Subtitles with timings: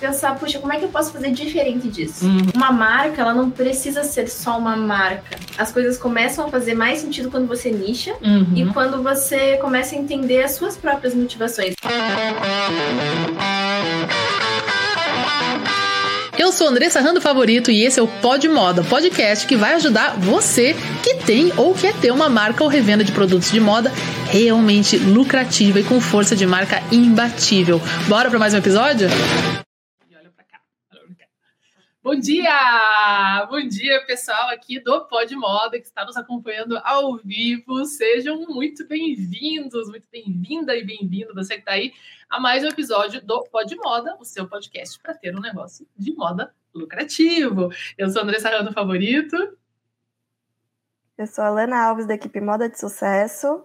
[0.00, 2.24] pensar, puxa, como é que eu posso fazer diferente disso?
[2.24, 2.48] Uhum.
[2.54, 5.38] Uma marca, ela não precisa ser só uma marca.
[5.58, 8.46] As coisas começam a fazer mais sentido quando você nicha uhum.
[8.56, 11.74] e quando você começa a entender as suas próprias motivações.
[16.38, 20.16] Eu sou Andressa Rando Favorito e esse é o Pod Moda, podcast que vai ajudar
[20.16, 23.92] você que tem ou quer ter uma marca ou revenda de produtos de moda
[24.30, 27.80] realmente lucrativa e com força de marca imbatível.
[28.08, 29.08] Bora para mais um episódio?
[32.02, 33.46] Bom dia!
[33.50, 37.84] Bom dia, pessoal aqui do Pod Moda que está nos acompanhando ao vivo.
[37.84, 41.92] Sejam muito bem-vindos, muito bem-vinda e bem-vindo você que está aí
[42.30, 46.14] a mais um episódio do Pod Moda, o seu podcast para ter um negócio de
[46.14, 47.68] moda lucrativo.
[47.98, 49.36] Eu sou a Andressa Rando Favorito.
[51.18, 53.62] Eu sou a Lana Alves da equipe Moda de Sucesso.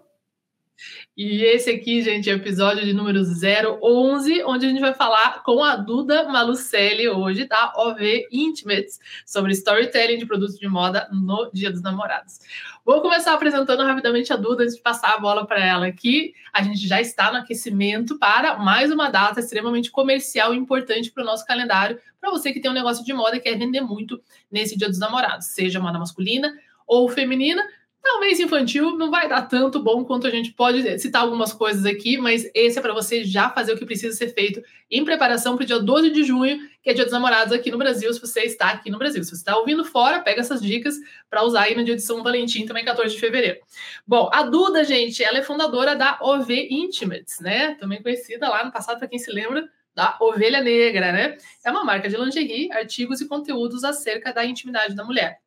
[1.15, 5.43] E esse aqui, gente, é o episódio de número 011, onde a gente vai falar
[5.43, 11.49] com a Duda Malucelli hoje, da OV Intimates, sobre storytelling de produtos de moda no
[11.53, 12.40] Dia dos Namorados.
[12.85, 16.34] Vou começar apresentando rapidamente a Duda antes de passar a bola para ela aqui.
[16.53, 21.23] A gente já está no aquecimento para mais uma data extremamente comercial e importante para
[21.23, 24.21] o nosso calendário, para você que tem um negócio de moda e quer vender muito
[24.51, 26.53] nesse Dia dos Namorados, seja moda masculina
[26.85, 27.63] ou feminina
[28.05, 32.20] Talvez infantil não vai dar tanto bom quanto a gente pode citar algumas coisas aqui,
[32.20, 35.63] mas esse é para você já fazer o que precisa ser feito em preparação para
[35.63, 38.41] o dia 12 de junho, que é dia dos namorados aqui no Brasil, se você
[38.41, 39.23] está aqui no Brasil.
[39.23, 40.93] Se você está ouvindo fora, pega essas dicas
[41.31, 43.57] para usar aí no dia de São Valentim, também 14 de fevereiro.
[44.05, 47.73] Bom, a Duda, gente, ela é fundadora da OV Intimates, né?
[47.79, 51.37] Também conhecida lá no passado, para quem se lembra, da Ovelha Negra, né?
[51.65, 55.40] É uma marca de lingerie, artigos e conteúdos acerca da intimidade da mulher.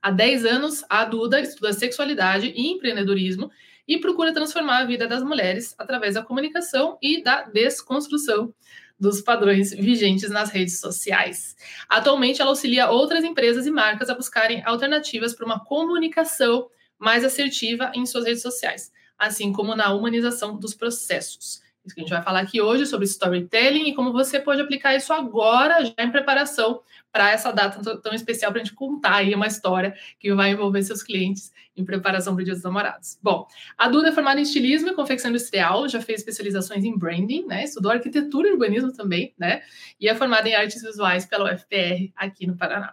[0.00, 3.50] Há 10 anos, a Duda estuda sexualidade e empreendedorismo
[3.86, 8.54] e procura transformar a vida das mulheres através da comunicação e da desconstrução
[8.98, 11.56] dos padrões vigentes nas redes sociais.
[11.88, 17.92] Atualmente, ela auxilia outras empresas e marcas a buscarem alternativas para uma comunicação mais assertiva
[17.94, 21.62] em suas redes sociais, assim como na humanização dos processos.
[21.88, 24.94] Isso que a gente vai falar aqui hoje sobre storytelling e como você pode aplicar
[24.94, 29.34] isso agora, já em preparação para essa data tão especial para a gente contar aí
[29.34, 33.18] uma história que vai envolver seus clientes em preparação para o Dia dos Namorados.
[33.22, 33.46] Bom,
[33.78, 37.64] a Duda é formada em estilismo e confecção industrial, já fez especializações em branding, né?
[37.64, 39.62] Estudou arquitetura e urbanismo também, né?
[39.98, 42.92] E é formada em artes visuais pela UFPR aqui no Paraná.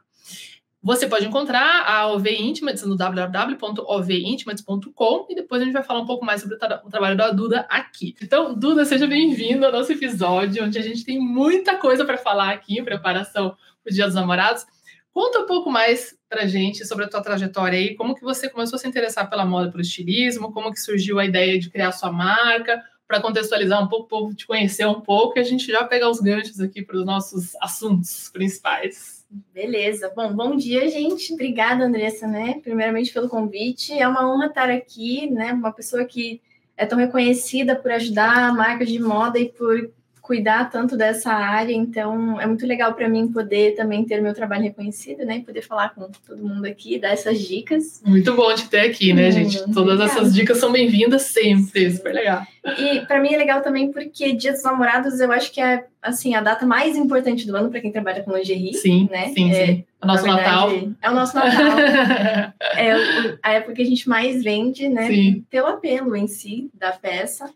[0.85, 6.05] Você pode encontrar a OV Intimates no www.ovintimates.com e depois a gente vai falar um
[6.05, 8.15] pouco mais sobre o, tra o trabalho da Duda aqui.
[8.21, 12.51] Então, Duda, seja bem-vindo ao nosso episódio, onde a gente tem muita coisa para falar
[12.51, 14.63] aqui em preparação para o Dia dos Namorados.
[15.11, 18.77] Conta um pouco mais para gente sobre a tua trajetória aí, como que você começou
[18.77, 22.11] a se interessar pela moda, pelo estilismo, como que surgiu a ideia de criar sua
[22.11, 25.83] marca, para contextualizar um pouco, o povo te conhecer um pouco e a gente já
[25.83, 29.14] pegar os ganchos aqui para os nossos assuntos principais.
[29.29, 30.11] Beleza.
[30.15, 31.33] Bom, bom dia, gente.
[31.33, 32.59] Obrigada, Andressa, né?
[32.61, 33.93] Primeiramente pelo convite.
[33.93, 35.51] É uma honra estar aqui, né?
[35.53, 36.41] Uma pessoa que
[36.77, 39.91] é tão reconhecida por ajudar marcas de moda e por
[40.25, 44.63] cuidar tanto dessa área, então é muito legal para mim poder também ter meu trabalho
[44.63, 45.37] reconhecido, né?
[45.37, 48.01] E poder falar com todo mundo aqui, dar essas dicas.
[48.03, 49.71] Muito bom te ter aqui, né, hum, gente?
[49.71, 50.07] Todas legal.
[50.07, 52.41] essas dicas são bem-vindas sempre, super legal.
[52.79, 56.33] E para mim é legal também porque Dia dos Namorados eu acho que é assim
[56.33, 59.31] a data mais importante do ano para quem trabalha com lingerie, sim, né?
[59.31, 59.85] Sim, é, sim.
[60.01, 60.71] O nosso verdade, Natal.
[61.03, 61.77] É o nosso Natal.
[62.75, 65.05] é a época que a gente mais vende, né?
[65.05, 65.45] Sim.
[65.51, 67.47] Pelo apelo em si da peça.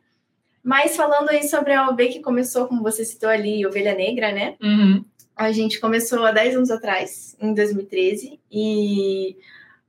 [0.63, 4.55] Mas falando aí sobre a OB que começou, como você citou ali, Ovelha Negra, né?
[4.61, 5.03] Uhum.
[5.35, 9.37] A gente começou há 10 anos atrás, em 2013, e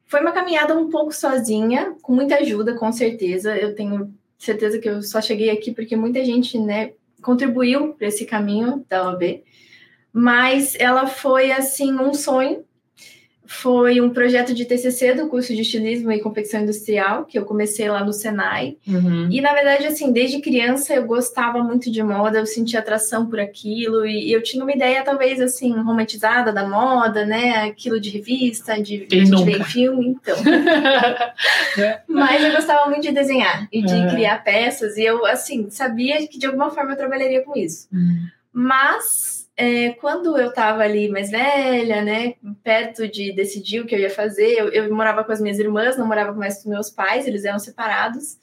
[0.07, 3.57] foi uma caminhada um pouco sozinha, com muita ajuda, com certeza.
[3.57, 8.25] Eu tenho certeza que eu só cheguei aqui porque muita gente, né, contribuiu para esse
[8.25, 9.45] caminho da OB.
[10.13, 12.65] Mas ela foi assim um sonho
[13.53, 17.91] foi um projeto de TCC do curso de estilismo e confecção industrial, que eu comecei
[17.91, 18.77] lá no Senai.
[18.87, 19.29] Uhum.
[19.29, 23.41] E, na verdade, assim, desde criança eu gostava muito de moda, eu sentia atração por
[23.41, 27.65] aquilo, e eu tinha uma ideia, talvez, assim, romantizada da moda, né?
[27.65, 30.37] Aquilo de revista, de Quem gente ver filme, então.
[32.07, 34.11] Mas eu gostava muito de desenhar e de é.
[34.11, 37.89] criar peças, e eu, assim, sabia que de alguma forma eu trabalharia com isso.
[37.93, 38.29] Uhum.
[38.53, 42.33] Mas é, quando eu estava ali mais velha, né,
[42.65, 45.99] perto de decidir o que eu ia fazer, eu, eu, morava com as minhas irmãs,
[45.99, 48.39] não morava mais com meus pais, eles eram separados.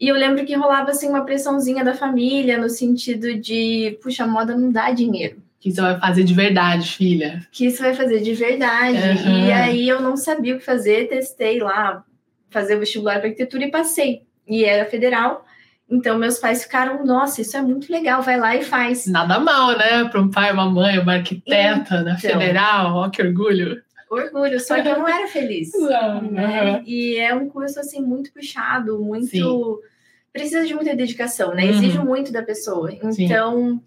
[0.00, 4.26] E eu lembro que rolava assim uma pressãozinha da família no sentido de, puxa, a
[4.26, 5.42] moda não dá dinheiro.
[5.60, 7.46] Que isso vai fazer de verdade, filha.
[7.52, 8.96] Que isso vai fazer de verdade.
[8.96, 9.46] Uhum.
[9.46, 12.02] E aí eu não sabia o que fazer, testei lá,
[12.48, 14.22] fazer o vestibular para arquitetura e passei.
[14.46, 15.44] E era federal.
[15.90, 19.06] Então, meus pais ficaram, nossa, isso é muito legal, vai lá e faz.
[19.06, 20.04] Nada mal, né?
[20.04, 22.18] Para um pai, uma mãe, uma arquiteta na Então.
[22.18, 23.82] federal, ó, que orgulho.
[24.10, 25.70] Orgulho, só que eu não era feliz.
[25.76, 26.82] Não, né?
[26.86, 29.26] E é um curso, assim, muito puxado, muito...
[29.28, 29.88] Sim.
[30.32, 31.64] Precisa de muita dedicação, né?
[31.64, 31.70] Uhum.
[31.70, 32.90] Exige muito da pessoa.
[32.90, 33.24] Sim.
[33.24, 33.82] Então,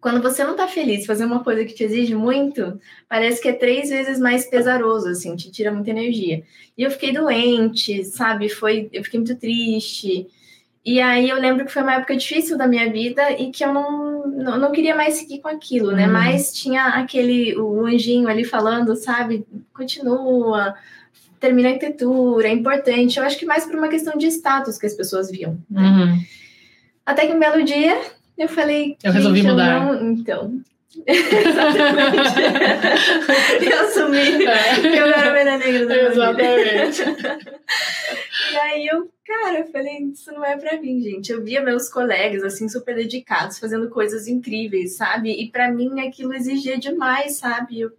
[0.00, 3.52] quando você não tá feliz fazer uma coisa que te exige muito, parece que é
[3.52, 6.42] três vezes mais pesaroso, assim, te tira muita energia.
[6.76, 8.48] E eu fiquei doente, sabe?
[8.48, 10.26] Foi, eu fiquei muito triste.
[10.84, 13.72] E aí eu lembro que foi uma época difícil da minha vida e que eu
[13.72, 16.06] não, não, não queria mais seguir com aquilo, né?
[16.06, 16.12] Uhum.
[16.12, 19.46] Mas tinha aquele, o anjinho ali falando, sabe?
[19.74, 20.74] Continua,
[21.38, 23.18] termina a arquitetura, é importante.
[23.18, 25.58] Eu acho que mais por uma questão de status que as pessoas viam.
[25.70, 25.82] né?
[25.82, 26.22] Uhum.
[27.04, 28.00] Até que um belo dia
[28.38, 28.96] eu falei.
[29.02, 30.60] Eu resolvi "Gente, mudar." não- Então.
[31.06, 32.40] Exatamente.
[33.70, 34.42] eu assumi que
[34.98, 35.96] eu era ovelha negra da.
[36.02, 37.02] Exatamente.
[38.52, 41.30] E aí eu, cara, eu falei, isso não é pra mim, gente.
[41.30, 45.30] Eu via meus colegas, assim, super dedicados, fazendo coisas incríveis, sabe?
[45.30, 47.80] E pra mim aquilo exigia demais, sabe?
[47.80, 47.92] Eu,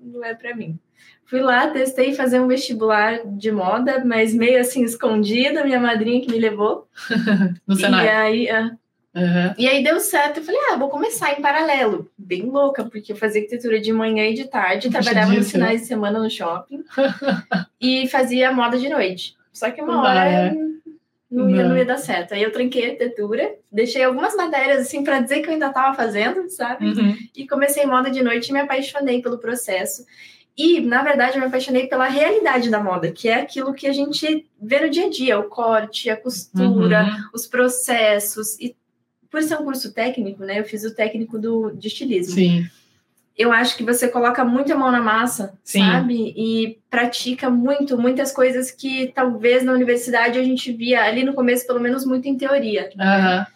[0.00, 0.78] não é pra mim.
[1.26, 6.30] Fui lá, testei fazer um vestibular de moda, mas meio assim, escondida, minha madrinha que
[6.30, 6.86] me levou.
[7.66, 8.10] No E cenário.
[8.10, 8.70] aí, ah,
[9.14, 9.54] Uhum.
[9.58, 10.38] e aí deu certo.
[10.38, 12.10] Eu falei, ah, vou começar em paralelo.
[12.16, 15.62] Bem louca, porque eu fazia arquitetura de manhã e de tarde, trabalhava nos Puxadíssimo.
[15.64, 16.82] finais de semana no shopping
[17.80, 19.36] e fazia moda de noite.
[19.52, 20.50] Só que uma hora é.
[21.30, 21.68] não, ia, Não.
[21.70, 22.32] não ia dar certo.
[22.34, 25.94] Aí eu tranquei a arquitetura, deixei algumas matérias assim para dizer que eu ainda estava
[25.94, 26.86] fazendo, sabe?
[26.86, 27.14] Uhum.
[27.36, 30.06] E comecei moda de noite e me apaixonei pelo processo.
[30.56, 33.92] E, na verdade, eu me apaixonei pela realidade da moda, que é aquilo que a
[33.92, 37.24] gente vê no dia a dia, o corte, a costura, Uhum.
[37.34, 38.58] os processos.
[38.60, 38.76] E
[39.32, 40.60] por ser um curso técnico, né?
[40.60, 42.34] Eu fiz o técnico do, de estilismo.
[42.34, 42.66] Sim.
[43.36, 45.80] Eu acho que você coloca muito a mão na massa, Sim.
[45.80, 46.34] sabe?
[46.36, 51.66] E pratica muito, muitas coisas que talvez na universidade a gente via ali no começo,
[51.66, 52.90] pelo menos, muito em teoria.
[52.94, 53.04] né?
[53.04, 53.46] Aham.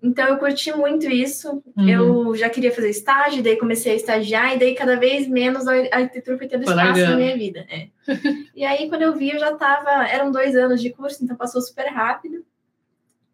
[0.00, 1.62] Então eu curti muito isso.
[1.76, 1.88] Uhum.
[1.88, 5.72] Eu já queria fazer estágio, daí comecei a estagiar, e daí cada vez menos a
[5.72, 7.66] arquitetura foi tendo Foi espaço na minha vida.
[7.68, 7.88] é.
[8.54, 10.06] e aí, quando eu vi, eu já estava.
[10.06, 12.44] Eram dois anos de curso, então passou super rápido.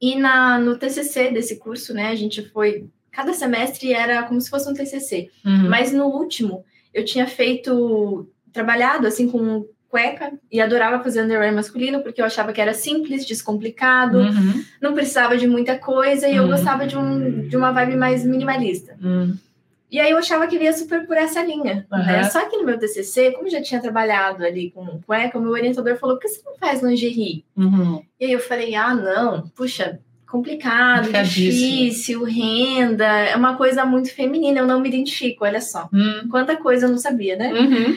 [0.00, 2.86] E na, no TCC desse curso, né, a gente foi.
[3.12, 5.28] Cada semestre era como se fosse um TCC.
[5.44, 5.68] Uhum.
[5.68, 6.64] Mas no último,
[6.94, 8.28] eu tinha feito.
[8.52, 13.24] Trabalhado assim com cueca e adorava fazer underwear masculino porque eu achava que era simples,
[13.26, 14.64] descomplicado Uhum.
[14.80, 16.50] não precisava de muita coisa e eu Uhum.
[16.50, 18.96] gostava de, um, de uma vibe mais minimalista.
[19.90, 19.96] Uhum.
[19.96, 21.86] E aí eu achava que ia super por essa linha.
[21.90, 21.98] né?
[21.98, 22.24] Aham.
[22.30, 25.50] Só que no meu TCC, como eu já tinha trabalhado ali com cueca, o meu
[25.50, 27.44] orientador falou: por que você não faz lingerie?
[27.56, 28.02] Uhum.
[28.20, 29.98] E aí eu falei: ah, não, puxa,
[30.30, 35.88] complicado, difícil, renda, é uma coisa muito feminina, eu não me identifico, olha só.
[35.92, 36.28] Uhum.
[36.30, 37.52] Quanta coisa eu não sabia, né?
[37.52, 37.96] Uhum.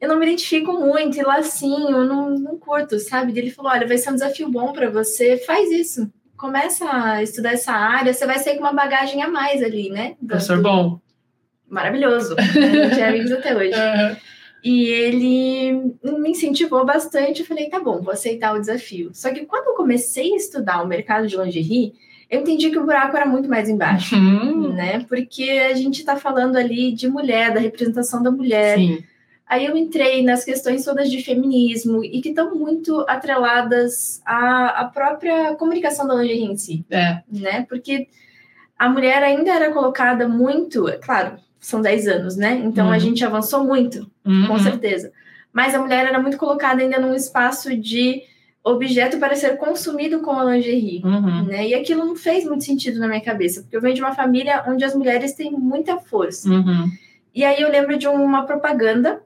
[0.00, 3.36] eu não me identifico muito, e lacinho, eu não, não curto, sabe?
[3.36, 6.08] Ele falou: olha, vai ser um desafio bom para você, faz isso.
[6.36, 10.14] Começa a estudar essa área, você vai sair com uma bagagem a mais ali, né?
[10.20, 11.00] Do- Professor bom.
[11.68, 12.34] Maravilhoso.
[12.38, 13.72] A gente é amigos até hoje.
[13.74, 14.16] Uhum.
[14.64, 15.72] E ele
[16.02, 17.40] me incentivou bastante.
[17.40, 19.10] Eu falei, tá bom, vou aceitar o desafio.
[19.12, 21.92] Só que quando eu comecei a estudar o mercado de lingerie,
[22.28, 24.72] eu entendi que o buraco era muito mais embaixo, Uhum.
[24.72, 25.04] né?
[25.08, 29.02] Porque a gente tá falando ali de mulher, da representação da mulher, Sim.
[29.48, 34.84] Aí eu entrei nas questões todas de feminismo e que estão muito atreladas à, à
[34.86, 37.18] própria comunicação da lingerie em si, É.
[37.30, 37.64] né?
[37.68, 38.08] Porque
[38.76, 41.36] a mulher ainda era colocada muito, é claro,
[41.66, 42.62] são 10 anos, né?
[42.64, 42.92] Então Uhum.
[42.92, 44.46] a gente avançou muito, Uhum.
[44.46, 45.10] com certeza.
[45.52, 48.22] Mas a mulher era muito colocada ainda num espaço de
[48.62, 51.02] objeto para ser consumido com a lingerie.
[51.04, 51.44] Uhum.
[51.46, 51.68] Né?
[51.68, 54.62] E aquilo não fez muito sentido na minha cabeça, porque eu venho de uma família
[54.68, 56.48] onde as mulheres têm muita força.
[56.48, 56.88] Uhum.
[57.34, 59.20] E aí eu lembro de uma propaganda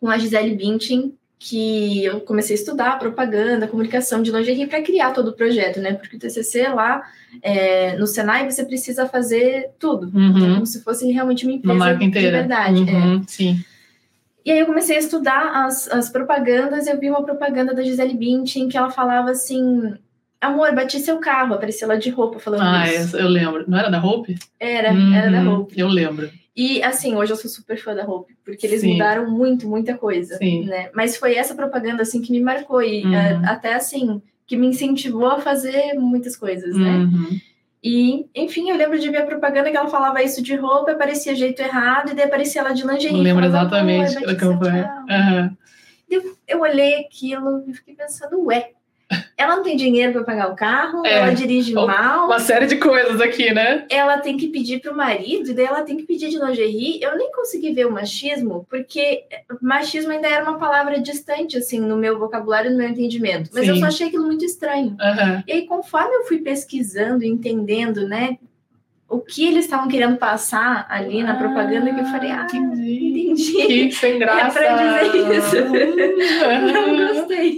[0.00, 5.12] com a Gisele Bündchen, que eu comecei a estudar propaganda, comunicação de lingerie para criar
[5.12, 5.92] todo o projeto, né?
[5.94, 7.02] Porque o TCC lá
[7.42, 10.54] é, no Senai você precisa fazer tudo, Uhum.
[10.54, 12.38] como se fosse realmente uma Uma empresa marca de inteira.
[12.38, 12.90] verdade.
[12.90, 12.92] é.
[12.94, 13.22] Uhum.
[13.26, 13.64] Sim.
[14.44, 18.14] E aí eu comecei a estudar as, as propagandas, eu vi uma propaganda da Gisele
[18.14, 19.94] Bündchen que ela falava assim,
[20.40, 22.96] amor, bati seu carro, aparecia ela de roupa falando Ah, isso.
[22.96, 23.64] essa eu lembro.
[23.68, 24.36] Não era da Hope?
[24.58, 25.54] Era, era da Uhum.
[25.56, 25.74] roupa.
[25.76, 26.30] Eu lembro.
[26.60, 28.94] E assim, hoje eu sou super fã da Hope, porque eles Sim.
[28.94, 30.64] mudaram muito, muita coisa, Sim.
[30.64, 30.90] né?
[30.92, 33.14] Mas foi essa propaganda assim que me marcou e Uhum.
[33.14, 36.96] é, até assim que me incentivou a fazer muitas coisas, né?
[36.96, 37.38] Uhum.
[37.80, 41.32] E enfim, eu lembro de ver a propaganda que ela falava isso de roupa, parecia
[41.32, 43.16] jeito errado e daí aparecia ela de lingerie.
[43.16, 44.82] Eu lembro exatamente "Amor, da campanha.
[44.82, 45.56] carro." Aham.
[46.48, 48.70] Eu olhei aquilo e fiquei pensando, ué,
[49.38, 51.12] ela não tem dinheiro para pagar o carro, É.
[51.14, 53.86] ela dirige mal, Uma série de coisas aqui, né?
[53.88, 57.00] ela tem que pedir pro marido, e daí ela tem que pedir de lingerie.
[57.00, 59.22] Eu nem consegui ver o machismo, porque
[59.62, 63.50] machismo ainda era uma palavra distante, assim, no meu vocabulário e no meu entendimento.
[63.54, 63.80] Mas eu Sim.
[63.80, 64.96] só achei aquilo muito estranho.
[65.00, 65.44] Aham.
[65.46, 68.36] E aí, conforme eu fui pesquisando, entendendo, né,
[69.08, 73.32] o que eles estavam querendo passar ali na propaganda, que eu falei, ah, entendi.
[73.32, 73.52] entendi.
[73.88, 74.58] Que sem graça.
[74.60, 75.56] É pra dizer isso.
[76.74, 77.14] Não Uhum.
[77.14, 77.56] gostei,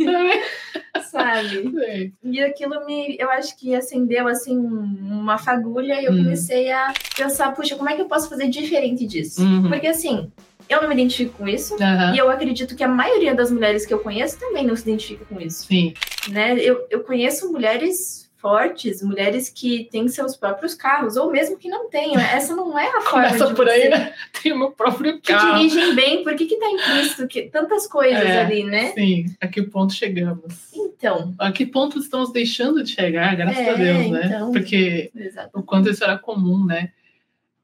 [1.11, 1.71] sabe?
[1.75, 2.13] Sei.
[2.23, 6.19] E aquilo me, eu acho que acendeu assim uma fagulha e eu Hum.
[6.25, 9.43] comecei a pensar, puxa, como é que eu posso fazer diferente disso?
[9.43, 9.69] Uhum.
[9.69, 10.31] Porque assim,
[10.69, 11.75] eu não me identifico com isso.
[11.83, 12.15] Aham.
[12.15, 15.25] E eu acredito que a maioria das mulheres que eu conheço também não se identifica
[15.25, 15.95] com isso, Sim.
[16.29, 16.55] né?
[16.59, 21.89] Eu, eu conheço mulheres fortes, mulheres que têm seus próprios carros, ou mesmo que não
[21.91, 22.21] tenham.
[22.21, 24.15] Essa não é a forma Começa de por aí, né?
[24.43, 25.59] Tem o meu próprio Que carro.
[25.59, 28.41] dirigem bem, por que que tá implícito que tantas coisas É.
[28.41, 28.93] ali, né?
[28.93, 30.55] Sim, a que ponto chegamos?
[30.75, 34.23] Então, A que ponto estamos deixando de chegar, graças É, a Deus, né?
[34.27, 34.53] então.
[34.53, 35.51] Porque exato.
[35.59, 36.91] o quanto isso era comum, né?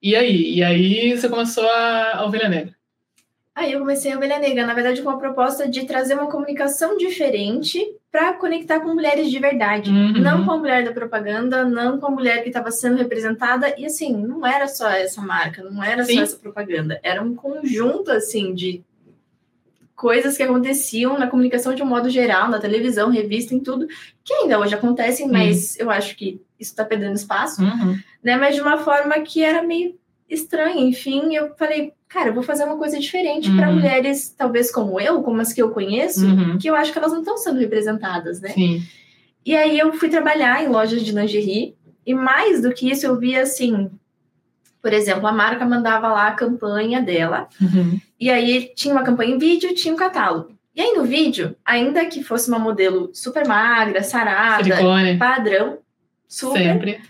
[0.02, 0.54] E aí?
[0.54, 2.74] E aí você começou a, a Ovelha Negra.
[3.54, 6.96] Aí eu comecei a Ovelha Negra, na verdade, com a proposta de trazer uma comunicação
[6.98, 7.82] diferente
[8.16, 9.90] para conectar com mulheres de verdade.
[9.90, 10.12] Uhum.
[10.12, 13.74] Não com a mulher da propaganda, não com a mulher que estava sendo representada.
[13.78, 16.14] E assim, não era só essa marca, não era Sim.
[16.14, 16.98] só essa propaganda.
[17.02, 18.82] Era um conjunto, assim, de
[19.94, 23.86] coisas que aconteciam na comunicação de um modo geral, na televisão, revista, em tudo,
[24.24, 27.98] que ainda hoje acontecem, mas eu acho que isso está perdendo espaço Uhum.
[28.24, 28.36] né?
[28.38, 29.94] Mas de uma forma que era meio
[30.28, 30.80] estranha.
[30.84, 33.74] Enfim, eu falei, cara, eu vou fazer uma coisa diferente para Uhum.
[33.76, 36.58] mulheres, talvez como eu, como as que eu conheço, Uhum.
[36.58, 38.50] que eu acho que elas não estão sendo representadas, né?
[38.50, 38.82] Sim.
[39.44, 43.16] E aí eu fui trabalhar em lojas de lingerie, e mais do que isso, eu
[43.18, 43.90] via assim.
[44.82, 48.00] Por exemplo, a marca mandava lá a campanha dela, Uhum.
[48.20, 50.54] e aí tinha uma campanha em vídeo, tinha um catálogo.
[50.74, 55.16] E aí no vídeo, ainda que fosse uma modelo super magra, sarada, Silicone.
[55.16, 55.78] padrão,
[56.28, 57.00] super, Sempre.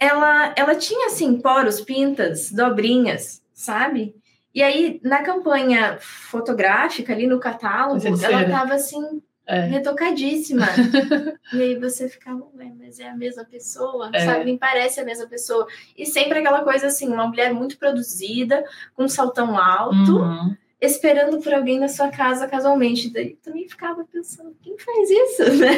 [0.00, 4.16] Ela, ela tinha assim poros, pintas, dobrinhas, sabe?
[4.54, 8.50] E aí na campanha fotográfica ali no catálogo, ela cera.
[8.50, 9.60] tava assim É.
[9.66, 10.66] retocadíssima.
[11.52, 14.24] e aí você ficava, ué, mas é a mesma pessoa, É.
[14.24, 14.44] sabe?
[14.44, 15.66] Nem parece a mesma pessoa.
[15.96, 18.64] E sempre aquela coisa assim, uma mulher muito produzida,
[18.94, 20.56] com um saltão alto, Uhum.
[20.80, 23.10] Esperando por alguém na sua casa casualmente.
[23.10, 25.72] Daí também ficava pensando, quem faz isso, né?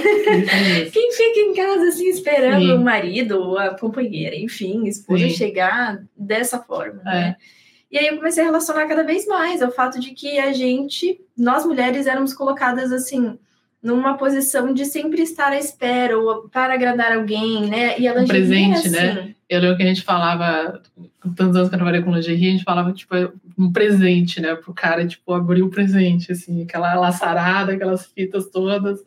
[0.82, 0.92] Isso.
[0.92, 2.72] Quem fica em casa assim esperando Sim.
[2.72, 5.34] o marido ou a companheira, enfim, esposa Sim.
[5.34, 7.04] chegar dessa forma, É.
[7.04, 7.36] né?
[7.90, 11.20] E aí eu comecei a relacionar cada vez mais ao fato de que a gente,
[11.36, 13.38] nós mulheres, éramos colocadas assim
[13.82, 17.98] numa posição de sempre estar à espera ou para agradar alguém, né?
[17.98, 19.10] E a Um lingerie presente, é né?
[19.10, 19.34] assim.
[19.48, 20.80] Eu lembro que a gente falava,
[21.20, 23.14] com tantos anos que eu trabalhei com lingerie, a gente falava, tipo,
[23.58, 24.54] um presente, né?
[24.54, 29.00] Pro cara, tipo, abrir o presente, assim, aquela laçarada, aquelas fitas todas.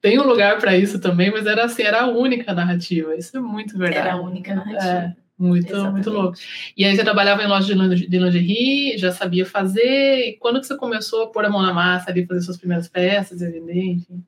[0.00, 3.16] Tem um lugar para isso também, mas era assim, era a única narrativa.
[3.16, 4.06] Isso é muito verdade.
[4.06, 4.84] Era a única narrativa.
[4.84, 5.92] É, muito, Exatamente.
[5.92, 6.38] muito louco.
[6.76, 10.28] E aí você trabalhava em loja de linge- de lingerie, já sabia fazer.
[10.30, 12.88] E quando que você começou a pôr a mão na massa ali, fazer suas primeiras
[12.88, 14.22] peças, e vender, enfim?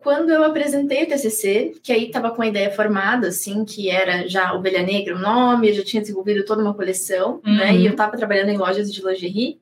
[0.00, 4.28] Quando eu apresentei o TCC, que aí estava com a ideia formada, assim, que era
[4.28, 7.72] já Ovelha Negra o nome, eu já tinha desenvolvido toda uma coleção, né?
[7.72, 7.78] Uhum.
[7.78, 9.58] E eu estava trabalhando em lojas de lingerie,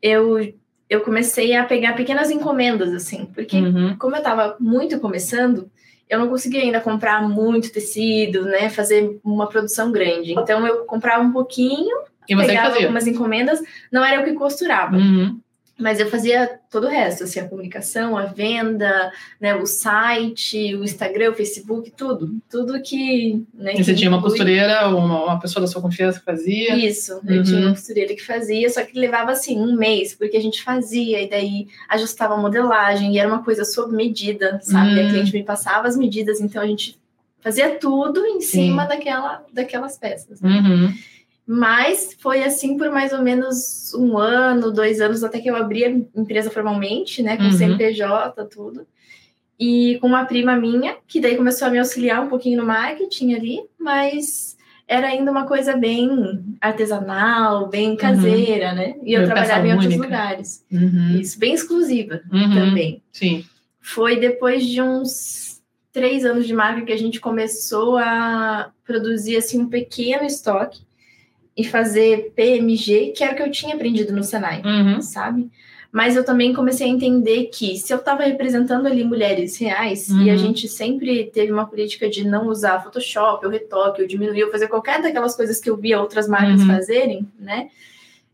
[0.00, 0.54] eu,
[0.88, 3.96] eu comecei a pegar pequenas encomendas, assim, porque Uhum.
[3.98, 5.70] como eu estava muito começando,
[6.08, 8.68] eu não conseguia ainda comprar muito tecido, né?
[8.68, 10.32] Fazer uma produção grande.
[10.32, 11.96] Então eu comprava um pouquinho,
[12.28, 12.82] E você pegava fazia?
[12.86, 14.96] algumas encomendas, não era eu que costurava.
[14.96, 15.38] Uhum.
[15.76, 20.84] Mas eu fazia todo o resto, assim, a comunicação, a venda, né, o site, o
[20.84, 22.36] Instagram, o Facebook, tudo.
[22.48, 23.42] Tudo que.
[23.52, 26.24] Né, E você que tinha uma inclui- costureira, uma, uma pessoa da sua confiança que
[26.24, 26.76] fazia?
[26.76, 27.42] Isso, eu Uhum.
[27.42, 31.20] tinha uma costureira que fazia, só que levava assim um mês, porque a gente fazia,
[31.20, 34.90] e daí ajustava a modelagem, e era uma coisa sob medida, sabe?
[35.00, 35.06] Hum.
[35.06, 36.96] A cliente me passava as medidas, então a gente
[37.40, 38.66] fazia tudo em Sim.
[38.68, 40.40] cima daquela, daquelas peças.
[40.40, 40.50] né?
[40.50, 40.94] Uhum.
[41.46, 45.84] Mas foi assim por mais ou menos um ano, dois anos, até que eu abri
[45.84, 47.36] a empresa formalmente, né?
[47.36, 47.52] Com Uhum.
[47.52, 48.86] CNPJ, tudo.
[49.60, 53.34] E com uma prima minha, que daí começou a me auxiliar um pouquinho no marketing
[53.34, 54.56] ali, mas
[54.88, 58.94] era ainda uma coisa bem artesanal, bem caseira, né?
[59.02, 59.26] E eu Uhum.
[59.26, 60.04] Meio trabalhava em outros única.
[60.04, 60.64] lugares.
[60.72, 61.18] Uhum.
[61.20, 62.54] Isso, bem exclusiva Uhum.
[62.54, 63.02] também.
[63.12, 63.44] Sim.
[63.80, 65.60] Foi depois de uns
[65.92, 70.83] três anos de marca que a gente começou a produzir assim um pequeno estoque
[71.56, 75.00] e fazer PMG, que era o que eu tinha aprendido no Senai, Uhum.
[75.00, 75.50] sabe?
[75.92, 80.28] Mas eu também comecei a entender que se eu estava representando ali mulheres reais e
[80.28, 80.38] a Uhum.
[80.38, 84.66] gente sempre teve uma política de não usar Photoshop ou retoque ou diminuir ou fazer
[84.66, 86.66] qualquer daquelas coisas que eu via outras marcas Uhum.
[86.66, 87.68] fazerem, né?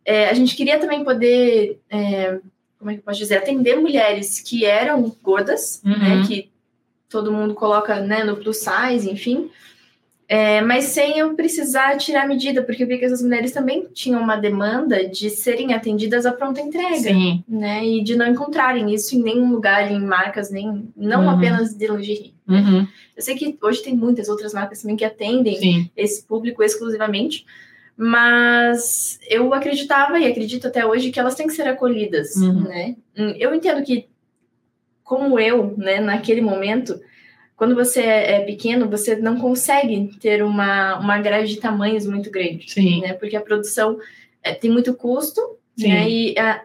[0.06, 2.38] É, a gente queria também poder, é,
[2.78, 5.98] como é que eu posso dizer, atender mulheres que eram gordas, Uhum.
[5.98, 6.22] né?
[6.26, 6.48] Que
[7.10, 9.50] todo mundo coloca né, no plus size, enfim.
[10.32, 14.22] É, mas sem eu precisar tirar medida, porque eu vi que essas mulheres também tinham
[14.22, 17.42] uma demanda de serem atendidas à pronta entrega, Sim.
[17.48, 17.84] né?
[17.84, 21.30] E de não encontrarem isso em nenhum lugar, em marcas, nem não Uhum.
[21.30, 22.32] apenas de lingerie.
[22.46, 22.86] Uhum.
[23.16, 25.90] Eu sei que hoje tem muitas outras marcas também que atendem Sim.
[25.96, 27.44] esse público exclusivamente,
[27.96, 32.62] mas eu acreditava e acredito até hoje que elas têm que ser acolhidas, Uhum.
[32.62, 32.94] né?
[33.36, 34.06] Eu entendo que,
[35.02, 37.00] como eu, né, naquele momento,
[37.60, 42.30] quando você é é pequeno, você não consegue ter uma, uma grade de tamanhos muito
[42.30, 43.02] grande, Sim.
[43.02, 43.12] né?
[43.12, 43.98] Porque a produção
[44.42, 45.42] é, tem muito custo,
[45.76, 45.88] Sim.
[45.88, 46.08] né?
[46.08, 46.62] E a-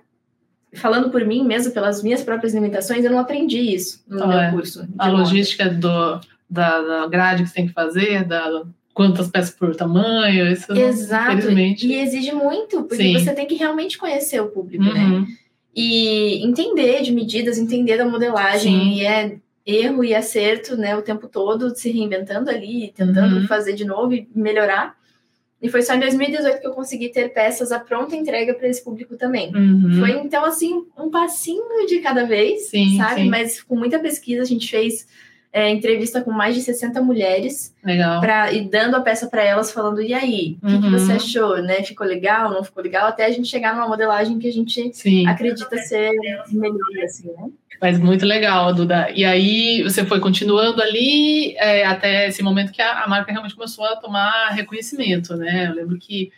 [0.73, 4.39] falando por mim mesmo, pelas minhas próprias limitações, eu não aprendi isso no Ah, meu
[4.39, 4.51] é.
[4.51, 4.87] curso.
[4.97, 5.17] A moda.
[5.19, 10.49] logística do, da, da grade que você tem que fazer, da quantas peças por tamanho,
[10.49, 11.33] isso não- Exato.
[11.33, 11.85] infelizmente.
[11.85, 13.19] E exige muito, porque Sim.
[13.19, 15.03] você tem que realmente conhecer o público, né?
[15.03, 15.25] Uhum.
[15.75, 18.71] E entender de medidas, entender da modelagem.
[18.79, 18.93] Sim.
[18.93, 20.95] E é erro e acerto, né?
[20.95, 23.47] O tempo todo, se reinventando ali, tentando Uhum.
[23.47, 24.95] fazer de novo e melhorar.
[25.61, 28.83] E foi só em 2018 que eu consegui ter peças à pronta entrega para esse
[28.83, 29.55] público também.
[29.55, 29.99] Uhum.
[29.99, 33.21] Foi, então, assim, um passinho de cada vez, Sim, sabe?
[33.21, 33.29] sim.
[33.29, 35.07] Mas com muita pesquisa, a gente fez
[35.51, 38.19] é, entrevista com mais de 60 mulheres Legal.
[38.19, 40.91] pra, e dando a peça para elas, falando, e aí, o que, que Uhum.
[40.91, 41.81] você achou, né?
[41.81, 43.07] Ficou legal, não ficou legal?
[43.07, 45.25] Até a gente chegar numa modelagem que a gente Sim.
[45.25, 46.11] acredita ser
[46.51, 47.49] melhor, assim, né?
[47.85, 49.11] Mas muito legal, Duda.
[49.11, 53.53] E aí você foi continuando ali é, até esse momento que a, a marca realmente
[53.53, 55.67] começou a tomar reconhecimento, né?
[55.67, 56.31] Eu lembro que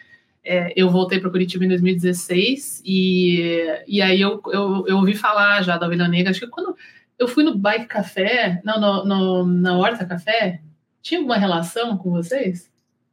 [0.44, 5.62] é, eu voltei para Curitiba em 2016 e, e aí eu, eu, eu ouvi falar
[5.62, 6.32] já da Ovelha Negra.
[6.32, 6.76] Acho que quando
[7.18, 10.60] eu fui no Bike Café, não, no, no- na Horta Café,
[11.02, 12.70] tinha alguma relação com vocês?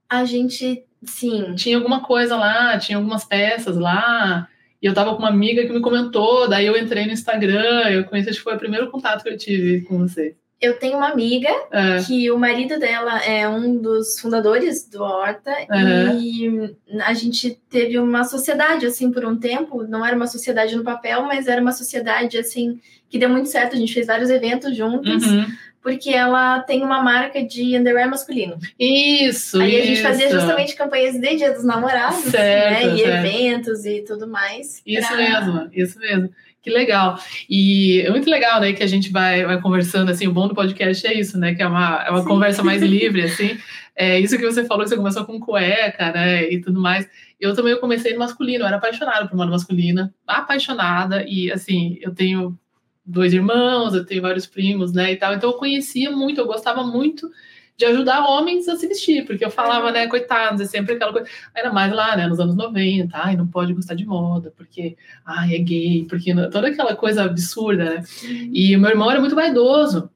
[0.09, 4.49] A gente, sim, Tinha alguma coisa lá, tinha algumas peças lá.
[4.85, 8.05] E eu tava com uma amiga que me comentou, daí eu entrei no Instagram, eu
[8.05, 10.37] conheci, acho que foi o primeiro contato que eu tive com você.
[10.61, 15.51] Eu tenho uma amiga É, que o marido dela é um dos fundadores do Horta
[15.71, 16.19] Aham.
[16.19, 20.85] e a gente teve uma sociedade assim por um tempo, não era uma sociedade no
[20.85, 22.81] papel, mas era uma sociedade assim
[23.11, 25.47] que deu muito certo, a gente fez vários eventos juntos, uhum.
[25.83, 28.57] porque ela tem uma marca de underwear masculino.
[28.81, 33.27] Isso, Aí a gente fazia justamente campanhas de Dia dos Namorados, Certo, né, e certo.
[33.27, 34.83] eventos e tudo mais.
[34.87, 36.31] Isso pra- mesmo, isso mesmo.
[36.65, 37.19] Que legal.
[37.49, 40.55] E é muito legal, né, que a gente vai, vai conversando, assim, o bom do
[40.55, 42.27] podcast é isso, né, que é uma, é uma Sim.
[42.27, 43.59] conversa mais livre, assim.
[43.95, 47.07] É isso que você falou, que você começou com cueca, né, e tudo mais.
[47.39, 52.15] Eu também comecei no masculino, eu era apaixonada por moda masculina, apaixonada, e, assim, eu
[52.15, 52.59] tenho
[53.05, 56.83] dois irmãos, eu tenho vários primos, né, e tal, então eu conhecia muito, eu gostava
[56.83, 57.31] muito
[57.77, 61.29] de ajudar homens a se vestir, porque eu falava, né, coitados, é sempre aquela coisa,
[61.55, 65.55] era mais lá, né, nos anos 90, ai, não pode gostar de moda, porque, ai,
[65.55, 68.05] é gay, porque toda aquela coisa absurda, né,
[68.53, 70.09] e o meu irmão era muito vaidoso,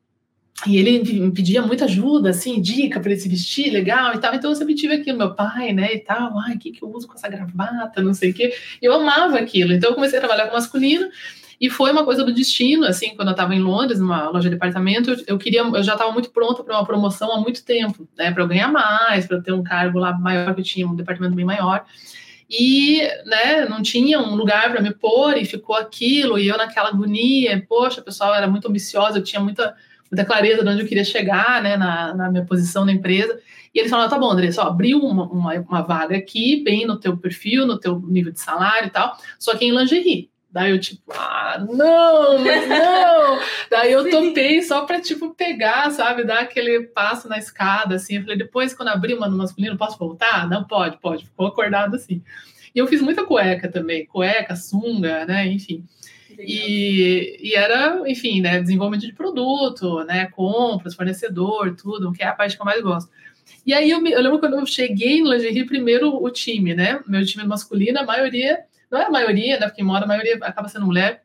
[0.66, 4.34] e ele me pedia muita ajuda, assim, dica para ele se vestir legal e tal.
[4.34, 6.36] Então eu sempre tive aquilo, meu pai, né, e tal.
[6.40, 8.52] Ai, o que, que eu uso com essa gravata, não sei o quê.
[8.82, 9.72] Eu amava aquilo.
[9.72, 11.08] Então eu comecei a trabalhar com masculino
[11.60, 14.54] e foi uma coisa do destino, assim, quando eu estava em Londres, numa loja de
[14.54, 18.30] departamento, eu, queria, eu já estava muito pronta para uma promoção há muito tempo, né,
[18.30, 20.94] para eu ganhar mais, para eu ter um cargo lá maior, que eu tinha um
[20.94, 21.84] departamento bem maior.
[22.48, 26.90] E, né, não tinha um lugar para me pôr e ficou aquilo, e eu naquela
[26.90, 29.74] agonia, poxa, o pessoal era muito ambicioso, eu tinha muita
[30.10, 33.38] muita clareza de onde eu queria chegar, né, na, na minha posição na empresa.
[33.74, 36.98] E eles falaram, tá bom, André, só abriu uma, uma, uma vaga aqui, bem no
[36.98, 40.30] teu perfil, no teu nível de salário e tal, só que em lingerie.
[40.50, 43.38] Daí eu, tipo, ah, não, mas não!
[43.70, 48.16] Daí eu topei só pra, tipo, pegar, sabe, dar aquele passo na escada, assim.
[48.16, 50.48] Eu falei, depois, quando abrir uma no masculino, posso voltar?
[50.48, 51.26] Não, pode, pode.
[51.26, 52.22] Ficou acordado assim.
[52.74, 55.84] E eu fiz muita cueca também, cueca, sunga, né, enfim.
[56.38, 62.32] E, e era, enfim, né, desenvolvimento de produto, né, compras, fornecedor, tudo, que é a
[62.32, 63.10] parte que eu mais gosto.
[63.66, 67.00] E aí eu, me, eu lembro quando eu cheguei no lingerie, primeiro o time, né,
[67.06, 70.68] meu time masculino, a maioria, não é a maioria, né, porque mora a maioria acaba
[70.68, 71.22] sendo mulher,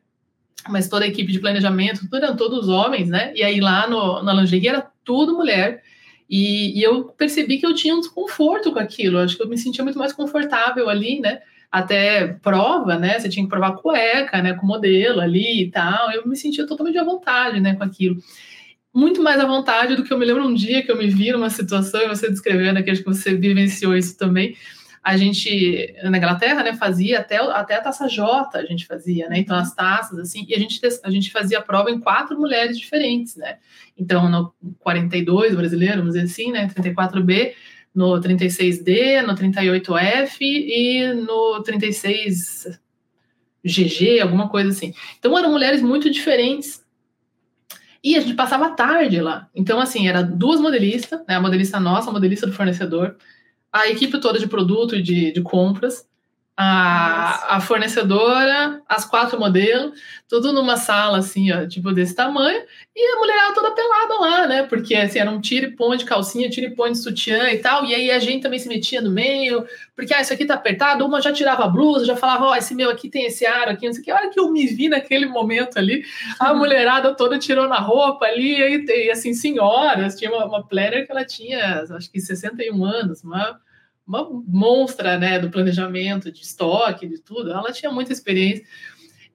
[0.68, 4.22] mas toda a equipe de planejamento, tudo eram todos homens, né, e aí lá no,
[4.22, 5.82] na lingerie era tudo mulher,
[6.28, 9.58] e, e eu percebi que eu tinha um desconforto com aquilo, acho que eu me
[9.58, 11.40] sentia muito mais confortável ali, né,
[11.74, 13.18] até prova, né?
[13.18, 14.54] Você tinha que provar cueca, né?
[14.54, 16.08] Com modelo ali e tal.
[16.12, 17.74] Eu me sentia totalmente à vontade, né?
[17.74, 18.16] Com aquilo.
[18.94, 21.32] Muito mais à vontade do que eu me lembro um dia que eu me vi
[21.32, 24.54] numa situação, e você descrevendo aqui, acho que você vivenciou isso também.
[25.04, 29.38] A gente, na Inglaterra, né, fazia até, até a taça J, a gente fazia, né?
[29.38, 32.78] Então, as taças, assim, e a gente, a gente fazia a prova em quatro mulheres
[32.78, 33.58] diferentes, né?
[33.98, 36.68] Então, no 42 brasileiro, vamos dizer assim, né?
[36.68, 37.52] 34B,
[37.94, 44.92] no 36D, no 38F e no 36GG, alguma coisa assim.
[45.18, 46.82] Então eram mulheres muito diferentes.
[48.02, 49.48] E a gente passava tarde lá.
[49.54, 51.36] Então, assim, era duas modelistas, né?
[51.36, 53.16] A modelista nossa, a modelista do fornecedor,
[53.74, 56.08] a equipe toda de produto e de, de compras,
[56.56, 62.62] a, a, fornecedora, as quatro modelos, tudo numa sala assim, ó, tipo desse tamanho,
[62.94, 64.62] e a mulherada toda pelada lá, né?
[64.62, 67.92] Porque assim, era um tira e de calcinha, tira e de sutiã e tal, e
[67.92, 71.20] aí a gente também se metia no meio, porque ah, isso aqui tá apertado, uma
[71.20, 73.86] já tirava a blusa, já falava, ó, oh, esse meu aqui tem esse aro aqui,
[73.86, 74.10] não sei o que.
[74.12, 76.04] A hora que eu me vi naquele momento ali,
[76.38, 76.58] a uhum.
[76.58, 81.10] mulherada toda tirou na roupa ali, e, e assim, senhoras, tinha uma, uma planner que
[81.10, 83.58] ela tinha, acho que 61 anos, uma
[84.06, 87.50] uma monstra né, do planejamento, de estoque, de tudo.
[87.50, 88.64] Ela tinha muita experiência.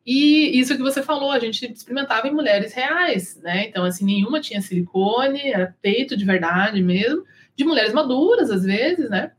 [0.06, 3.68] E isso que você falou, a gente experimentava em mulheres reais, né?
[3.68, 7.24] Então, assim, nenhuma tinha silicone, era peito de verdade mesmo,
[7.56, 9.32] de mulheres maduras, às vezes, né?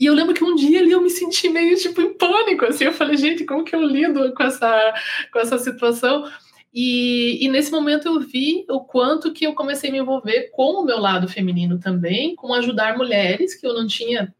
[0.00, 2.84] E eu lembro que um dia ali eu me senti meio, tipo, em pânico, assim,
[2.84, 4.94] eu falei, gente, como que eu lido com essa,
[5.32, 6.24] com essa situação?
[6.80, 10.80] E, e, nesse momento eu vi o quanto que eu comecei a me envolver com
[10.80, 14.32] o meu lado feminino também, com ajudar mulheres que eu não tinha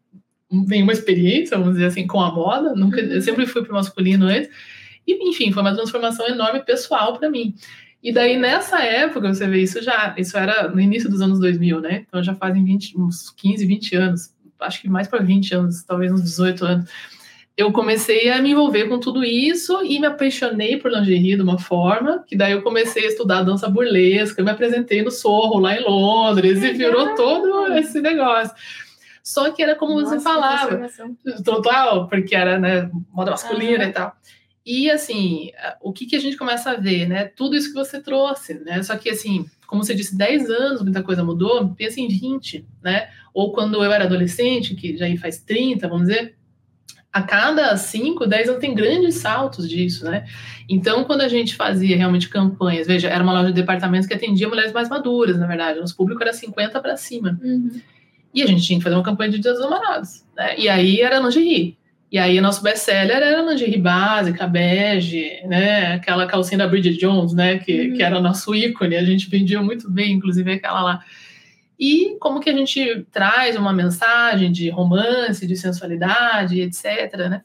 [0.49, 4.25] nenhuma experiência, vamos dizer assim, com a moda, nunca, eu sempre fui para o masculino
[4.27, 4.49] antes.
[5.05, 7.53] E, enfim, foi uma transformação enorme pessoal para mim.
[8.01, 11.81] E daí, nessa época, você vê isso já, isso era no início dos anos 2000,
[11.81, 12.05] né?
[12.07, 16.09] Então já fazem 20, uns 15, 20 anos, acho que mais para 20 anos, talvez
[16.09, 16.89] uns 18 anos
[17.59, 21.59] eu comecei a me envolver com tudo isso e me apaixonei por lingerie de uma
[21.59, 25.83] forma que daí eu comecei a estudar dança burlesca, me apresentei no Sorro lá em
[25.83, 28.55] Londres e virou todo esse negócio.
[29.21, 30.87] Só que era como Nossa, você falava,
[31.43, 33.89] total, porque era né, moda masculina uhum.
[33.89, 34.15] e tal.
[34.65, 37.25] E assim, o que, que a gente começa a ver, né?
[37.25, 38.81] Tudo isso que você trouxe, né?
[38.83, 43.09] Só que assim, como você disse, 10 anos, muita coisa mudou, pensa em 20, né?
[43.33, 46.38] Ou quando eu era adolescente, que já faz 30, vamos dizer,
[47.11, 50.25] a cada 5, 10 anos tem grandes saltos disso, né?
[50.67, 54.47] Então, quando a gente fazia realmente campanhas, veja, era uma loja de departamentos que atendia
[54.47, 57.39] mulheres mais maduras, na verdade, nosso público era 50 para cima.
[57.43, 57.81] Uhum.
[58.33, 60.55] E a gente tinha que fazer uma campanha de Dias dos Namorados, né?
[60.57, 61.77] E aí era lingerie.
[62.11, 65.93] E aí nosso best-seller era lingerie básica, bege, né?
[65.93, 67.57] Aquela calcinha da Bridget Jones, né?
[67.57, 67.97] Que, uhum.
[67.97, 71.03] que era nosso ícone, a gente vendia muito bem, inclusive aquela lá
[71.79, 77.15] e como que a gente traz uma mensagem de romance, de sensualidade, etc.
[77.29, 77.41] Né?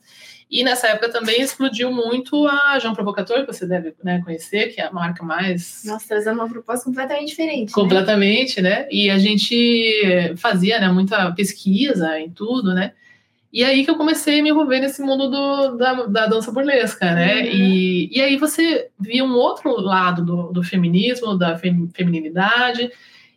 [0.51, 4.81] E nessa época também explodiu muito a João Provocateur, que você deve né, conhecer, que
[4.81, 5.83] é a marca mais.
[5.85, 7.69] Nossa, trazendo uma proposta completamente diferente.
[7.69, 7.75] Né?
[7.75, 8.81] Completamente, né?
[8.81, 8.89] né?
[8.91, 12.93] E a gente fazia né, muita pesquisa em tudo, né?
[13.53, 17.15] E aí que eu comecei a me envolver nesse mundo do, da, da dança burlesca,
[17.15, 17.43] né?
[17.43, 17.47] Uhum.
[17.47, 22.91] E, e aí você via um outro lado do, do feminismo, da fem, feminilidade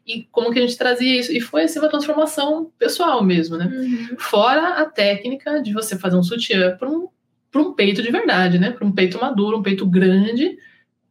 [0.08, 1.34] e como que a gente trazia isso.
[1.34, 3.66] E foi assim uma transformação pessoal mesmo, né?
[3.66, 4.16] Uhum.
[4.18, 7.10] Fora a técnica de você fazer um sutiã para um,
[7.54, 8.72] um peito de verdade, né?
[8.72, 10.58] Para um peito maduro, um peito grande,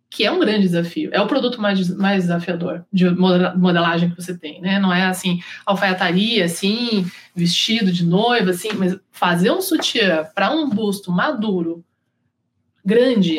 [0.09, 1.11] que é um grande desafio.
[1.12, 4.78] É o produto mais, mais desafiador de modelagem que você tem, né?
[4.78, 7.04] Não é assim, alfaiataria, assim,
[7.35, 11.85] vestido de noiva, assim, mas fazer um sutiã para um busto maduro,
[12.82, 13.37] grande,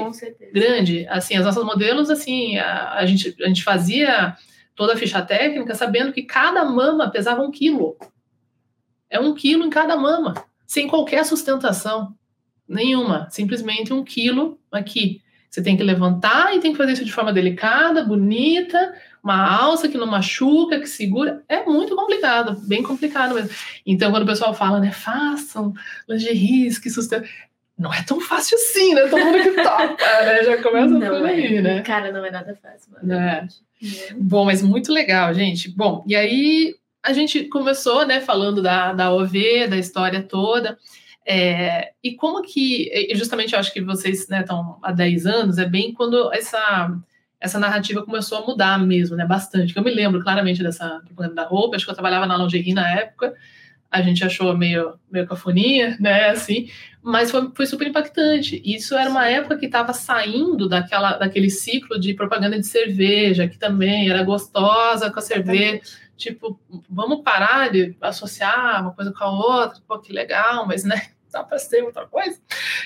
[0.53, 4.35] grande, assim, as nossas modelos, assim, a, a, gente, a gente fazia
[4.77, 7.97] toda a ficha técnica, sabendo que cada mama pesava um quilo.
[9.09, 10.35] É um quilo em cada mama,
[10.67, 12.15] sem qualquer sustentação
[12.69, 13.27] nenhuma.
[13.31, 15.21] Simplesmente um quilo aqui.
[15.49, 19.87] Você tem que levantar e tem que fazer isso de forma delicada, bonita, uma alça
[19.87, 21.43] que não machuca, que segura.
[21.49, 23.49] É muito complicado, bem complicado mesmo.
[23.83, 25.73] Então, quando o pessoal fala, né, façam
[26.07, 27.27] lingeries que sustentam.
[27.77, 29.01] Não é tão fácil assim, né?
[29.07, 30.43] Todo mundo que topa, né?
[30.43, 31.61] Já começa não por aí, é.
[31.61, 31.81] né?
[31.81, 33.13] Cara, não é nada fácil, mano.
[33.13, 33.47] É.
[34.17, 35.69] Bom, mas muito legal, gente.
[35.69, 40.77] Bom, e aí a gente começou, né, falando da, da OV, da história toda.
[41.25, 45.65] É, e como que, justamente eu acho que vocês estão né, há 10 anos, é
[45.65, 46.97] bem quando essa,
[47.39, 49.75] essa narrativa começou a mudar mesmo, né, bastante.
[49.75, 52.89] Eu me lembro claramente dessa propaganda da roupa, acho que eu trabalhava na lingerie na
[52.89, 53.33] época,
[53.89, 56.69] a gente achou meio, meio cafonia, né, assim,
[57.01, 58.61] mas foi, foi super impactante.
[58.65, 63.57] Isso era uma época que estava saindo daquela, daquele ciclo de propaganda de cerveja, que
[63.57, 65.81] também era gostosa com a cerveja.
[66.17, 71.01] Tipo, vamos parar de associar uma coisa com a outra, pô, que legal, mas né,
[71.31, 72.37] dá para ser outra coisa.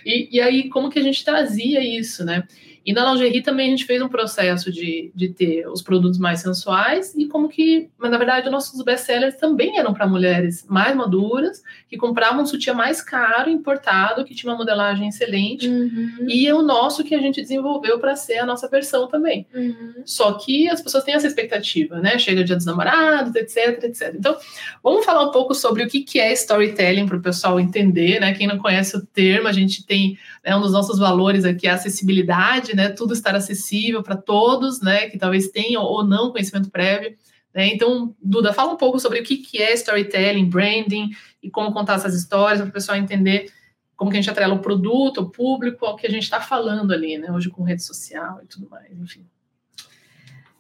[0.06, 2.44] E, e aí, como que a gente trazia isso, né?
[2.86, 6.40] E na lingerie também a gente fez um processo de, de ter os produtos mais
[6.40, 11.62] sensuais e como que, mas na verdade, nossos best-sellers também eram para mulheres mais maduras,
[11.88, 15.68] que compravam um sutiã mais caro, importado, que tinha uma modelagem excelente.
[15.68, 16.26] Uhum.
[16.28, 19.46] E é o nosso que a gente desenvolveu para ser a nossa versão também.
[19.54, 20.02] Uhum.
[20.04, 22.18] Só que as pessoas têm essa expectativa, né?
[22.18, 24.16] Chega dia dos namorados, etc, etc.
[24.18, 24.36] Então,
[24.84, 28.34] vamos falar um pouco sobre o que, que é storytelling para o pessoal entender, né?
[28.34, 31.76] Quem não conhece o termo, a gente tem né, um dos nossos valores aqui, a
[31.76, 32.90] acessibilidade facilidade, né?
[32.90, 35.10] Tudo estar acessível para todos, né?
[35.10, 37.16] Que talvez tenham ou não conhecimento prévio.
[37.54, 37.68] Né?
[37.74, 41.10] Então, Duda, fala um pouco sobre o que, que é storytelling, branding
[41.44, 43.52] e como contar essas histórias para o pessoal entender
[43.96, 46.92] como que a gente atrela o produto, o público, ao que a gente está falando
[46.94, 47.32] ali, né?
[47.32, 49.26] Hoje com rede social e tudo mais, enfim.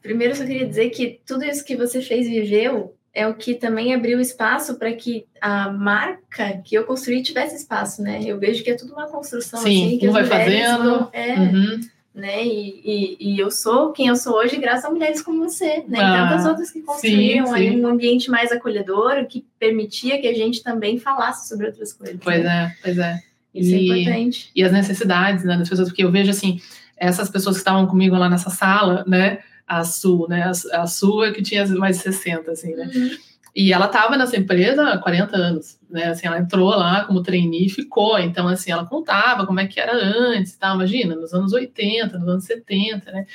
[0.02, 3.54] Primeiro, eu só queria dizer que tudo isso que você fez viveu é o que
[3.56, 8.21] também abriu espaço para que a marca que eu construí tivesse espaço, né?
[8.24, 10.84] Eu vejo que é tudo uma construção Sim, assim, que um vai fazendo.
[10.84, 11.82] vão- é, Uhum.
[12.13, 12.45] Né?
[12.45, 16.00] E, e, e eu sou quem eu sou hoje graças a mulheres como você, né?
[16.00, 17.82] Ah, e tantas outras que construíram sim, sim.
[17.82, 22.17] um ambiente mais acolhedor que permitia que a gente também falasse sobre outras coisas.
[22.21, 22.76] Pois né?
[22.78, 23.19] é, pois é.
[23.54, 24.52] Isso é E- importante.
[24.56, 26.62] e as necessidades né, das pessoas, porque eu vejo assim,
[26.97, 29.39] essas pessoas que estavam comigo lá nessa sala, né?
[29.67, 30.43] A Su, né?
[30.43, 32.89] A, a Su é que tinha mais de 60, assim, né?
[32.93, 33.10] Uhum.
[33.54, 36.06] E ela estava nessa empresa há 40 anos, né?
[36.06, 38.18] Assim, ela entrou lá como trainee e ficou.
[38.18, 40.74] Então, assim, ela contava como é que era antes, tá?
[40.74, 43.26] Imagina, nos anos 80, nos anos 70, né?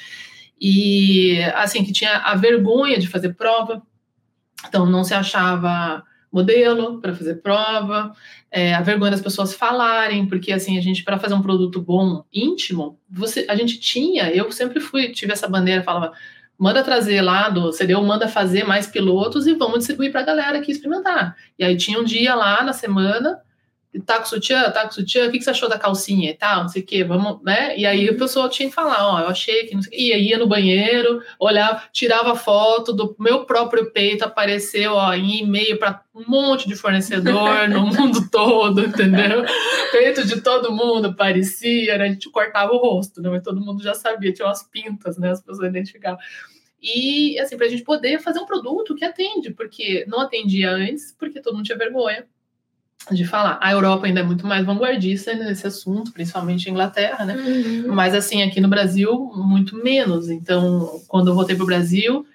[0.58, 3.82] E, assim, que tinha a vergonha de fazer prova.
[4.66, 6.02] Então, não se achava
[6.32, 8.12] modelo para fazer prova,
[8.50, 12.24] é, a vergonha das pessoas falarem, porque assim a gente para fazer um produto bom,
[12.32, 16.12] íntimo, você, a gente tinha, eu sempre fui tive essa bandeira, falava
[16.58, 20.58] manda trazer lá do CDU, manda fazer mais pilotos e vamos distribuir para a galera
[20.58, 21.36] aqui experimentar.
[21.58, 23.40] E aí tinha um dia lá na semana,
[24.04, 26.62] tá com sutiã, tá com sutiã, o que, que você achou da calcinha e tal,
[26.62, 27.76] não sei o que, vamos, né?
[27.76, 30.02] E aí o pessoal tinha que falar, ó, eu achei que não sei o quê.
[30.02, 35.40] E aí ia no banheiro, olhava, tirava foto do meu próprio peito, apareceu, ó, em
[35.40, 39.44] e-mail para um monte de fornecedor no mundo todo, entendeu?
[39.92, 42.04] Peito de todo mundo aparecia, né?
[42.04, 43.28] A gente cortava o rosto, né?
[43.30, 45.30] Mas todo mundo já sabia, tinha umas pintas, né?
[45.30, 46.18] As pessoas identificavam.
[46.82, 51.14] E, assim, para a gente poder fazer um produto que atende, porque não atendia antes,
[51.18, 52.24] porque todo mundo tinha vergonha
[53.10, 53.58] de falar.
[53.62, 57.34] A Europa ainda é muito mais vanguardista nesse assunto, principalmente a Inglaterra, né?
[57.36, 57.94] Uhum.
[57.94, 60.28] Mas, assim, aqui no Brasil, muito menos.
[60.28, 62.26] Então, quando eu voltei para o Brasil,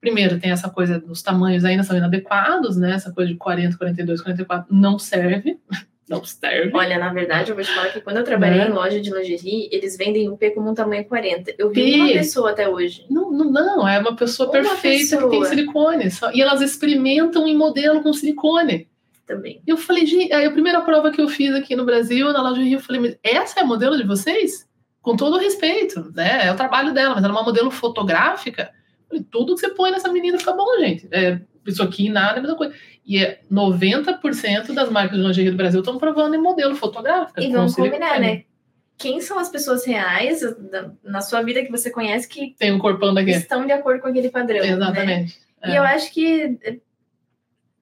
[0.00, 2.92] primeiro tem essa coisa dos tamanhos ainda são inadequados, né?
[2.94, 5.58] Essa coisa de 40, 42, 44 não serve.
[6.10, 6.72] Não serve.
[6.74, 8.66] Olha, na verdade, eu vou te falar que quando eu trabalhei Né?
[8.66, 11.54] em loja de lingerie, eles vendem o P como um tamanho 40.
[11.56, 11.94] Eu vi P.
[12.00, 13.06] uma pessoa até hoje.
[13.08, 15.44] Não, não, não, é uma pessoa Uma perfeita que tem pessoa.
[15.46, 16.10] silicone.
[16.10, 18.88] Só- E elas experimentam em modelo com silicone.
[19.30, 19.62] Também.
[19.64, 22.42] E eu falei, gente, aí a primeira prova que eu fiz aqui no Brasil, na
[22.42, 24.68] loja Rio, eu falei, mas essa é a modelo de vocês?
[25.00, 26.48] Com todo o respeito, né?
[26.48, 28.72] É o trabalho dela, mas ela é uma modelo fotográfica.
[29.08, 31.06] Falei, tudo que você põe nessa menina fica bom, gente.
[31.12, 32.74] É, isso aqui nada é a mesma coisa.
[33.06, 37.40] E é 90% das marcas de lingerie do Brasil estão provando em modelo fotográfico.
[37.40, 38.42] E vamos combinar, né?
[38.98, 40.40] Quem são as pessoas reais
[41.04, 44.28] na sua vida que você conhece que Tem um corpão estão de acordo com aquele
[44.28, 44.58] padrão?
[44.58, 44.70] Né?
[44.70, 45.38] Exatamente.
[45.64, 45.78] E É.
[45.78, 46.58] eu acho que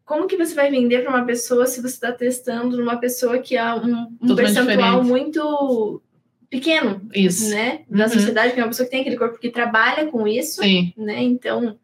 [0.09, 3.57] como que você vai vender para uma pessoa se você está testando numa pessoa que
[3.57, 5.07] há um, um Totalmente percentual diferente.
[5.09, 6.03] muito
[6.51, 7.51] pequeno, Isso.
[7.51, 7.83] né?
[7.91, 8.11] Da Uhum.
[8.11, 11.23] sociedade, que é uma pessoa que tem aquele corpo que trabalha com isso, Sim, né?
[11.23, 11.77] Então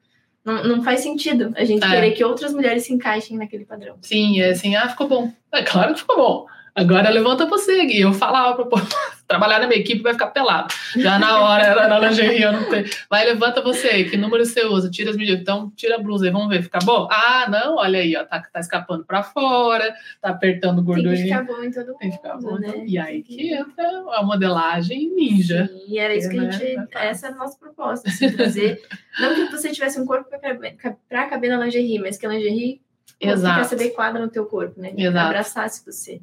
[0.44, 1.90] não, não faz sentido a gente É.
[1.90, 3.96] querer que outras mulheres se encaixem naquele padrão.
[4.02, 5.30] sim, é assim, ah, ficou bom.
[5.52, 6.46] É claro que ficou bom.
[6.74, 8.00] Agora levanta você, Gui.
[8.00, 8.86] Eu falava pro povo,
[9.26, 10.68] trabalhar na minha equipe vai ficar pelado.
[10.96, 12.84] Já na hora, era na lingerie, eu não tenho.
[13.08, 14.90] Vai, levanta você, que número você usa?
[14.90, 15.40] Tira as medidas.
[15.40, 17.08] Então, tira a blusa aí, vamos ver, fica bom?
[17.10, 21.38] Ah, não, olha aí, ó, tá, tá escapando pra fora, tá apertando Tem que gordurinha.
[21.38, 22.58] ficar bom em todo mundo, Tem que ficar bom.
[22.58, 22.68] né?
[22.68, 22.86] então.
[22.86, 25.70] E aí que entra a modelagem ninja.
[25.88, 26.52] E era isso que a Né?
[26.52, 26.88] gente.
[26.94, 28.82] Essa é a nossa proposta, assim, trazer.
[29.18, 30.76] não que você tivesse um corpo caber,
[31.08, 32.80] pra caber na lingerie, mas que a lingerie
[33.20, 33.54] Exato.
[33.54, 34.90] ficasse adequada no teu corpo, né?
[34.92, 35.26] Que Exato.
[35.26, 36.20] Abraçasse você.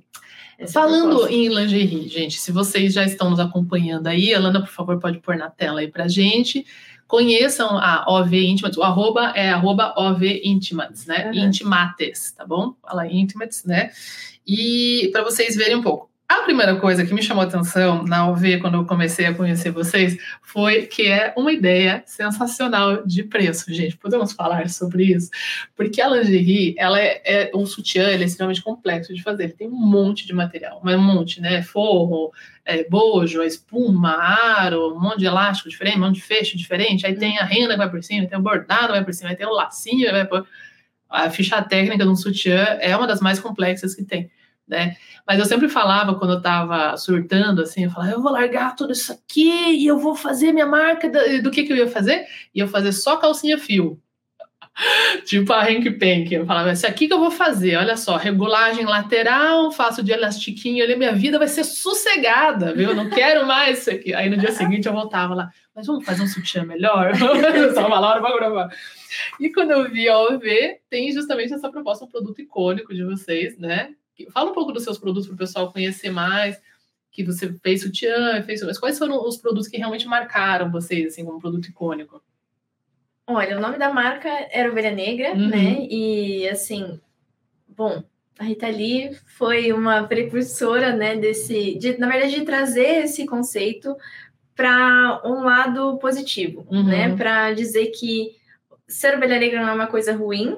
[0.61, 4.69] Essa Falando em lingerie, gente, se vocês já estão nos acompanhando aí, a Lana, por
[4.69, 6.63] favor, pode pôr na tela aí pra gente.
[7.07, 11.31] Conheçam a OV Intimates, o arroba é arroba OV Intimates, né?
[11.31, 11.45] Uhum.
[11.47, 12.75] Intimates, tá bom?
[12.79, 13.89] Fala Intimates, né?
[14.45, 16.10] E para vocês verem um pouco.
[16.31, 20.17] A primeira coisa que me chamou atenção na OV quando eu comecei a conhecer vocês
[20.41, 23.97] foi que é uma ideia sensacional de preço, gente.
[23.97, 25.29] Podemos falar sobre isso?
[25.75, 29.43] Porque a lingerie, ela é, é um sutiã, ele é extremamente complexo de fazer.
[29.43, 31.61] Ele tem um monte de material, mas um monte, né?
[31.63, 32.31] Forro,
[32.63, 37.05] é, bojo, espuma, aro, um monte de elástico diferente, um monte de fecho diferente.
[37.05, 39.31] Aí tem a renda que vai por cima, tem o bordado que vai por cima,
[39.31, 40.47] aí tem o lacinho que vai por...
[41.09, 44.31] A ficha técnica de um sutiã é uma das mais complexas que tem,
[44.71, 44.95] né?
[45.27, 48.93] Mas eu sempre falava, quando eu estava surtando, assim, eu falava, eu vou largar tudo
[48.93, 52.25] isso aqui e eu vou fazer minha marca do, do que, que eu ia fazer?
[52.55, 54.01] E eu fazer só calcinha fio.
[55.25, 56.31] tipo a Hank Pank.
[56.31, 60.83] Eu falava, isso aqui que eu vou fazer, olha só, regulagem lateral, faço de elastiquinho
[60.83, 62.89] ali, minha vida vai ser sossegada, viu?
[62.89, 64.13] Eu não quero mais isso aqui.
[64.13, 67.11] Aí no dia seguinte eu voltava lá, mas vamos fazer um sutiã melhor?
[67.75, 68.69] Tava lá, hora gravar.
[69.39, 73.57] E quando eu vi a OV, tem justamente essa proposta, um produto icônico de vocês,
[73.57, 73.93] né?
[74.31, 76.59] Fala um pouco dos seus produtos para o pessoal conhecer mais.
[77.13, 81.25] que você fez sutiã, fez, mas quais foram os produtos que realmente marcaram vocês, assim,
[81.25, 82.23] como produto icônico?
[83.27, 85.49] Olha, o nome da marca era Ovelha Negra, Uhum.
[85.49, 85.85] né?
[85.89, 86.99] E assim,
[87.67, 88.01] bom,
[88.39, 93.93] a Rita Lee foi uma precursora, né, desse, de, na verdade, de trazer esse conceito
[94.55, 96.83] para um lado positivo, Uhum.
[96.83, 97.13] né?
[97.17, 98.37] Para dizer que
[98.87, 100.57] ser ovelha negra não é uma coisa ruim,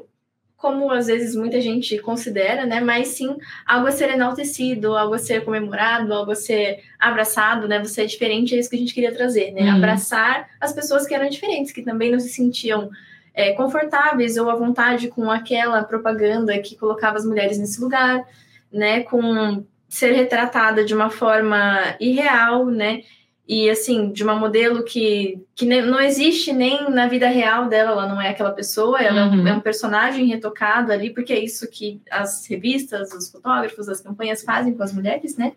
[0.63, 2.79] como às vezes muita gente considera, né?
[2.79, 7.79] Mas sim algo a ser enaltecido, algo a ser comemorado, algo a ser abraçado, né?
[7.79, 9.63] Você é diferente, é isso que a gente queria trazer, né?
[9.63, 9.75] Uhum.
[9.75, 12.89] Abraçar as pessoas que eram diferentes, que também não se sentiam
[13.33, 18.23] é, confortáveis ou à vontade com aquela propaganda que colocava as mulheres nesse lugar,
[18.71, 19.03] né?
[19.03, 23.01] Com ser retratada de uma forma irreal, né?
[23.47, 28.07] E assim, de uma modelo que, que não existe nem na vida real dela, ela
[28.07, 29.47] não é aquela pessoa, ela é um- Uhum.
[29.47, 34.43] é um personagem retocado ali, porque é isso que as revistas, os fotógrafos, as campanhas
[34.43, 35.51] fazem com as mulheres, né?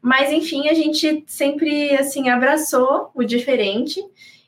[0.00, 4.02] Mas enfim, a gente sempre assim abraçou o diferente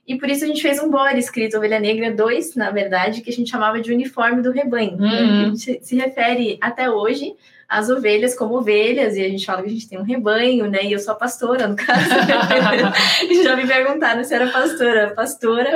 [0.08, 3.30] e por isso a gente fez um body escrito Ovelha Negra 2, na verdade, que
[3.30, 4.96] a gente chamava de uniforme do rebanho.
[4.96, 5.20] né?
[5.22, 5.40] Uhum.
[5.42, 7.34] A gente se refere até hoje
[7.68, 10.84] às ovelhas como ovelhas, e a gente fala que a gente tem um rebanho, né?
[10.84, 12.08] E eu sou a pastora, no caso.
[13.42, 15.12] Já me perguntaram se era pastora.
[15.14, 15.70] Pastora.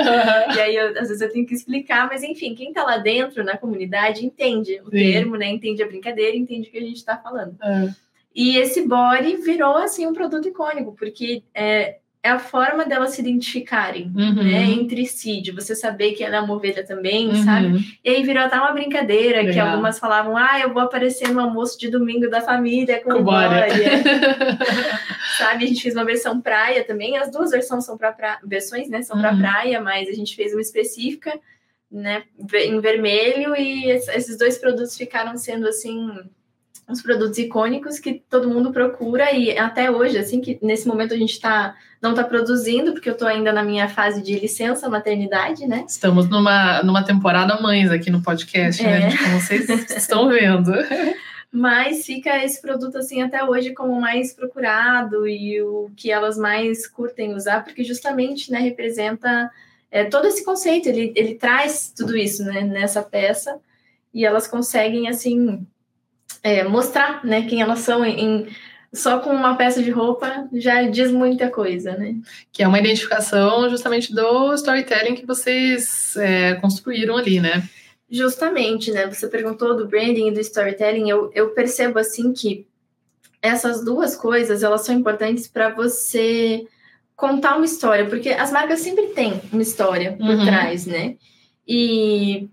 [0.55, 3.43] E aí, eu, às vezes, eu tenho que explicar, mas enfim, quem tá lá dentro,
[3.43, 4.91] na comunidade, entende o Sim.
[4.91, 5.47] termo, né?
[5.47, 7.55] Entende a brincadeira, entende o que a gente tá falando.
[7.61, 7.89] É.
[8.35, 13.21] E esse body virou, assim, um produto icônico, porque é, é a forma delas se
[13.21, 14.43] identificarem, Uhum.
[14.43, 14.63] né?
[14.65, 17.43] Entre si, de você saber que ela é uma ovelha também, Uhum.
[17.45, 17.97] sabe?
[18.03, 19.69] E aí virou até uma brincadeira, que Legal.
[19.69, 23.23] algumas falavam, ah, eu vou aparecer no almoço de domingo da família com, Com
[25.37, 25.63] sabe?
[25.63, 27.17] A gente fez uma versão praia também.
[27.17, 28.39] As duas versões são para pra...
[28.43, 29.01] versões, né?
[29.01, 29.39] São para Uhum.
[29.39, 31.39] praia, mas a gente fez uma específica,
[31.91, 32.23] né?
[32.53, 36.09] Em vermelho e es- esses dois produtos ficaram sendo assim
[36.89, 41.17] uns produtos icônicos que todo mundo procura e até hoje, assim que nesse momento a
[41.17, 45.67] gente tá não tá produzindo porque eu tô ainda na minha fase de licença maternidade,
[45.67, 45.85] né?
[45.87, 49.01] Estamos numa, numa temporada mães aqui no podcast, né, É.
[49.01, 49.23] gente?
[49.23, 50.71] Como vocês estão vendo.
[51.51, 56.87] Mas fica esse produto assim até hoje como mais procurado e o que elas mais
[56.87, 59.51] curtem usar, porque justamente né, representa
[59.91, 63.59] é, todo esse conceito, ele, ele traz tudo isso né, nessa peça
[64.13, 65.65] e elas conseguem assim
[66.43, 68.47] é, mostrar né, quem elas são em,
[68.93, 72.15] só com uma peça de roupa já diz muita coisa, né?
[72.51, 77.67] Que é uma identificação justamente do storytelling que vocês é, construíram ali, né?
[78.09, 79.05] Justamente, né?
[79.07, 81.09] Você perguntou do branding e do storytelling.
[81.09, 82.65] Eu, eu percebo assim que
[83.41, 86.65] essas duas coisas elas são importantes para você
[87.15, 90.45] contar uma história, porque as marcas sempre têm uma história por Uhum.
[90.45, 91.15] trás, né?
[91.67, 92.47] E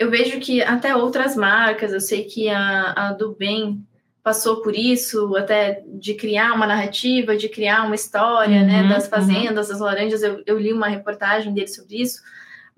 [0.00, 3.86] eu vejo que até outras marcas, eu sei que a, a do bem
[4.22, 8.82] passou por isso, até de criar uma narrativa, de criar uma história, né?
[8.82, 9.10] Uhum, Das uhum.
[9.10, 10.22] fazendas, das laranjas.
[10.22, 12.20] Eu, eu li uma reportagem dele sobre isso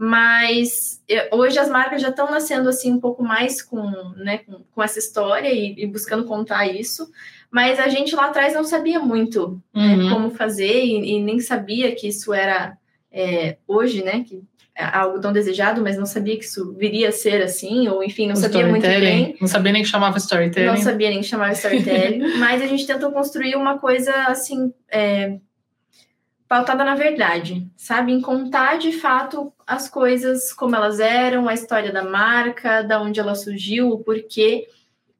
[0.05, 4.61] mas eh, hoje as marcas já estão nascendo assim um pouco mais com, né, com,
[4.75, 7.09] com essa história e, e buscando contar isso,
[7.49, 10.11] mas a gente lá atrás não sabia muito né, Uhum.
[10.11, 12.77] como fazer e, e nem sabia que isso era
[13.13, 14.41] é, hoje, né, que é
[14.77, 18.35] algo tão desejado, mas não sabia que isso viria a ser assim, ou enfim, não
[18.35, 19.37] O sabia muito bem.
[19.41, 20.67] Não sabia nem que chamava storytelling.
[20.67, 25.39] Não sabia nem que chamava storytelling, mas a gente tentou construir uma coisa assim, é,
[26.49, 28.13] pautada na verdade, sabe?
[28.13, 33.21] Em contar de fato as coisas como elas eram, a história da marca, da onde
[33.21, 34.67] ela surgiu, o porquê.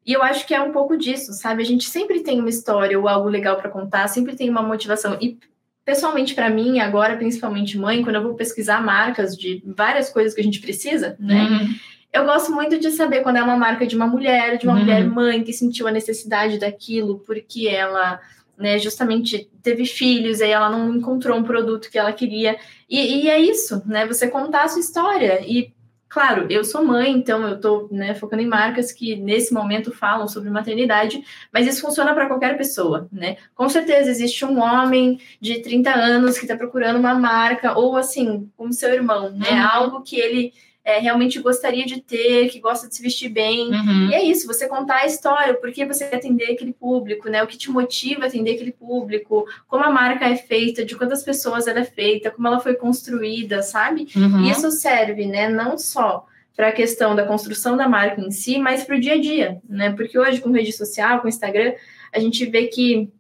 [0.05, 1.63] E eu acho que é um pouco disso, sabe?
[1.63, 5.17] A gente sempre tem uma história ou algo legal para contar, sempre tem uma motivação.
[5.21, 5.39] E
[5.85, 10.41] pessoalmente para mim, agora principalmente mãe, quando eu vou pesquisar marcas de várias coisas que
[10.41, 11.43] a gente precisa, né?
[11.43, 11.75] Uhum.
[12.13, 14.81] Eu gosto muito de saber quando é uma marca de uma mulher, de uma Uhum.
[14.81, 18.21] mulher mãe que sentiu a necessidade daquilo porque ela,
[18.57, 22.59] né, justamente teve filhos e aí ela não encontrou um produto que ela queria.
[22.89, 24.07] E, e é isso, né?
[24.07, 25.41] Você contar a sua história.
[25.47, 25.73] E,
[26.13, 30.29] claro, eu sou mãe, então eu tô né, focando em marcas que nesse momento falam
[30.29, 33.39] sobre maternidade, mas isso funciona para qualquer pessoa, né?
[33.55, 38.51] Com certeza existe um homem de 30 anos que está procurando uma marca, ou assim,
[38.59, 39.53] como seu irmão, né?
[39.53, 39.69] Uhum.
[39.73, 40.53] Algo que ele
[40.85, 43.71] é, realmente gostaria de ter, que gosta de se vestir bem.
[43.71, 44.11] Uhum.
[44.11, 47.43] E é isso, você contar a história, por que você quer atender aquele público, né?
[47.43, 51.23] O que te motiva a atender aquele público, como a marca é feita, de quantas
[51.23, 54.09] pessoas ela é feita, como ela foi construída, sabe?
[54.17, 54.45] Uhum.
[54.45, 56.27] E isso serve, né, não só
[56.57, 59.61] para a questão da construção da marca em si, mas para o dia a dia,
[59.69, 59.91] né?
[59.93, 61.73] Porque hoje, com rede social, com Instagram,
[62.13, 63.11] a gente vê que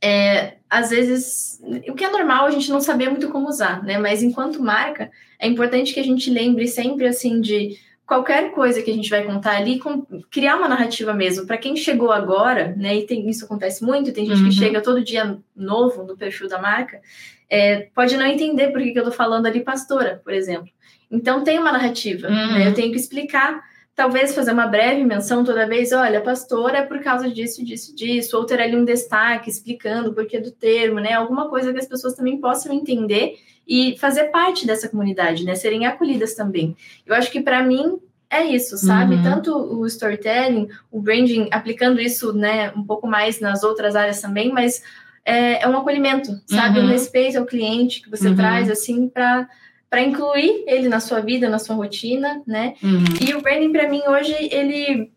[0.00, 3.98] é, às vezes o que é normal a gente não saber muito como usar, né?
[3.98, 8.90] Mas enquanto marca, é importante que a gente lembre sempre assim de qualquer coisa que
[8.90, 11.46] a gente vai contar ali, com, criar uma narrativa mesmo.
[11.46, 14.48] Para quem chegou agora, né, e tem, isso acontece muito, tem gente uhum.
[14.48, 17.00] que chega todo dia novo no perfil da marca,
[17.48, 20.68] é, pode não entender por que, que eu estou falando ali pastora, por exemplo.
[21.10, 22.58] Então tem uma narrativa, uhum.
[22.58, 23.62] né, eu tenho que explicar,
[23.94, 28.36] talvez fazer uma breve menção toda vez, olha, pastora é por causa disso, disso, disso,
[28.36, 31.86] ou ter ali um destaque explicando o porquê do termo, né, alguma coisa que as
[31.86, 33.36] pessoas também possam entender
[33.66, 35.54] e fazer parte dessa comunidade, né?
[35.54, 36.76] Serem acolhidas também.
[37.06, 39.14] Eu acho que para mim é isso, sabe?
[39.14, 39.22] Uhum.
[39.22, 44.52] Tanto o storytelling, o branding, aplicando isso, né, um pouco mais nas outras áreas também,
[44.52, 44.82] mas
[45.24, 46.78] é, é um acolhimento, sabe?
[46.78, 46.86] Uhum.
[46.86, 48.36] Um respeito ao cliente que você uhum.
[48.36, 49.48] traz, assim, para
[49.94, 52.74] para incluir ele na sua vida, na sua rotina, né?
[52.82, 53.04] Uhum.
[53.20, 55.12] E o branding para mim hoje ele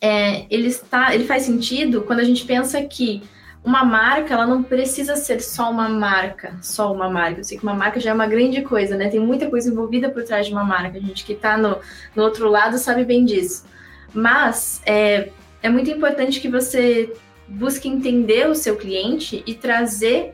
[0.00, 3.24] é, ele está, ele faz sentido quando a gente pensa que
[3.64, 7.40] uma marca, ela não precisa ser só uma marca, só uma marca.
[7.40, 9.08] Eu sei que uma marca já é uma grande coisa, né?
[9.08, 10.98] Tem muita coisa envolvida por trás de uma marca.
[10.98, 11.76] A gente que está no,
[12.14, 13.64] no outro lado sabe bem disso.
[14.14, 15.30] Mas é,
[15.64, 17.12] é muito importante que você
[17.48, 20.32] busque entender o seu cliente e trazer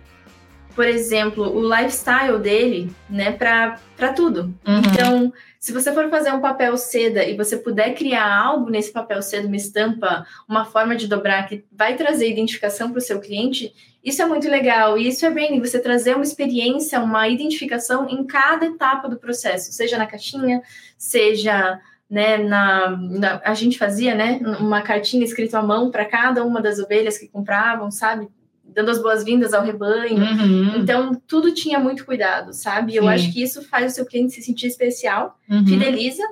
[0.75, 4.55] por exemplo, o lifestyle dele, né, para tudo.
[4.67, 4.79] Uhum.
[4.79, 9.23] Então, se você for fazer um papel seda e você puder criar algo nesse papel
[9.23, 13.73] seda, uma estampa, uma forma de dobrar que vai trazer identificação para o seu cliente,
[14.03, 14.99] isso é muito legal.
[14.99, 19.73] E isso é bem você trazer uma experiência, uma identificação em cada etapa do processo,
[19.73, 20.63] seja na caixinha,
[20.99, 26.45] seja né, na, na, a gente fazia, né, uma cartinha escrita à mão para cada
[26.45, 28.29] uma das ovelhas que compravam, sabe?
[28.75, 30.19] Dando as boas-vindas ao rebanho.
[30.19, 30.77] Uhum.
[30.77, 32.93] Então, tudo tinha muito cuidado, sabe?
[32.93, 32.99] Sim.
[32.99, 35.67] Eu acho que isso faz o seu cliente se sentir especial, uhum.
[35.67, 36.23] fideliza,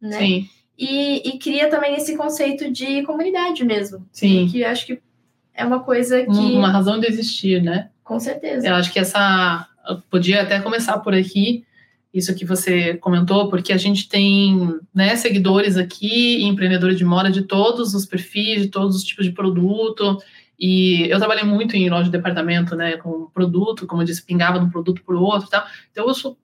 [0.00, 0.18] né?
[0.18, 0.48] Sim.
[0.78, 4.06] E, e, cria também esse conceito de comunidade mesmo.
[4.12, 4.46] Sim.
[4.48, 5.00] Que eu acho que
[5.52, 6.30] é uma coisa que.
[6.30, 7.90] Uma razão de existir, né?
[8.04, 8.66] Com certeza.
[8.66, 9.66] Eu acho que essa.
[9.88, 11.64] Eu podia até começar por aqui,
[12.14, 17.42] isso que você comentou, porque a gente tem né, seguidores aqui, empreendedores de moda de
[17.42, 20.18] todos os perfis, de todos os tipos de produto.
[20.58, 24.58] E eu trabalhei muito em loja de departamento, né, com produto, como eu disse, pingava
[24.58, 25.64] de um produto para o outro e tal.
[25.90, 26.36] Então eu sou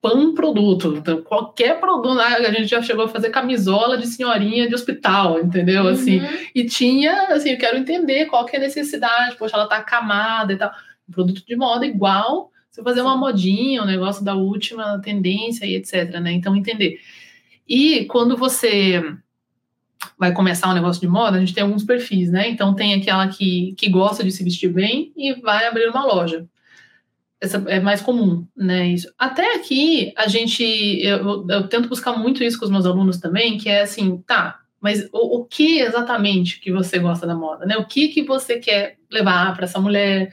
[0.00, 0.94] pan produto.
[0.96, 5.40] Então, qualquer produto, né, a gente já chegou a fazer camisola de senhorinha de hospital,
[5.40, 5.84] entendeu?
[5.84, 5.88] Uhum.
[5.88, 6.20] Assim,
[6.54, 10.52] e tinha, assim, eu quero entender qual que é a necessidade, poxa, ela tá camada
[10.52, 10.70] e tal.
[11.08, 15.64] Um produto de moda igual, se eu fazer uma modinha, um negócio da última tendência
[15.64, 16.32] e etc, né?
[16.32, 17.00] Então, entender.
[17.66, 19.02] E quando você
[20.18, 22.48] vai começar um negócio de moda, a gente tem alguns perfis, né?
[22.48, 26.46] Então tem aquela que, que gosta de se vestir bem e vai abrir uma loja.
[27.40, 28.88] Essa é mais comum, né?
[28.88, 29.12] Isso.
[29.18, 30.62] Até aqui a gente
[31.02, 34.60] eu, eu tento buscar muito isso com os meus alunos também, que é assim, tá,
[34.80, 37.76] mas o, o que exatamente que você gosta da moda, né?
[37.76, 40.32] O que que você quer levar para essa mulher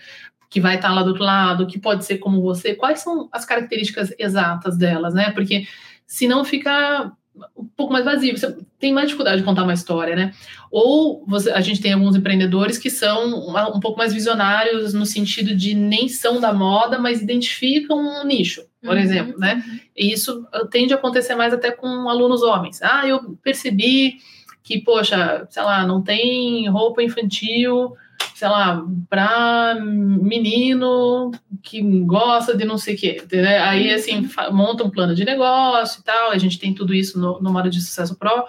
[0.49, 2.75] que vai estar tá lá do outro lado, que pode ser como você?
[2.75, 5.31] Quais são as características exatas delas, né?
[5.31, 5.67] Porque
[6.05, 7.11] senão fica
[7.57, 10.33] um pouco mais vazio, você tem mais dificuldade de contar uma história, né?
[10.71, 15.55] Ou você, a gente tem alguns empreendedores que são um, pouco mais visionários no sentido
[15.55, 19.63] de nem são da moda, mas identificam um nicho, por uhum, exemplo, né?
[19.65, 19.79] Uhum.
[19.97, 22.81] E isso tende a acontecer mais até com alunos homens.
[22.81, 24.17] Ah, eu percebi
[24.63, 27.95] que, poxa, sei lá, não tem roupa infantil
[28.35, 33.23] sei lá, para menino que gosta de não sei o quê.
[33.61, 33.95] Aí, uhum.
[33.95, 37.51] assim, monta um plano de negócio e tal, a gente tem tudo isso no, no
[37.51, 38.45] Modo de Sucesso Pro,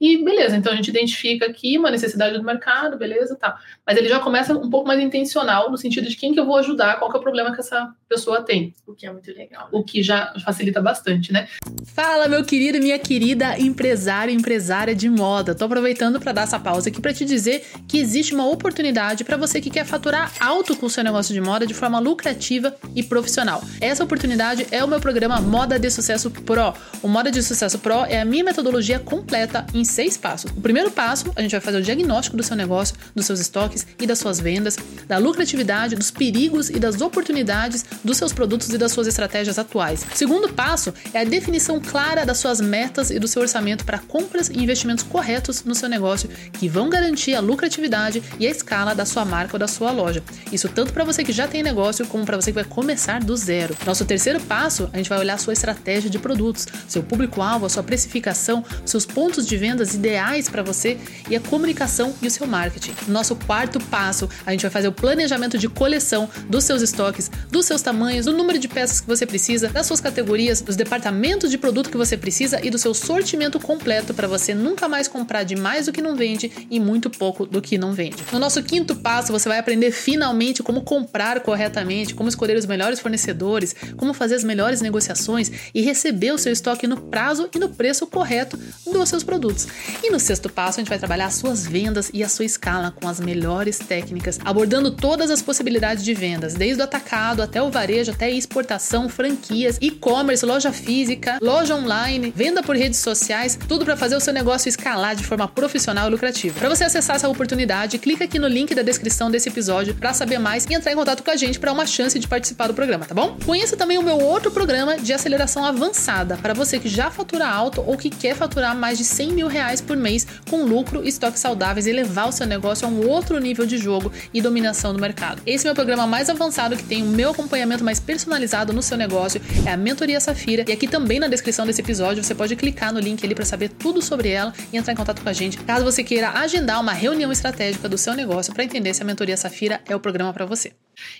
[0.00, 3.58] e beleza, então a gente identifica aqui uma necessidade do mercado, beleza, tá.
[3.84, 6.56] Mas ele já começa um pouco mais intencional, no sentido de quem que eu vou
[6.56, 8.74] ajudar, qual que é o problema que essa pessoa tem.
[8.86, 9.64] O que é muito legal.
[9.64, 9.68] Né?
[9.72, 11.48] O que já facilita bastante, né?
[11.84, 15.54] Fala, meu querido e minha querida empresário e empresária de moda.
[15.54, 19.36] Tô aproveitando para dar essa pausa aqui para te dizer que existe uma oportunidade para
[19.36, 23.02] você que quer faturar alto com o seu negócio de moda de forma lucrativa e
[23.02, 23.62] profissional.
[23.80, 26.72] Essa oportunidade é o meu programa Moda de Sucesso Pro.
[27.02, 30.50] O Moda de Sucesso Pro é a minha metodologia completa em seis passos.
[30.56, 33.86] O primeiro passo, a gente vai fazer o diagnóstico do seu negócio, dos seus estoques
[33.98, 34.76] e das suas vendas,
[35.06, 40.06] da lucratividade, dos perigos e das oportunidades dos seus produtos e das suas estratégias atuais.
[40.12, 43.98] O segundo passo é a definição clara das suas metas e do seu orçamento para
[43.98, 48.94] compras e investimentos corretos no seu negócio que vão garantir a lucratividade e a escala
[48.94, 50.22] da sua marca ou da sua loja.
[50.52, 53.36] Isso tanto para você que já tem negócio como para você que vai começar do
[53.36, 53.76] zero.
[53.86, 57.68] Nosso terceiro passo, a gente vai olhar a sua estratégia de produtos, seu público-alvo, a
[57.68, 60.98] sua precificação, seus pontos de venda vendas ideais para você
[61.30, 62.92] e a comunicação e o seu marketing.
[63.06, 67.30] No nosso quarto passo, a gente vai fazer o planejamento de coleção dos seus estoques,
[67.50, 71.50] dos seus tamanhos, do número de peças que você precisa, das suas categorias, dos departamentos
[71.50, 75.44] de produto que você precisa e do seu sortimento completo para você nunca mais comprar
[75.44, 78.16] de mais do que não vende e muito pouco do que não vende.
[78.32, 82.98] No nosso quinto passo, você vai aprender finalmente como comprar corretamente, como escolher os melhores
[82.98, 87.68] fornecedores, como fazer as melhores negociações e receber o seu estoque no prazo e no
[87.68, 88.58] preço correto
[88.92, 89.67] dos seus produtos.
[90.02, 92.90] E no sexto passo, a gente vai trabalhar as suas vendas e a sua escala
[92.90, 97.70] com as melhores técnicas, abordando todas as possibilidades de vendas, desde o atacado até o
[97.70, 103.96] varejo, até exportação, franquias, e-commerce, loja física, loja online, venda por redes sociais, tudo para
[103.96, 106.58] fazer o seu negócio escalar de forma profissional e lucrativa.
[106.58, 110.38] Para você acessar essa oportunidade, clica aqui no link da descrição desse episódio para saber
[110.38, 113.04] mais e entrar em contato com a gente para uma chance de participar do programa,
[113.04, 113.36] tá bom?
[113.44, 117.82] Conheça também o meu outro programa de aceleração avançada para você que já fatura alto
[117.86, 121.86] ou que quer faturar mais de 100 mil reais por mês com lucro, estoques saudáveis
[121.86, 125.42] e levar o seu negócio a um outro nível de jogo e dominação do mercado.
[125.44, 128.82] Esse é o meu programa mais avançado que tem o meu acompanhamento mais personalizado no
[128.82, 130.64] seu negócio, é a Mentoria Safira.
[130.68, 133.68] E aqui também na descrição desse episódio você pode clicar no link ali para saber
[133.68, 136.92] tudo sobre ela e entrar em contato com a gente, caso você queira agendar uma
[136.92, 140.46] reunião estratégica do seu negócio para entender se a Mentoria Safira é o programa para
[140.46, 140.72] você.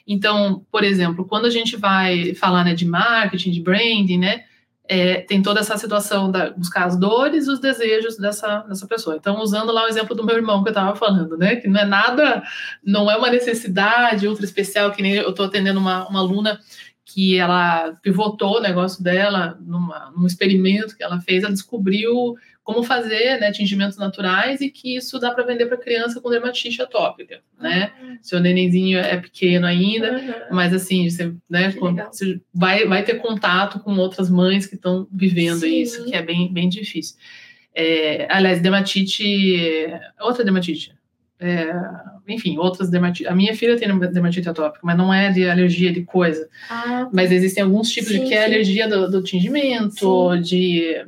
[0.06, 4.44] Então, por exemplo, quando a gente vai falar né, de marketing, de branding, né?
[4.90, 9.16] É, tem toda essa situação da buscar as dores e os desejos dessa, dessa pessoa.
[9.16, 11.56] Então, usando lá o exemplo do meu irmão que eu estava falando, né?
[11.56, 12.42] Que não é nada,
[12.82, 16.58] não é uma necessidade ultra especial, que nem eu estou atendendo uma, uma aluna
[17.04, 22.36] que ela pivotou o negócio dela numa, num experimento que ela fez, ela descobriu
[22.68, 26.82] como fazer né, tingimentos naturais e que isso dá para vender para criança com dermatite
[26.82, 27.90] atópica, né?
[27.98, 28.18] Uhum.
[28.20, 30.34] Seu nenenzinho é pequeno ainda, uhum.
[30.54, 31.72] mas assim, você, né,
[32.12, 35.80] você vai, vai ter contato com outras mães que estão vivendo Sim.
[35.80, 37.16] isso, que é bem, bem difícil.
[37.74, 39.86] É, aliás, dermatite,
[40.20, 40.92] outra dermatite,
[41.40, 41.72] é,
[42.28, 43.32] enfim, outras dermatites.
[43.32, 46.46] A minha filha tem dermatite atópica, mas não é de alergia de coisa.
[46.68, 50.42] Ah, mas existem alguns tipos sim, de que é alergia do, do tingimento, sim.
[50.42, 51.06] de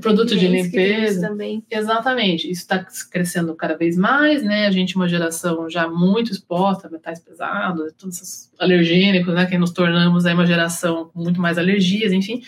[0.00, 1.28] produto de limpeza.
[1.28, 1.64] Também.
[1.70, 2.50] Exatamente.
[2.50, 4.66] Isso está crescendo cada vez mais, né?
[4.66, 9.46] A gente, uma geração já muito exposta a metais pesados, todos esses alergênicos, né?
[9.46, 12.42] Que nos tornamos aí uma geração com muito mais alergias, enfim.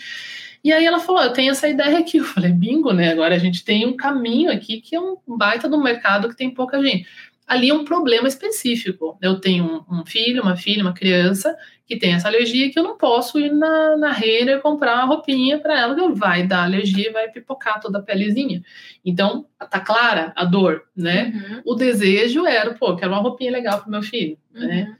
[0.63, 2.17] E aí ela falou: Eu tenho essa ideia aqui.
[2.19, 3.11] Eu falei: Bingo, né?
[3.11, 6.49] Agora a gente tem um caminho aqui que é um baita do mercado que tem
[6.49, 7.05] pouca gente
[7.47, 9.17] ali é um problema específico.
[9.21, 12.97] Eu tenho um, filho, uma filha, uma criança que tem essa alergia que eu não
[12.97, 17.13] posso ir na, na Renner comprar uma roupinha para ela que vai dar alergia e
[17.13, 18.63] vai pipocar toda a pelezinha.
[19.05, 21.31] Então, tá clara a dor, né?
[21.35, 21.61] Uhum.
[21.65, 24.61] O desejo era, pô, quero uma roupinha legal para meu filho, né?
[24.61, 24.67] uhum.
[24.67, 24.97] né?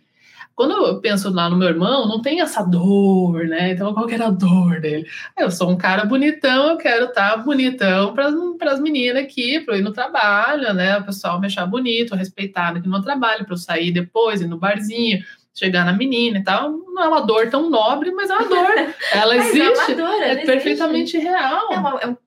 [0.55, 3.71] Quando eu penso lá no meu irmão, não tem essa dor, né?
[3.71, 5.05] Então, qual que era a dor dele?
[5.37, 9.75] Eu sou um cara bonitão, eu quero estar tá bonitão para as meninas aqui, para
[9.75, 10.97] eu ir no trabalho, né?
[10.97, 14.57] O pessoal me achar bonito, respeitado aqui no trabalho, para eu sair depois, ir no
[14.57, 15.21] barzinho,
[15.53, 16.71] chegar na menina e tal.
[16.71, 18.93] Não é uma dor tão nobre, mas é uma dor.
[19.11, 19.91] Ela existe.
[19.91, 21.29] É, dor, é perfeitamente existe.
[21.29, 21.99] real.
[21.99, 22.17] É, é um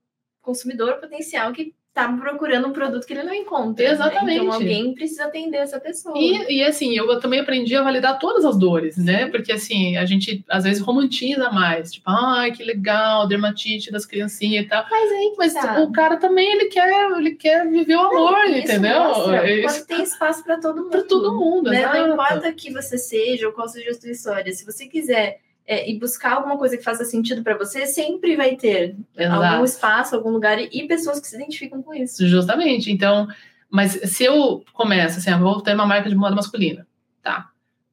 [0.42, 3.84] consumidor potencial que tá procurando um produto que ele não encontra.
[3.84, 4.26] Exatamente.
[4.26, 4.34] Né?
[4.36, 6.16] Então alguém precisa atender essa pessoa.
[6.16, 9.26] E, e assim, eu também aprendi a validar todas as dores, né?
[9.26, 14.64] Porque assim, a gente às vezes romantiza mais, tipo, ai, que legal, dermatite das criancinhas
[14.64, 14.84] e tal.
[14.88, 15.80] Mas aí Mas tá.
[15.80, 19.03] o cara também ele quer, ele quer viver o amor, não, entendeu?
[19.05, 19.86] Mostra, isso.
[19.86, 20.90] tem espaço para todo mundo.
[20.90, 21.86] Para todo mundo, né?
[21.86, 25.88] Não importa que você seja ou qual seja a sua história, se você quiser é,
[25.88, 29.44] e buscar alguma coisa que faça sentido para você, sempre vai ter Exato.
[29.44, 32.26] algum espaço, algum lugar e, e, pessoas que se identificam com isso.
[32.26, 32.90] Justamente.
[32.90, 33.28] Então,
[33.68, 36.86] mas se eu começo assim, ah, vou ter uma marca de moda masculina,
[37.22, 37.50] tá?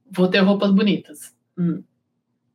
[0.10, 1.36] Vou ter roupas bonitas.
[1.58, 1.84] Hum.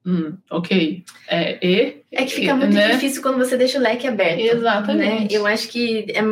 [0.05, 1.05] Hum, ok.
[1.29, 2.93] É, e, é que fica muito né?
[2.93, 4.39] difícil quando você deixa o leque aberto.
[4.39, 4.47] Né?
[4.47, 5.35] Exatamente.
[5.35, 5.41] Né?
[5.41, 6.23] Eu acho que é,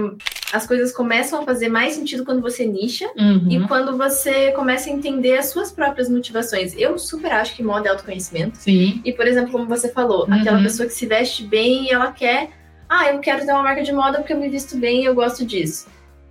[0.53, 3.47] as coisas começam a fazer mais sentido quando você nicha uhum.
[3.51, 6.75] e quando você começa a entender as suas próprias motivações.
[6.77, 8.57] Eu super acho que moda é autoconhecimento.
[8.57, 9.03] Sim.
[9.05, 10.35] E, por exemplo, como você falou, uhum.
[10.35, 12.51] aquela pessoa que se veste bem e ela quer.
[12.89, 15.15] Ah, eu quero ter uma marca de moda porque eu me visto bem e eu
[15.15, 15.89] gosto disso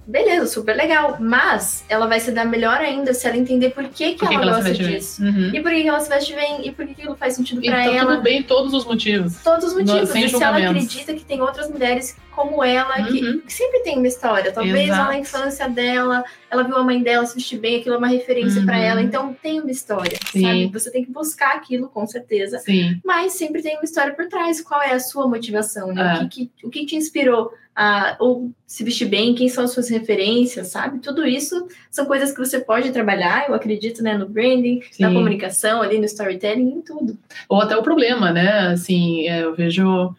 [0.08, 1.18] beleza, super legal.
[1.20, 4.36] Mas ela vai se dar melhor ainda se ela entender por que, que, por que
[4.36, 5.24] ela, que ela gosta disso.
[5.24, 5.52] Uhum.
[5.54, 7.84] E por que, que, ela se veste bem, e por que, aquilo faz sentido para
[7.84, 8.12] tá ela.
[8.14, 9.38] tudo bem todos os motivos.
[9.44, 10.10] Todos os motivos.
[10.10, 13.06] No, e se ela acredita que tem outras mulheres como ela, uhum.
[13.08, 14.52] que, que, sempre tem uma história.
[14.52, 15.12] Talvez Exato.
[15.12, 18.60] na infância dela, ela viu a mãe dela se vestir bem, aquilo é uma referência
[18.60, 18.66] uhum.
[18.68, 19.02] para ela.
[19.02, 20.42] Então tem uma história, Sim.
[20.42, 20.68] sabe?
[20.68, 22.60] Você tem que buscar aquilo, com certeza.
[22.60, 23.02] Sim.
[23.04, 24.62] Mas sempre tem uma história por trás.
[24.62, 26.20] Qual é a sua motivação, né?
[26.20, 26.24] É.
[26.24, 29.72] O, que, que, o que te inspirou a ou se vestir bem, quem são as
[29.72, 30.98] suas referências, sabe?
[30.98, 35.04] Tudo isso são coisas que você pode trabalhar, eu acredito, né, no branding, Sim.
[35.04, 37.16] na comunicação, ali no storytelling, em tudo.
[37.48, 38.70] Ou até o problema, né?
[38.70, 40.12] Assim, é, eu vejo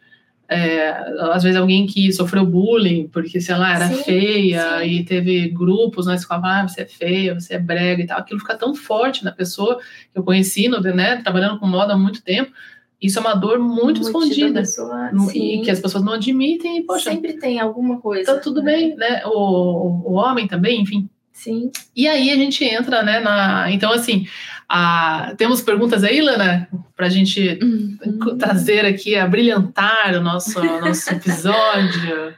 [0.48, 0.88] é,
[1.32, 4.84] às vezes alguém que sofreu bullying porque, sei lá, era Sim, feia sim.
[4.84, 8.20] e teve grupos na escola, ah, você é feia, você é brega e tal.
[8.20, 9.80] Aquilo fica tão forte na pessoa
[10.12, 12.52] que eu conheci, no, né, trabalhando com moda há muito tempo.
[13.00, 16.82] Isso é uma dor muito da escondida pessoa, e que as pessoas não admitem e,
[16.82, 18.34] poxa, sempre tem alguma coisa.
[18.34, 18.72] tá tudo né?
[18.72, 19.22] bem, né?
[19.24, 21.08] O, o homem também, enfim.
[21.32, 21.70] Sim.
[21.94, 23.70] E aí a gente entra, né, na...
[23.70, 24.26] Então, assim,
[24.68, 25.32] a...
[25.38, 26.68] temos perguntas aí, Lana?
[26.96, 28.36] Pra gente Uhum.
[28.36, 32.34] trazer aqui, a brilhantar o nosso, nosso episódio.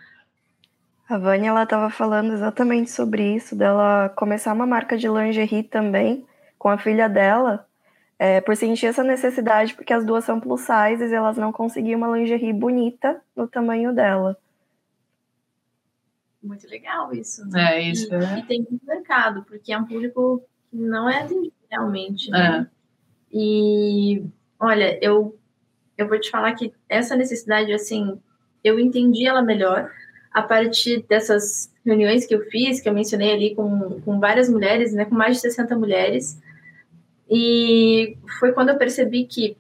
[1.09, 6.27] A Vânia, ela tava falando exatamente sobre isso, dela começar uma marca de lingerie também,
[6.59, 7.67] com a filha dela,
[8.23, 11.97] é, por sentir essa necessidade, porque as duas são plus sizes e elas não conseguiam
[11.97, 14.37] uma lingerie bonita no tamanho dela.
[16.43, 17.49] Muito legal isso.
[17.49, 17.79] né?
[17.79, 18.39] É isso, E, né?
[18.41, 22.31] e tem muito mercado, porque é um público que não é atendido realmente.
[22.31, 22.69] Né?
[22.69, 22.77] É.
[23.33, 24.23] E
[24.59, 25.35] olha, eu,
[25.97, 28.21] eu vou te falar que essa necessidade, assim,
[28.63, 29.91] eu entendi ela melhor
[30.31, 34.93] a partir dessas reuniões que eu fiz, que eu mencionei ali com, com várias mulheres,
[34.93, 36.39] né, com mais de 60 mulheres.
[37.31, 39.57] E foi quando eu percebi que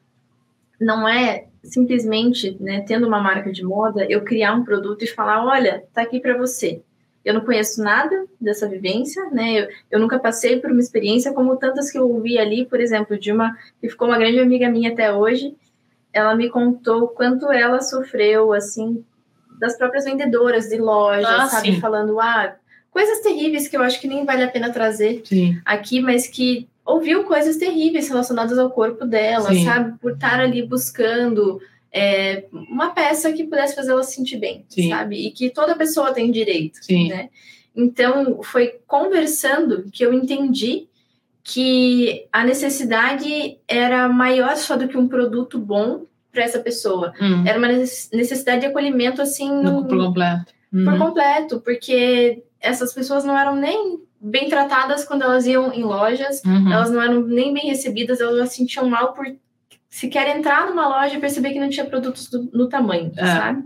[0.80, 5.44] não é simplesmente, né, tendo uma marca de moda, eu criar um produto e falar,
[5.44, 6.80] olha, tá aqui para você.
[7.22, 9.60] Eu não conheço nada dessa vivência, né?
[9.60, 13.18] Eu, eu nunca passei por uma experiência como tantas que eu ouvi ali, por exemplo,
[13.18, 15.54] de uma que ficou uma grande amiga minha até hoje.
[16.14, 19.04] Ela me contou quanto ela sofreu, assim,
[19.58, 21.74] das próprias vendedoras de loja, Ah, sabe?
[21.74, 21.80] sim.
[21.80, 22.56] Falando, ah,
[22.90, 26.69] coisas terríveis que eu acho que nem vale a pena trazer Sim, aqui, mas que
[26.92, 29.64] ouviu coisas terríveis relacionadas ao corpo dela, Sim.
[29.64, 29.98] sabe?
[29.98, 31.60] Por estar ali buscando
[31.92, 34.90] é, uma peça que pudesse fazer ela se sentir bem, Sim.
[34.90, 35.26] sabe?
[35.26, 37.08] E que toda pessoa tem direito, sim.
[37.08, 37.28] né?
[37.74, 40.88] Então, foi conversando que eu entendi
[41.42, 47.12] que a necessidade era maior só do que um produto bom para essa pessoa.
[47.20, 50.52] Hum, Era uma necess- necessidade de acolhimento, assim, no, por completo.
[50.70, 50.98] por Uhum.
[50.98, 56.72] completo, porque essas pessoas não eram nem bem tratadas quando elas iam em lojas, Uhum.
[56.72, 59.26] elas não eram nem bem recebidas, elas se sentiam mal por
[59.88, 63.26] sequer entrar numa loja e perceber que não tinha produtos do- no tamanho, É.
[63.26, 63.64] sabe?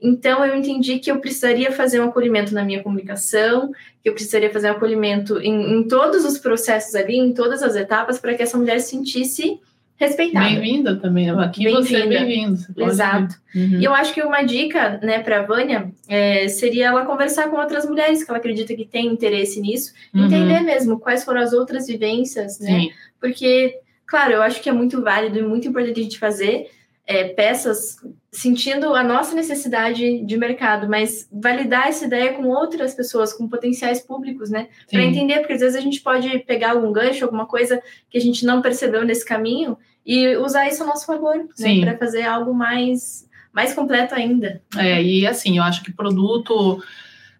[0.00, 4.48] Então eu entendi que eu precisaria fazer um acolhimento na minha comunicação, que eu precisaria
[4.52, 8.42] fazer um acolhimento em, em todos os processos ali, em todas as etapas, para que
[8.42, 9.58] essa mulher se sentisse
[9.98, 10.46] respeitada.
[10.46, 11.28] Bem-vinda também.
[11.28, 12.58] Aqui você é bem-vindo.
[12.76, 13.34] Exato.
[13.54, 13.80] Uhum.
[13.80, 17.56] E eu acho que uma dica, né, para a Vânia é, seria ela conversar com
[17.56, 20.26] outras mulheres que ela acredita que tem interesse nisso, Uhum.
[20.26, 22.80] entender mesmo quais foram as outras vivências, né?
[22.80, 22.90] Sim,
[23.20, 23.74] Porque,
[24.06, 26.70] claro, eu acho que é muito válido e muito importante a gente fazer
[27.08, 27.96] é, peças
[28.30, 34.00] sentindo a nossa necessidade de mercado, mas validar essa ideia com outras pessoas, com potenciais
[34.02, 34.68] públicos, né?
[34.90, 38.20] Para entender, porque às vezes a gente pode pegar algum gancho, alguma coisa que a
[38.20, 41.80] gente não percebeu nesse caminho e usar isso a nosso favor, né?
[41.80, 44.60] Para fazer algo mais, mais completo ainda.
[44.76, 46.82] É, e assim, eu acho que produto.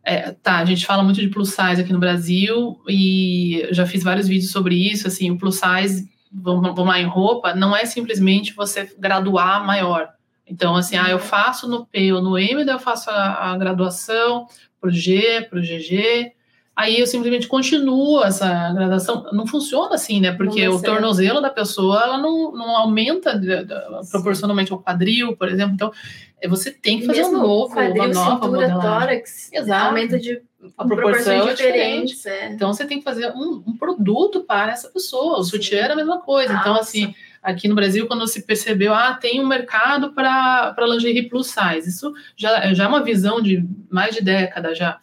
[0.03, 3.85] é, tá, a gente fala muito de plus size aqui no Brasil e eu já
[3.85, 5.07] fiz vários vídeos sobre isso.
[5.07, 10.11] Assim, o plus size, vamos, vamos lá em roupa, não é simplesmente você graduar maior.
[10.47, 13.57] Então, assim, ah, eu faço no P ou no M, daí eu faço a, a
[13.59, 14.47] graduação
[14.81, 16.33] pro G, pro GG.
[16.75, 19.27] Aí eu simplesmente continuo essa graduação.
[19.33, 20.31] Não funciona assim, né?
[20.33, 23.67] Porque o tornozelo da pessoa ela não, não aumenta de-
[24.13, 25.75] proporcionalmente ao quadril, por exemplo.
[25.75, 25.93] Então,
[26.41, 28.81] é, você tem que fazer um Mesmo novo, quadril, uma nova cintura, modelagem.
[28.81, 29.87] tórax, Exato.
[29.87, 30.41] aumenta de
[30.77, 31.57] A proporção é diferente.
[31.57, 32.27] diferentes.
[32.27, 32.49] É.
[32.49, 35.39] Então, você tem que fazer um, um produto para essa pessoa.
[35.39, 36.53] O sutiã era a mesma coisa.
[36.53, 36.83] Então, Nossa.
[36.83, 41.89] assim, aqui no Brasil, quando se percebeu, ah, tem um mercado para lingerie plus size.
[41.89, 44.99] Isso já, já é uma visão de mais de década já.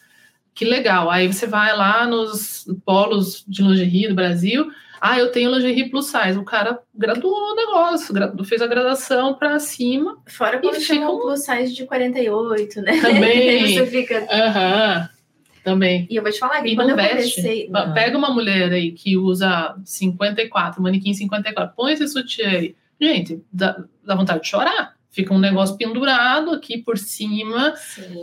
[0.53, 1.09] Que legal.
[1.09, 4.69] Aí você vai lá nos polos de lingerie do Brasil.
[4.99, 6.37] Ah, eu tenho lingerie plus size.
[6.37, 8.13] O cara graduou o negócio,
[8.45, 10.17] fez a graduação para cima.
[10.25, 13.01] Fora quando fica um plus size de 48, né?
[13.01, 13.75] Também.
[13.75, 14.25] Você fica...
[14.31, 15.09] Aham,
[15.65, 16.07] também.
[16.09, 17.41] E eu vou te falar que E quando eu veste.
[17.41, 17.69] comecei...
[17.93, 22.75] Pega uma mulher aí que usa 54, manequim 54, põe esse sutiã aí.
[23.01, 24.93] Gente, dá, dá vontade de chorar.
[25.09, 27.73] Fica um negócio pendurado aqui por cima.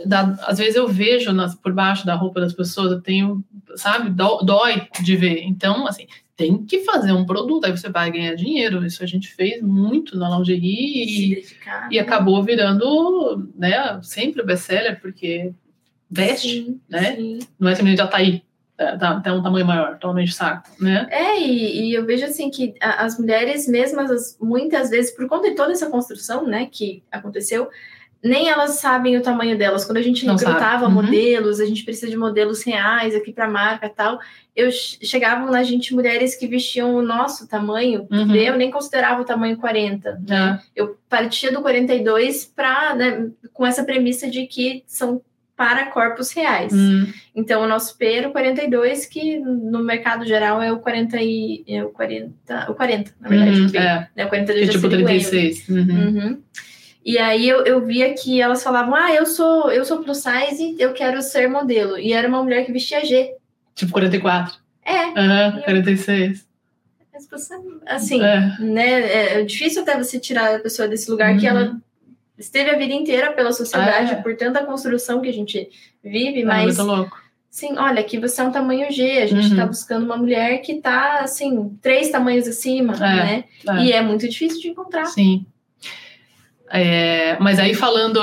[0.05, 3.43] Dá- às vezes eu vejo nas, por baixo da roupa das pessoas, eu tenho,
[3.75, 5.43] sabe, dó- dói de ver.
[5.43, 8.85] Então, assim, tem que fazer um produto, aí você vai ganhar dinheiro.
[8.85, 12.01] Isso a gente fez muito na lingerie e, dedicar, e né?
[12.01, 15.51] acabou virando, né, sempre best-seller, porque
[16.13, 17.15] veste, Sim, né?
[17.15, 17.39] sim.
[17.59, 18.43] não é simplesmente já tá aí,
[18.77, 21.07] é, tá, tá um tamanho maior, totalmente saco, né?
[21.11, 25.27] É, e, e eu vejo assim que a- as mulheres, mesmo as, muitas vezes, por
[25.27, 27.69] conta de toda essa construção, né, que aconteceu,
[28.25, 29.83] nem elas sabem o tamanho delas.
[29.83, 30.85] Quando a gente Não recrutava.
[30.85, 30.91] Uhum.
[30.93, 34.17] modelos, a gente precisa de modelos reais aqui para marca e tal.
[34.55, 38.33] Eu che- chegavam na gente mulheres que vestiam o nosso tamanho, Uhum.
[38.33, 40.21] eu nem considerava o tamanho 40.
[40.25, 40.57] né?
[40.73, 45.21] Eu partia do 42 para, né, com essa premissa de que são
[45.55, 46.73] para corpos reais.
[46.73, 51.17] Hum, Então, o nosso P era o 42, que no mercado geral é o 40
[51.21, 54.25] e é o 40, o 40, na verdade, uhum, o P, é, né?
[54.25, 55.19] O 42 que é tipo seria o M.
[55.19, 55.69] 36.
[55.69, 55.77] Uhum.
[55.79, 56.41] Uhum.
[57.05, 60.75] E aí eu, eu via que elas falavam: "Ah, eu sou eu sou plus size,
[60.79, 61.97] eu quero ser modelo".
[61.99, 63.35] E era uma mulher que vestia G.
[63.75, 64.55] Tipo 44.
[64.85, 66.45] É, Aham, 46.
[67.13, 67.27] mas
[67.85, 68.55] assim, É.
[68.59, 68.89] né?
[69.01, 71.57] É é difícil até você tirar a pessoa desse lugar que Uhum.
[71.57, 71.77] ela
[72.37, 74.15] esteve a vida inteira pela sociedade É.
[74.15, 75.69] por tanta construção que a gente
[76.03, 77.21] vive, É mas muito louco.
[77.49, 79.51] sim, olha, aqui você é um tamanho G, a gente Uhum.
[79.51, 83.43] está buscando uma mulher que tá assim, três tamanhos acima, É, né?
[83.69, 83.83] é.
[83.83, 85.05] E é muito difícil de encontrar.
[85.05, 85.45] Sim.
[86.75, 88.19] É, mas aí falando,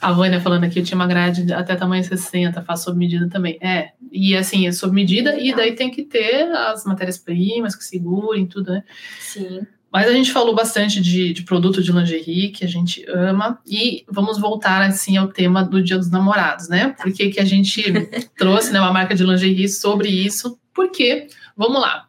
[0.00, 3.58] a Vânia falando aqui, eu tinha uma grade até tamanho 60, faço sob medida também.
[3.60, 8.46] É, e assim, é sob medida, e daí tem que ter as matérias-primas que segurem
[8.46, 8.84] tudo, né?
[9.20, 9.66] Sim.
[9.90, 14.04] Mas a gente falou bastante de, de produto de lingerie, que a gente ama, e
[14.08, 16.94] vamos voltar assim ao tema do Dia dos Namorados, né?
[17.00, 17.82] Porque que a gente
[18.36, 21.26] trouxe né, uma marca de lingerie sobre isso, porque,
[21.56, 22.08] vamos lá,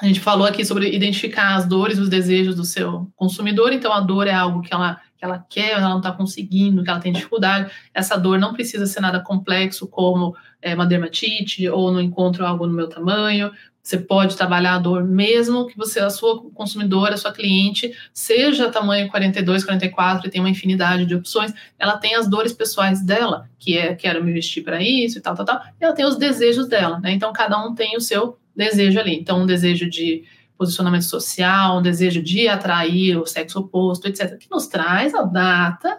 [0.00, 3.92] a gente falou aqui sobre identificar as dores e os desejos do seu consumidor, então
[3.92, 7.00] a dor é algo que ela, que ela quer, ela não está conseguindo, que ela
[7.00, 7.70] tem dificuldade.
[7.94, 12.66] Essa dor não precisa ser nada complexo, como é, uma dermatite, ou não encontro algo
[12.66, 13.50] no meu tamanho.
[13.86, 18.68] Você pode trabalhar a dor mesmo que você, a sua consumidora, a sua cliente, seja
[18.68, 23.48] tamanho 42, 44 e tem uma infinidade de opções, ela tem as dores pessoais dela,
[23.60, 26.16] que é quero me vestir para isso e tal, tal, tal, e ela tem os
[26.16, 27.12] desejos dela, né?
[27.12, 29.20] Então cada um tem o seu desejo ali.
[29.20, 30.24] Então um desejo de
[30.58, 35.96] posicionamento social, um desejo de atrair o sexo oposto, etc, que nos traz a data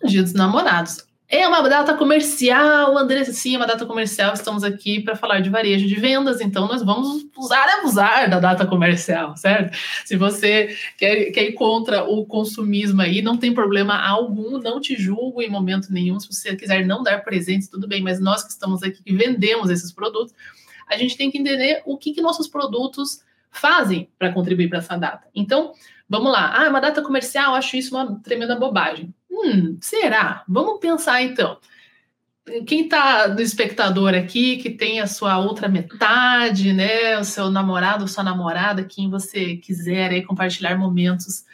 [0.00, 1.07] do Dia dos Namorados.
[1.30, 4.32] É uma data comercial, Andressa, sim, é uma data comercial.
[4.32, 8.40] Estamos aqui para falar de varejo de vendas, então nós vamos usar e abusar da
[8.40, 9.76] data comercial, certo?
[10.06, 14.96] Se você quer, quer ir contra o consumismo aí, não tem problema algum, não te
[14.96, 16.18] julgo em momento nenhum.
[16.18, 19.68] Se você quiser não dar presentes, tudo bem, mas nós que estamos aqui, que vendemos
[19.68, 20.34] esses produtos,
[20.88, 24.96] a gente tem que entender o que, que nossos produtos fazem para contribuir para essa
[24.96, 25.26] data.
[25.34, 25.72] Então,
[26.08, 26.54] vamos lá.
[26.56, 29.12] Ah, uma data comercial, acho isso uma tremenda bobagem.
[29.30, 30.44] Hum, será?
[30.48, 31.58] Vamos pensar então.
[32.66, 37.18] Quem está do espectador aqui, que tem a sua outra metade, né?
[37.18, 41.44] O seu namorado, sua namorada, quem você quiser aí compartilhar momentos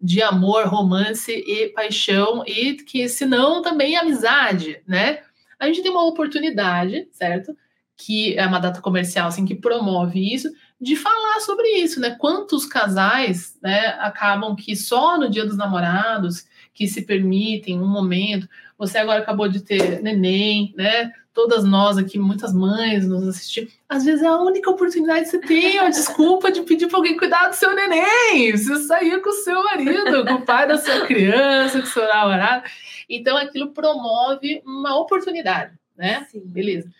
[0.00, 5.20] de amor, romance e paixão, e que, se não, também amizade, né?
[5.58, 7.56] A gente tem uma oportunidade, certo?
[7.96, 12.16] Que é uma data comercial, assim, que promove isso, de falar sobre isso, né?
[12.18, 16.44] Quantos casais, né, acabam que só no dia dos namorados
[16.74, 18.48] que se permitem um momento.
[18.78, 21.12] Você agora acabou de ter neném, né?
[21.34, 23.68] Todas nós aqui, muitas mães nos assistindo.
[23.88, 27.16] Às vezes é a única oportunidade que você tem, a desculpa de pedir para alguém
[27.16, 28.52] cuidar do seu neném.
[28.52, 32.06] Você sair com o seu marido, com o pai da sua criança, com o seu
[32.06, 32.64] namorado.
[33.08, 36.26] Então aquilo promove uma oportunidade, né?
[36.30, 36.42] Sim.
[36.44, 36.90] Beleza.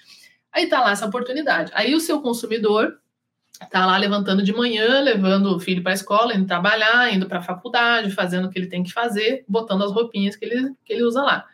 [0.50, 1.70] Aí tá lá essa oportunidade.
[1.74, 2.98] Aí o seu consumidor
[3.70, 7.38] tá lá levantando de manhã, levando o filho para a escola, indo trabalhar, indo para
[7.38, 10.92] a faculdade, fazendo o que ele tem que fazer, botando as roupinhas que ele, que
[10.92, 11.46] ele usa lá.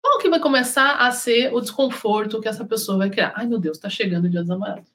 [0.00, 3.32] Qual que vai começar a ser o desconforto que essa pessoa vai criar?
[3.34, 4.94] Ai, meu Deus, tá chegando o dia dos namorados.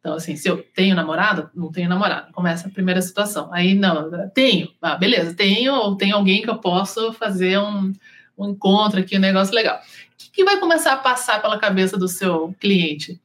[0.00, 2.32] Então, assim, se eu tenho namorado, não tenho namorado.
[2.32, 3.52] Começa a primeira situação.
[3.52, 4.72] Aí, não, tenho.
[4.80, 7.92] Ah, beleza, tenho, ou tem alguém que eu posso fazer um,
[8.36, 9.76] um encontro aqui, um negócio legal.
[9.76, 9.82] O
[10.16, 13.20] que, que vai começar a passar pela cabeça do seu cliente?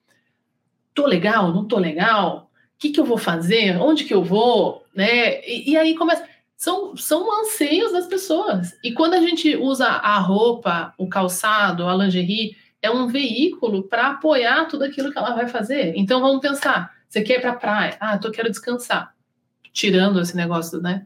[0.93, 1.53] Tô legal?
[1.53, 2.51] Não tô legal?
[2.75, 3.77] O que, que eu vou fazer?
[3.77, 4.85] Onde que eu vou?
[4.93, 5.41] Né?
[5.45, 6.27] E, e aí começa.
[6.57, 8.77] São, são anseios das pessoas.
[8.83, 14.11] E quando a gente usa a roupa, o calçado, a lingerie, é um veículo para
[14.11, 15.93] apoiar tudo aquilo que ela vai fazer.
[15.95, 17.97] Então vamos pensar: você quer ir para a praia?
[17.99, 19.13] Ah, eu quero descansar.
[19.73, 21.05] Tirando esse negócio, né?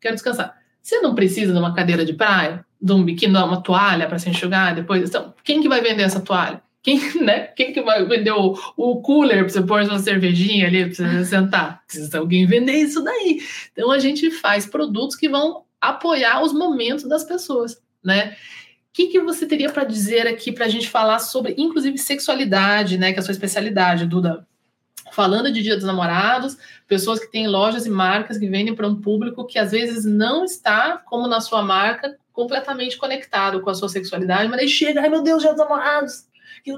[0.00, 0.56] Quero descansar.
[0.80, 4.18] Você não precisa de uma cadeira de praia, de um biquíni, de uma toalha para
[4.18, 5.08] se enxugar depois?
[5.08, 6.60] Então, quem que vai vender essa toalha?
[6.82, 7.46] Quem, né?
[7.46, 11.24] Quem que vai vender o, o cooler para você pôr uma cervejinha ali para você
[11.24, 11.82] sentar?
[11.86, 13.40] Precisa alguém vender isso daí.
[13.72, 18.32] Então a gente faz produtos que vão apoiar os momentos das pessoas, né?
[18.32, 22.98] O que, que você teria para dizer aqui para a gente falar sobre, inclusive, sexualidade,
[22.98, 23.12] né?
[23.12, 24.46] Que é a sua especialidade, Duda.
[25.12, 29.00] Falando de Dia dos Namorados, pessoas que têm lojas e marcas que vendem para um
[29.00, 33.88] público que às vezes não está, como na sua marca, completamente conectado com a sua
[33.88, 36.24] sexualidade, mas aí chega, ai meu Deus, Dia dos Namorados,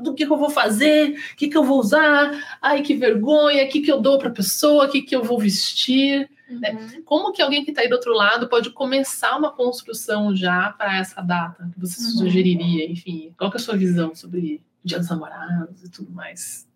[0.03, 3.65] do que, que eu vou fazer, o que, que eu vou usar, ai que vergonha,
[3.65, 6.29] o que, que eu dou para a pessoa, o que, que eu vou vestir.
[6.49, 7.01] Né?
[7.05, 10.99] Como que alguém que está aí do outro lado pode começar uma construção já para
[10.99, 12.11] essa data que você Uhum.
[12.19, 12.91] sugeriria?
[12.91, 16.69] Enfim, qual que é a sua visão sobre Dia dos Namorados e tudo mais?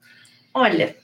[0.55, 0.97] Olha,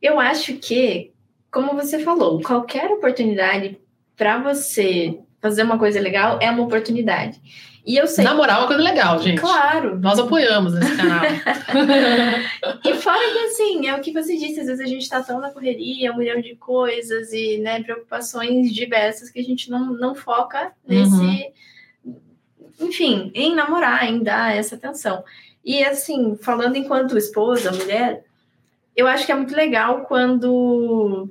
[0.00, 1.10] eu acho que,
[1.50, 3.76] como você falou, qualquer oportunidade
[4.16, 7.40] para você fazer uma coisa legal é uma oportunidade.
[7.88, 8.22] E eu sei.
[8.22, 9.40] Namorar é uma coisa legal, gente.
[9.40, 9.98] Claro.
[9.98, 11.22] Nós apoiamos esse canal.
[12.84, 15.40] E fora que, assim, é o que você disse, às vezes a gente tá tão
[15.40, 20.14] na correria, um milhão de coisas e, né, preocupações diversas que a gente não, não
[20.14, 21.52] foca nesse.
[22.78, 25.24] Enfim, em namorar, em dar essa atenção.
[25.64, 28.22] E, assim, falando enquanto esposa, mulher,
[28.94, 31.30] eu acho que é muito legal quando,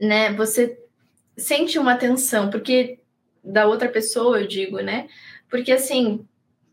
[0.00, 0.78] né, você
[1.36, 3.00] sente uma atenção, porque
[3.44, 5.08] da outra pessoa, eu digo, né?
[5.48, 6.26] Porque, assim,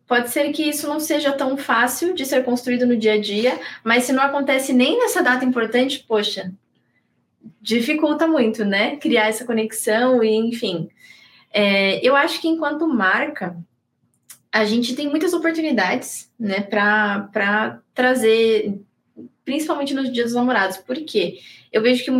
[0.08, 3.60] Pode ser que isso não seja tão fácil de ser construído no dia a dia,
[3.84, 6.54] mas se não acontece nem nessa data importante, poxa,
[7.60, 8.98] dificulta muito, né?
[8.98, 10.90] Criar essa conexão e, enfim.
[11.52, 13.58] É, eu acho que enquanto marca,
[14.52, 18.80] a gente tem muitas oportunidades, né, para trazer,
[19.44, 20.78] principalmente nos dias dos namorados.
[20.78, 21.40] Por quê?
[21.72, 22.12] Eu vejo que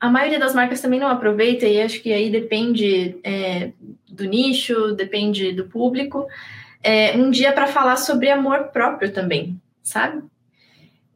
[0.00, 3.70] a maioria das marcas também não aproveita, e acho que aí depende é,
[4.08, 6.26] do nicho, depende do público
[6.82, 10.22] é, um dia para falar sobre amor próprio também, sabe?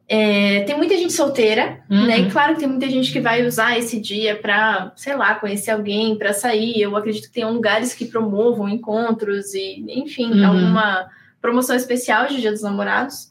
[0.07, 2.05] É, tem muita gente solteira, Uhum.
[2.07, 2.19] né?
[2.19, 5.71] E claro que tem muita gente que vai usar esse dia para, sei lá, conhecer
[5.71, 6.81] alguém, para sair.
[6.81, 10.45] Eu acredito que tenham lugares que promovam encontros e, enfim, Uhum.
[10.45, 11.07] alguma
[11.41, 13.29] promoção especial de Dia dos Namorados.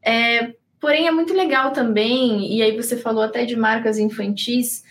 [0.00, 0.52] É,
[0.82, 4.82] porém, é muito legal também, e aí você falou até de marcas infantis,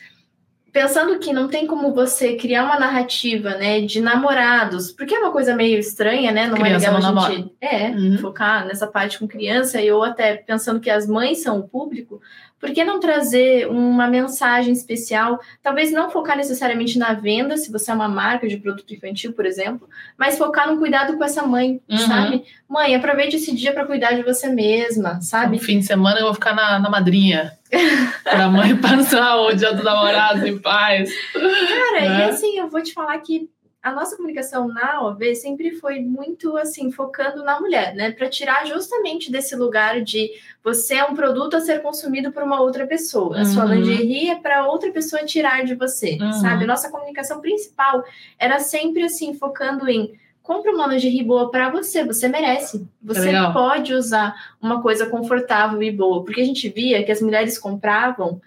[0.71, 5.31] pensando que não tem como você criar uma narrativa, né, de namorados, porque é uma
[5.33, 6.47] coisa meio estranha, né?
[6.47, 8.17] Não Criança é legal não a gente é, Uhum.
[8.19, 12.21] focar nessa parte com criança, e eu até pensando que as mães são o público,
[12.61, 15.39] por que não trazer uma mensagem especial?
[15.63, 19.45] Talvez não focar necessariamente na venda, se você é uma marca de produto infantil, por
[19.45, 21.97] exemplo, mas focar no cuidado com essa mãe, Uhum.
[21.97, 22.43] sabe?
[22.69, 25.57] Mãe, aproveite esse dia para cuidar de você mesma, No sabe?
[25.59, 27.51] fim de semana eu vou ficar na, na madrinha.
[28.23, 31.09] pra mãe passar o dia dos namorados em paz.
[31.33, 32.25] Cara, e né?
[32.25, 33.49] assim, eu vou te falar que
[33.83, 38.11] a nossa comunicação na OV sempre foi muito assim, focando na mulher, né?
[38.11, 40.29] Para tirar justamente desse lugar de
[40.63, 43.39] você é um produto a ser consumido por uma outra pessoa.
[43.41, 43.71] A sua Uhum.
[43.73, 46.31] lingerie é para outra pessoa tirar de você, Uhum.
[46.33, 46.65] sabe?
[46.67, 48.03] Nossa comunicação principal
[48.37, 50.13] era sempre assim, focando em
[50.43, 52.85] compra uma lingerie boa para você, você merece.
[53.01, 53.53] Você legal.
[53.53, 58.39] pode usar uma coisa confortável e boa, porque a gente via que as mulheres compravam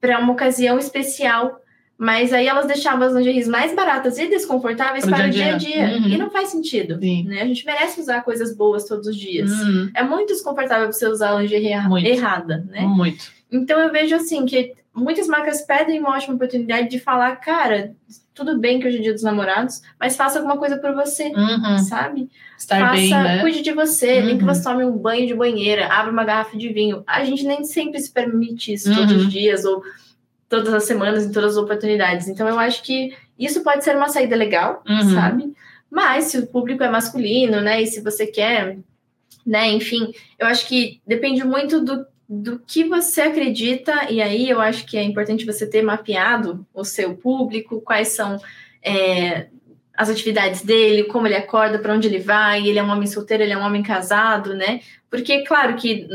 [0.00, 1.60] para uma ocasião especial,
[2.04, 5.54] mas aí elas deixavam as lingeries mais baratas e desconfortáveis Pro para o dia dia
[5.54, 5.86] a dia.
[5.88, 5.98] dia.
[5.98, 6.08] Uhum.
[6.08, 6.98] E não faz sentido.
[7.00, 7.22] Sim.
[7.28, 7.40] Né?
[7.42, 9.48] A gente merece usar coisas boas todos os dias.
[9.52, 9.88] Uhum.
[9.94, 12.04] É muito desconfortável você usar a lingerie Muito.
[12.08, 12.80] errada, né?
[12.80, 13.30] Muito.
[13.52, 17.92] Então eu vejo assim que muitas marcas pedem uma ótima oportunidade de falar, cara,
[18.34, 21.78] tudo bem que hoje é dia dos namorados, mas faça alguma coisa por você, Uhum.
[21.78, 22.28] sabe?
[22.58, 23.40] Estar faça, bem, né?
[23.42, 24.52] cuide de você, nem que Uhum.
[24.52, 27.04] você tome um banho de banheira, abra uma garrafa de vinho.
[27.06, 29.18] A gente nem sempre se permite isso todos Uhum.
[29.18, 29.82] os dias ou
[30.52, 32.28] todas as semanas, em todas as oportunidades.
[32.28, 35.14] Então eu acho que isso pode ser uma saída legal, Uhum.
[35.14, 35.52] sabe?
[35.90, 38.76] Mas se o público é masculino, né, e se você quer,
[39.46, 44.60] né, enfim, eu acho que depende muito do, do que você acredita, e aí eu
[44.60, 48.38] acho que é importante você ter mapeado o seu público, quais são
[48.82, 49.46] é,
[49.96, 53.42] as atividades dele, como ele acorda, para onde ele vai, ele é um homem solteiro,
[53.42, 54.80] ele é um homem casado, né?
[55.10, 56.06] Porque, claro que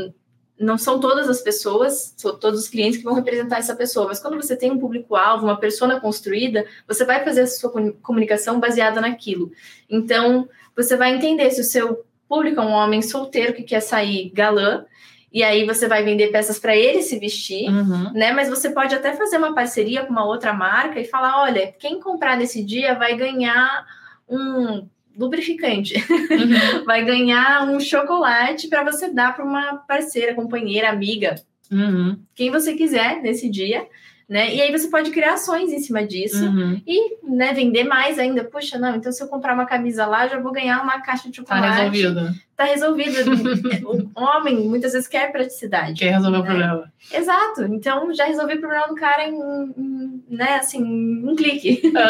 [0.58, 4.18] não são todas as pessoas, são todos os clientes que vão representar essa pessoa, mas
[4.20, 8.58] quando você tem um público-alvo, uma persona construída, você vai fazer a sua comu- comunicação
[8.58, 9.52] baseada naquilo.
[9.88, 14.30] Então, você vai entender se o seu público é um homem solteiro que quer sair
[14.30, 14.84] galã,
[15.32, 18.12] e aí você vai vender peças para ele se vestir, Uhum.
[18.14, 18.32] né?
[18.32, 22.00] Mas você pode até fazer uma parceria com uma outra marca e falar: olha, quem
[22.00, 23.86] comprar nesse dia vai ganhar
[24.28, 24.88] um
[25.18, 26.84] lubrificante, Uhum.
[26.86, 31.34] vai ganhar um chocolate para você dar para uma parceira, companheira, amiga,
[31.70, 32.18] Uhum.
[32.34, 33.84] quem você quiser nesse dia,
[34.28, 34.54] né?
[34.54, 36.80] E aí você pode criar ações em cima disso Uhum.
[36.86, 38.44] e, né, vender mais ainda.
[38.44, 41.42] Puxa, não, então se eu comprar uma camisa lá, já vou ganhar uma caixa de
[41.42, 41.76] Tá chocolate.
[41.90, 42.34] resolvido.
[42.58, 43.20] Tá resolvido.
[44.16, 45.94] o homem muitas vezes quer praticidade.
[46.00, 46.46] Quer resolver o né?
[46.48, 46.92] problema.
[47.14, 47.62] Exato.
[47.66, 49.32] Então já resolvi o problema do cara em,
[49.78, 51.80] em, né, assim, um clique.
[51.94, 52.02] Né?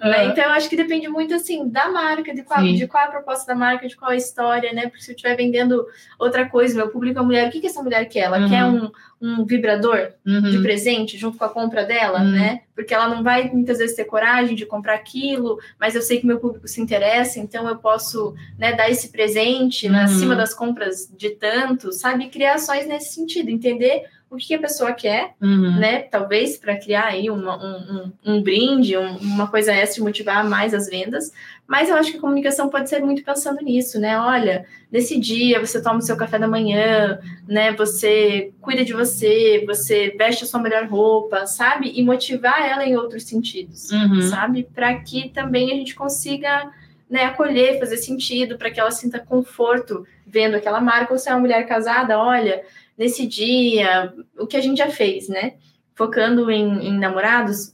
[0.00, 0.24] ah.
[0.24, 2.74] Então acho que depende muito assim da marca, de qual, Sim.
[2.74, 4.88] de qual é a proposta da marca, de qual é a história, né?
[4.88, 5.86] Porque se eu estiver vendendo
[6.18, 8.22] outra coisa, meu público é mulher, o que, que essa mulher quer?
[8.24, 8.48] Ela Uhum.
[8.48, 8.90] quer um,
[9.22, 10.62] um vibrador de Uhum.
[10.64, 12.32] presente junto com a compra dela, Uhum.
[12.32, 12.60] né?
[12.74, 16.26] Porque ela não vai muitas vezes ter coragem de comprar aquilo, mas eu sei que
[16.26, 19.92] meu público se interessa, então eu posso né, dar esse presente Uhum.
[19.92, 22.28] na acima das compras de tanto, sabe?
[22.28, 24.04] Criar ações nesse sentido, entender
[24.34, 25.78] o que a pessoa quer, Uhum.
[25.78, 26.00] né?
[26.02, 30.44] Talvez para criar aí uma- um, um, um brinde, um- uma coisa extra e motivar
[30.48, 31.32] mais as vendas.
[31.66, 34.18] Mas eu acho que a comunicação pode ser muito pensando nisso, né?
[34.18, 37.18] Olha, nesse dia você toma o seu café da manhã,
[37.48, 37.72] né?
[37.72, 41.92] Você cuida de você, você veste a sua melhor roupa, sabe?
[41.94, 44.20] E motivar ela em outros sentidos, Uhum.
[44.22, 44.68] sabe?
[44.74, 46.70] Para que também a gente consiga
[47.08, 51.12] né, acolher, fazer sentido, para que ela sinta conforto vendo aquela marca.
[51.12, 52.62] Ou se é uma mulher casada, olha,
[52.96, 55.54] nesse dia, o que a gente já fez, né?
[55.94, 57.72] Focando em, em namorados,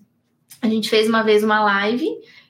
[0.62, 2.06] a gente fez uma vez uma live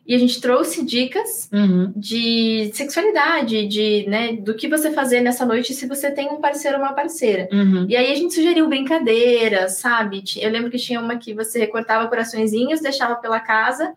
[0.06, 1.92] e a gente trouxe dicas Uhum.
[1.94, 6.78] de sexualidade, de, né, do que você fazer nessa noite se você tem um parceiro
[6.78, 7.48] ou uma parceira.
[7.52, 7.86] Uhum.
[7.88, 10.24] E aí a gente sugeriu brincadeiras, sabe?
[10.38, 13.92] Eu lembro que tinha uma que você recortava coraçõezinhos, deixava pela casa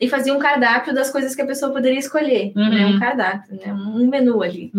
[0.00, 2.68] e fazia um cardápio das coisas que a pessoa poderia escolher, Uhum.
[2.70, 2.86] né?
[2.86, 3.74] Um cardápio, né?
[3.74, 4.70] Um menu ali.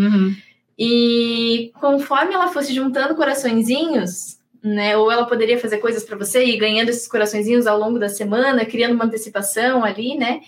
[0.79, 0.85] Uhum.
[0.87, 4.97] E conforme ela fosse juntando coraçõezinhos, né?
[4.97, 8.65] Ou ela poderia fazer coisas para você e ganhando esses coraçõezinhos ao longo da semana,
[8.65, 10.41] criando uma antecipação ali, né?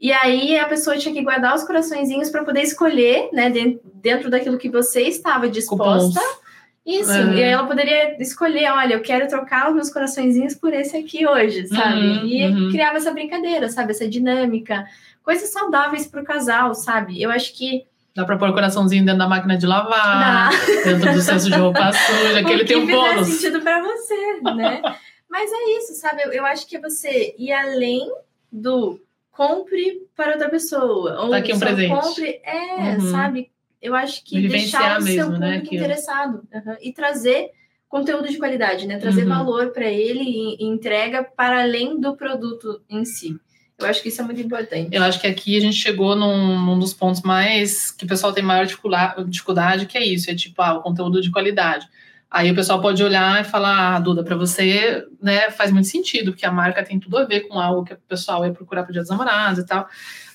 [0.00, 3.48] E aí a pessoa tinha que guardar os coraçõezinhos para poder escolher, né?
[3.48, 6.20] den- Dentro daquilo que você estava disposta.
[6.20, 6.44] Cupons.
[6.84, 7.34] Isso, É.
[7.36, 11.26] e aí ela poderia escolher, olha, eu quero trocar os meus coraçõezinhos por esse aqui
[11.26, 12.00] hoje, sabe?
[12.00, 12.70] Uhum, e uhum.
[12.70, 13.92] criava essa brincadeira, sabe?
[13.92, 14.84] Essa dinâmica.
[15.22, 17.22] Coisas saudáveis para o casal, sabe?
[17.22, 20.56] Eu acho que Dá pra pôr o coraçãozinho dentro da máquina de lavar, dá.
[20.84, 23.26] dentro do senso de roupa suja, que ele tem um bônus.
[23.28, 24.80] sentido para você, né?
[25.28, 26.22] Mas é isso, sabe?
[26.22, 28.08] Eu, eu acho que é você ir além
[28.52, 29.00] do
[29.32, 31.22] compre para outra pessoa.
[31.22, 31.88] Ou Tá aqui um presente.
[31.90, 33.10] compre, é, Uhum.
[33.10, 33.50] sabe?
[33.82, 35.82] Eu acho que Vivenciar deixar o seu mesmo, né, público aquilo.
[35.82, 37.50] interessado uhum, e trazer
[37.88, 38.96] conteúdo de qualidade, né?
[38.98, 39.28] Trazer Uhum.
[39.28, 43.36] valor para ele e entrega para além do produto em si.
[43.84, 44.88] Eu acho que isso é muito importante.
[44.90, 48.32] Eu acho que aqui a gente chegou num, num dos pontos mais que o pessoal
[48.32, 51.86] tem maior dificuldade, que é isso, é tipo, ah, o conteúdo de qualidade.
[52.30, 56.32] Aí o pessoal pode olhar e falar, ah, Duda, para você, né, faz muito sentido,
[56.32, 58.92] porque a marca tem tudo a ver com algo que o pessoal vai procurar para
[58.92, 59.86] Dia dos Namorados e tal.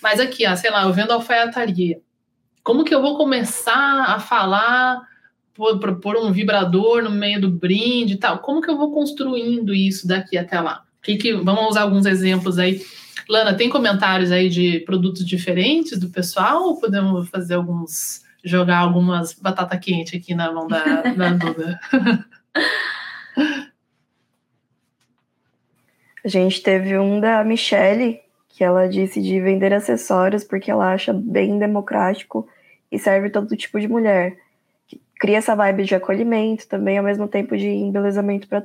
[0.01, 1.99] Mas aqui, ah, sei lá, eu vendo alfaiataria.
[2.63, 5.01] Como que eu vou começar a falar,
[5.53, 8.39] pôr um vibrador no meio do brinde e tal?
[8.39, 10.83] Como que eu vou construindo isso daqui até lá?
[11.01, 12.81] Que que, vamos usar alguns exemplos aí.
[13.30, 16.63] Lana, tem comentários aí de produtos diferentes do pessoal?
[16.63, 18.25] Ou podemos fazer alguns.
[18.43, 21.80] jogar algumas batata quente aqui na mão da, da Duda?
[26.21, 28.19] A gente teve um da Michelle,
[28.49, 32.45] que ela disse de vender acessórios porque ela acha bem democrático
[32.91, 34.38] e serve todo tipo de mulher.
[35.17, 38.59] Cria essa vibe de acolhimento também, ao mesmo tempo de embelezamento para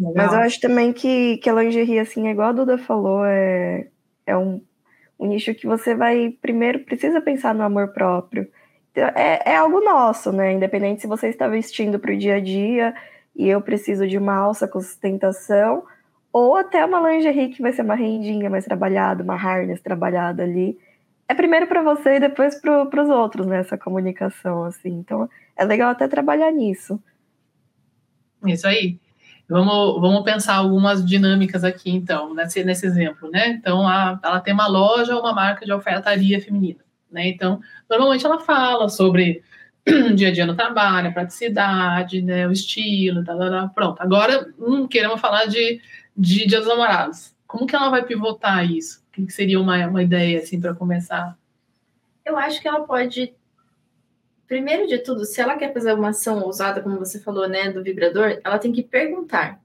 [0.00, 0.14] todos.
[0.16, 3.88] Mas eu acho também que, que a lingerie, assim, é igual a Duda falou, é,
[4.26, 4.62] é um,
[5.18, 8.48] um nicho que você vai, primeiro, precisa pensar no amor próprio.
[8.92, 10.52] Então, É, é algo nosso, né?
[10.52, 12.94] Independente se você está vestindo para o dia a dia
[13.36, 15.84] e eu preciso de uma alça com sustentação,
[16.32, 20.78] ou até uma lingerie que vai ser uma rendinha mais trabalhada, uma harness trabalhada ali.
[21.28, 23.58] É primeiro para você e depois para os outros, né?
[23.60, 24.90] Essa comunicação, assim.
[24.90, 27.00] Então, é legal até trabalhar nisso.
[28.46, 28.98] Isso aí.
[29.50, 33.48] Vamos, vamos pensar algumas dinâmicas aqui, então, nesse, nesse exemplo, né?
[33.48, 36.78] Então, a, ela tem uma loja ou uma marca de alfaiataria feminina,
[37.10, 37.26] né?
[37.26, 39.42] Então, normalmente ela fala sobre
[40.14, 42.46] dia a dia no trabalho, a praticidade, né?
[42.46, 43.68] O estilo, tá, tá, tá.
[43.74, 44.00] pronto.
[44.00, 45.80] Agora, hum, queremos falar de,
[46.16, 47.34] de Dia dos Namorados.
[47.44, 49.02] Como que ela vai pivotar isso?
[49.08, 51.36] O que seria uma, uma ideia, assim, para começar?
[52.24, 53.34] Eu acho que ela pode.
[54.50, 57.84] Primeiro de tudo, se ela quer fazer uma ação ousada, como você falou, né, do
[57.84, 59.60] vibrador, ela tem que perguntar.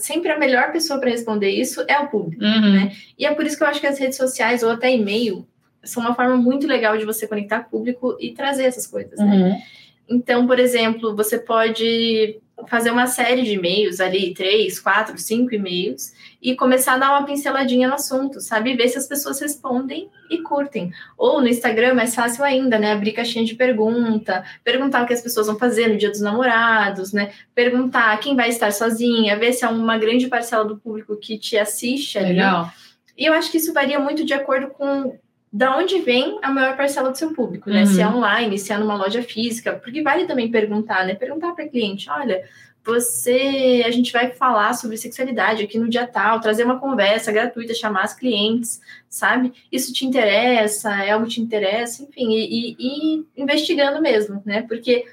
[0.00, 2.44] Sempre a melhor pessoa para responder isso é o público.
[2.44, 2.74] Uhum.
[2.74, 2.92] Né?
[3.18, 5.48] E é por isso que eu acho que as redes sociais ou até e-mail
[5.82, 9.18] são uma forma muito legal de você conectar público e trazer essas coisas.
[9.18, 9.24] Né?
[9.24, 9.62] Uhum.
[10.10, 16.12] Então, por exemplo, você pode fazer uma série de e-mails ali, três, quatro, cinco e-mails,
[16.42, 18.74] e começar a dar uma pinceladinha no assunto, sabe?
[18.74, 20.92] Ver se as pessoas respondem e curtem.
[21.16, 22.92] Ou no Instagram, mais fácil ainda, né?
[22.92, 27.12] Abrir caixinha de pergunta, perguntar o que as pessoas vão fazer no dia dos namorados,
[27.12, 27.32] né?
[27.54, 31.56] Perguntar quem vai estar sozinha, ver se é uma grande parcela do público que te
[31.56, 32.28] assiste ali.
[32.28, 32.70] Legal.
[33.16, 35.18] E eu acho que isso varia muito de acordo com
[35.52, 37.80] da onde vem a maior parcela do seu público, né?
[37.80, 37.86] Uhum.
[37.86, 41.14] Se é online, se é numa loja física, porque vale também perguntar, né?
[41.14, 42.44] Perguntar para cliente, olha,
[42.84, 47.74] você, a gente vai falar sobre sexualidade aqui no dia tal, trazer uma conversa gratuita,
[47.74, 49.52] chamar as clientes, sabe?
[49.70, 50.94] Isso te interessa?
[51.04, 52.02] É algo que te interessa?
[52.02, 54.62] Enfim, e, e- e investigando mesmo, né?
[54.62, 55.04] Porque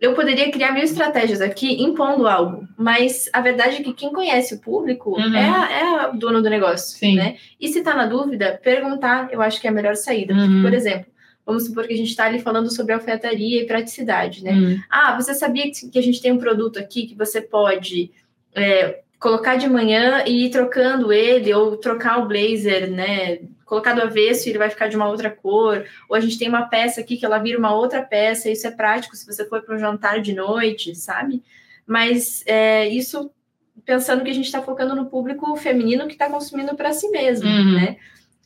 [0.00, 4.54] eu poderia criar mil estratégias aqui impondo algo, mas a verdade é que quem conhece
[4.54, 5.34] o público Uhum.
[5.34, 7.16] é, a, é a dono do negócio, Sim.
[7.16, 7.36] né?
[7.60, 10.34] E se tá na dúvida, perguntar, eu acho que é a melhor saída.
[10.34, 10.62] Uhum.
[10.62, 11.06] Por exemplo,
[11.46, 14.52] vamos supor que a gente está ali falando sobre alfaiataria e praticidade, né?
[14.52, 14.78] Hum.
[14.90, 18.10] Ah, você sabia que que a gente tem um produto aqui que você pode
[18.54, 23.38] é, colocar de manhã e ir trocando ele, ou trocar o blazer, né?
[23.66, 25.84] Colocar do avesso e ele vai ficar de uma outra cor.
[26.08, 28.70] Ou a gente tem uma peça aqui que ela vira uma outra peça, isso é
[28.70, 31.42] prático se você for para um jantar de noite, sabe?
[31.86, 33.30] Mas é, isso
[33.84, 37.46] pensando que a gente está focando no público feminino que está consumindo para si mesmo,
[37.48, 37.74] Uhum.
[37.74, 37.96] né?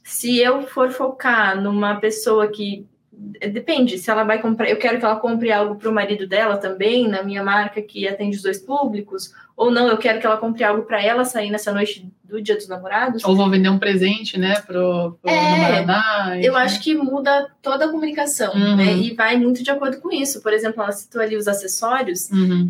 [0.02, 2.86] Se eu for focar numa pessoa que
[3.52, 6.56] depende, se ela vai comprar, eu quero que ela compre algo para o marido dela
[6.56, 10.38] também, na minha marca que atende os dois públicos, ou não, eu quero que ela
[10.38, 13.22] compre algo para ela sair nessa noite do Dia dos Namorados.
[13.24, 16.34] Ou vou vender um presente, né, pro, pro É, namorado.
[16.40, 18.76] Eu acho que muda toda a comunicação, Uhum.
[18.76, 18.94] né?
[18.96, 20.40] E vai muito de acordo com isso.
[20.40, 22.30] Por exemplo, ela citou ali os acessórios.
[22.30, 22.68] Uhum.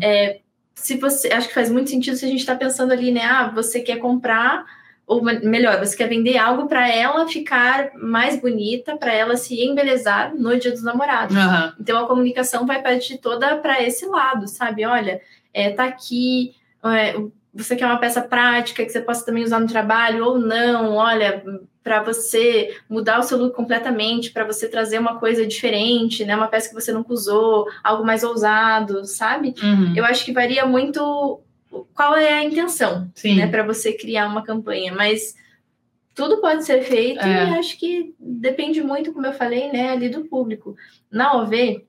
[0.75, 3.21] se você acho que faz muito sentido se a gente está pensando ali, né?
[3.23, 4.65] Ah, você quer comprar
[5.11, 9.61] ou me- melhor, você quer vender algo para ela ficar mais bonita, para ela se
[9.61, 11.35] embelezar no Dia dos Namorados.
[11.35, 11.73] Aham.
[11.77, 14.85] Então a comunicação vai partir toda para esse lado, sabe?
[14.85, 15.19] Olha,
[15.53, 16.55] é, tá aqui,
[16.85, 17.13] é,
[17.53, 21.43] você quer uma peça prática que você possa também usar no trabalho ou não, olha,
[21.83, 26.37] para você mudar o seu look completamente, para você trazer uma coisa diferente, né?
[26.37, 29.55] Uma peça que você nunca usou, algo mais ousado, sabe?
[29.61, 29.93] Uhum.
[29.93, 31.41] Eu acho que varia muito
[31.93, 33.35] qual é a intenção, Sim.
[33.37, 35.35] né, para você criar uma campanha, mas
[36.13, 37.49] tudo pode ser feito É.
[37.51, 40.75] e acho que depende muito, como eu falei, né, ali do público.
[41.09, 41.85] Na OV,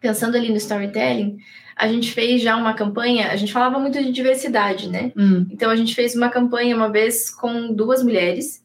[0.00, 1.38] pensando ali no storytelling,
[1.76, 5.12] a gente fez já uma campanha, a gente falava muito de diversidade, né?
[5.16, 5.46] Hum.
[5.50, 8.62] Então a gente fez uma campanha uma vez com duas mulheres,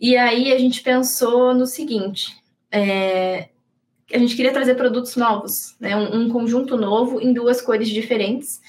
[0.00, 2.36] e aí a gente pensou no seguinte:
[2.70, 3.48] é,
[4.12, 5.96] a gente queria trazer produtos novos, né?
[5.96, 8.60] Um, um conjunto novo em duas cores diferentes.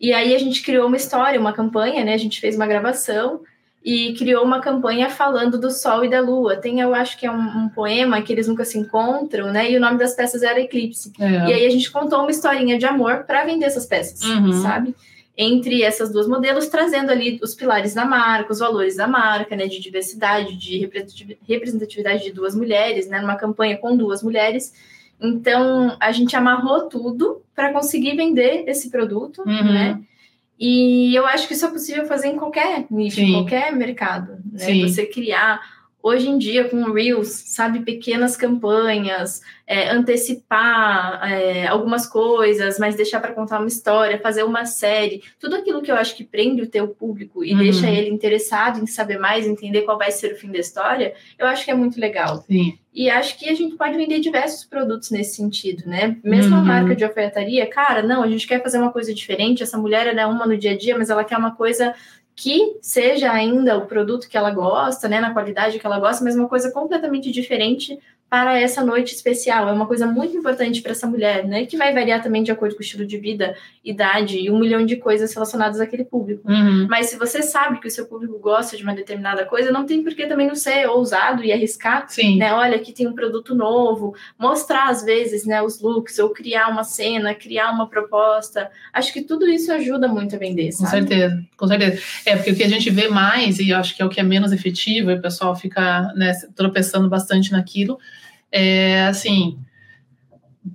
[0.00, 2.14] E aí a gente criou uma história, uma campanha, né?
[2.14, 3.40] A gente fez uma gravação
[3.84, 6.56] e criou uma campanha falando do Sol e da Lua.
[6.56, 9.70] Tem, eu acho que é um, um poema que eles nunca se encontram, né?
[9.70, 11.12] E o nome das peças era Eclipse.
[11.18, 11.30] É.
[11.48, 14.52] E aí a gente contou uma historinha de amor para vender essas peças, Uhum.
[14.62, 14.94] sabe?
[15.36, 19.66] Entre essas duas modelos, trazendo ali os pilares da marca, os valores da marca, né?
[19.68, 23.20] De diversidade, de representativi- representatividade de duas mulheres, né?
[23.20, 24.72] Numa campanha com duas mulheres.
[25.20, 29.64] Então, a gente amarrou tudo para conseguir vender esse produto, Uhum.
[29.72, 30.00] né?
[30.60, 33.26] E eu acho que isso é possível fazer em qualquer nicho, Sim.
[33.26, 34.58] em qualquer mercado, né?
[34.58, 34.88] Sim.
[34.88, 35.60] Você criar
[36.02, 43.20] hoje em dia com Reels, sabe, pequenas campanhas, é, antecipar é, algumas coisas, mas deixar
[43.20, 46.66] para contar uma história, fazer uma série, tudo aquilo que eu acho que prende o
[46.68, 47.58] teu público e Uhum.
[47.58, 51.46] deixa ele interessado em saber mais, entender qual vai ser o fim da história, eu
[51.46, 52.38] acho que é muito legal.
[52.46, 52.78] Sim.
[52.98, 56.16] E acho que a gente pode vender diversos produtos nesse sentido, né?
[56.24, 56.64] Mesmo a Uhum.
[56.64, 59.62] marca de alfaiataria, cara, não, a gente quer fazer uma coisa diferente.
[59.62, 61.94] Essa mulher ela é uma no dia a dia, mas ela quer uma coisa
[62.34, 65.20] que seja ainda o produto que ela gosta, né?
[65.20, 67.96] Na qualidade que ela gosta, mas uma coisa completamente diferente
[68.28, 69.68] para essa noite especial.
[69.68, 71.64] É uma coisa muito importante para essa mulher, né?
[71.64, 74.84] Que vai variar também de acordo com o estilo de vida, idade e um milhão
[74.84, 76.50] de coisas relacionadas àquele público.
[76.50, 76.86] Uhum.
[76.90, 80.02] Mas se você sabe que o seu público gosta de uma determinada coisa, não tem
[80.02, 82.36] por que também não ser ousado e arriscar Sim.
[82.36, 82.52] né?
[82.52, 86.84] Olha, aqui tem um produto novo, mostrar às vezes, né, os looks, ou criar uma
[86.84, 88.70] cena, criar uma proposta.
[88.92, 90.90] Acho que tudo isso ajuda muito a vender, Com sabe?
[90.90, 92.02] certeza, com certeza.
[92.26, 94.20] É, porque o que a gente vê mais, e eu acho que é o que
[94.20, 97.98] é menos efetivo, e o pessoal fica né, tropeçando bastante naquilo,
[98.52, 99.58] é assim,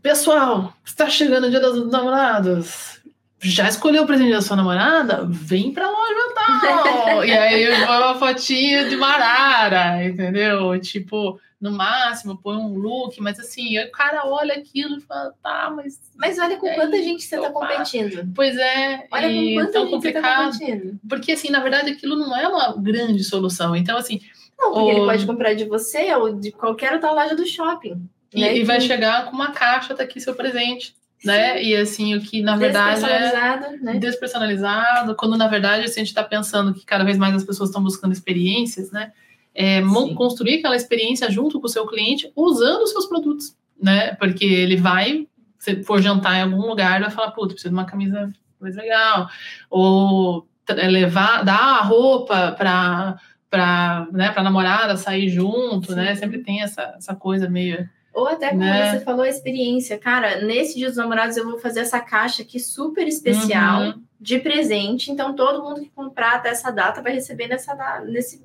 [0.02, 3.02] pessoal, está chegando o dia dos namorados,
[3.42, 5.26] já escolheu o presente da sua namorada?
[5.30, 7.26] Vem pra loja tal!
[7.26, 10.80] e aí eu vou uma fotinha de Marara, entendeu?
[10.80, 15.72] Tipo, no máximo, põe um look, mas assim, o cara olha aquilo e fala, tá,
[15.76, 16.00] mas...
[16.16, 17.54] Mas olha com É quanta isso gente você faço.
[17.54, 18.32] competindo.
[18.36, 20.52] Pois é, Olha com quanta tão gente você está complicado.
[20.52, 21.00] competindo.
[21.08, 23.76] Porque, assim, na verdade, aquilo não é uma grande solução.
[23.76, 24.22] Então, assim,
[24.64, 28.08] Não, porque Ou- ele pode comprar de você ou de qualquer outra loja do shopping.
[28.34, 28.58] e, né?
[28.58, 31.62] e vai Que- chegar com uma caixa, tá aqui seu presente, né?
[31.64, 33.94] E, assim, o que, na verdade, é Despersonalizada, né?
[34.00, 37.70] despersonalizado, quando, na verdade, assim, a gente tá pensando que cada vez mais as pessoas
[37.70, 39.12] estão buscando experiências, né?
[39.56, 39.82] É,
[40.16, 44.16] construir aquela experiência junto com o seu cliente, usando os seus produtos, né?
[44.16, 45.28] Porque ele vai,
[45.60, 49.30] se for jantar em algum lugar, vai falar, puta, preciso de uma camisa mais legal.
[49.70, 53.20] Ou levar, dar a roupa para
[53.54, 56.16] para né, pra namorada sair junto, né?
[56.16, 56.22] Sim.
[56.22, 57.88] Sempre tem essa, essa coisa meio.
[58.12, 58.92] Ou até como Né?
[58.98, 59.98] você falou, a experiência.
[60.00, 64.02] Cara, nesse Dia dos Namorados eu vou fazer essa caixa aqui super especial Uhum.
[64.20, 65.12] de presente.
[65.12, 67.76] Então, todo mundo que comprar até essa data vai receber nessa,
[68.08, 68.44] nesse,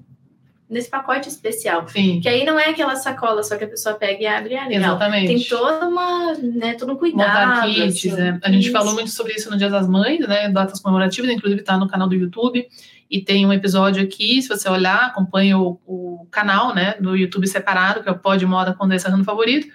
[0.68, 1.86] nesse pacote especial.
[1.88, 4.56] Sim, Que aí não é aquela sacola só que a pessoa pega e abre e
[4.58, 4.96] ah, legal.
[4.96, 5.26] exatamente.
[5.26, 7.66] Tem toda uma, né, todo um cuidado.
[7.70, 8.12] kits, assim.
[8.12, 8.38] né?
[8.42, 8.72] A gente Isso.
[8.72, 10.48] falou muito sobre isso no Dia das Mães, né?
[10.50, 12.66] Datas comemorativas, inclusive tá no canal do YouTube.
[13.10, 16.94] E tem um episódio aqui, se você olhar, acompanha o, o canal, né?
[17.00, 19.66] Do YouTube separado, que é o Pod Moda Condessa Rando Favorito.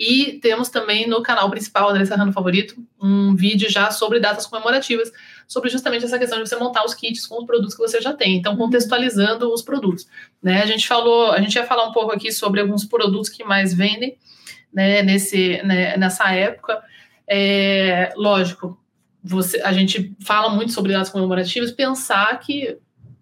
[0.00, 5.12] E temos também no canal principal, André Serrano Favorito, um vídeo já sobre datas comemorativas,
[5.46, 8.14] sobre justamente essa questão de você montar os kits com os produtos que você já
[8.14, 8.36] tem.
[8.36, 10.08] Então, contextualizando os produtos.
[10.42, 10.62] Né?
[10.62, 13.74] A gente falou, a gente ia falar um pouco aqui sobre alguns produtos que mais
[13.74, 14.16] vendem
[14.72, 16.82] né, nesse, né, nessa época.
[17.28, 18.78] É, lógico,
[19.22, 22.78] você, a gente fala muito sobre datas comemorativas, pensar que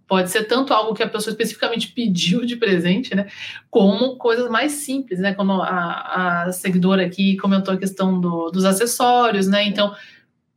[0.07, 3.27] pode ser tanto algo que a pessoa especificamente pediu de presente, né,
[3.71, 8.65] como coisas mais simples, né, como a, a seguidora aqui comentou a questão do, dos
[8.65, 9.95] acessórios, né, então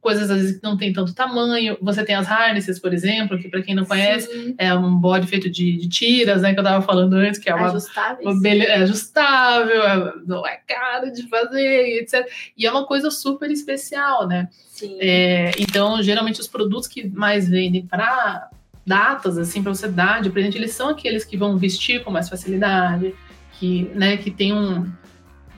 [0.01, 1.77] coisas às vezes que não tem tanto tamanho.
[1.81, 4.55] Você tem as harnesses, por exemplo, que para quem não conhece, Sim.
[4.57, 6.53] é um bode feito de, de, tiras, né?
[6.53, 11.11] Que eu estava falando antes, que é uma, uma é ajustável, é, não é caro
[11.11, 12.27] de fazer, etc.
[12.57, 14.49] E é uma coisa super especial, né?
[14.67, 14.97] Sim.
[14.99, 18.49] É, então, geralmente, os produtos que mais vendem para
[18.85, 22.27] datas, assim, para você dar de presente, eles são aqueles que vão vestir com mais
[22.27, 23.13] facilidade,
[23.59, 24.91] que, né, que tem um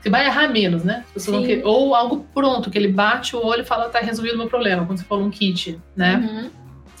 [0.04, 1.02] você vai errar menos, né?
[1.46, 4.48] Que, ou algo pronto, que ele bate o olho e fala, tá resolvido o meu
[4.48, 6.16] problema, quando você falou um kit, né?
[6.16, 6.50] Uhum.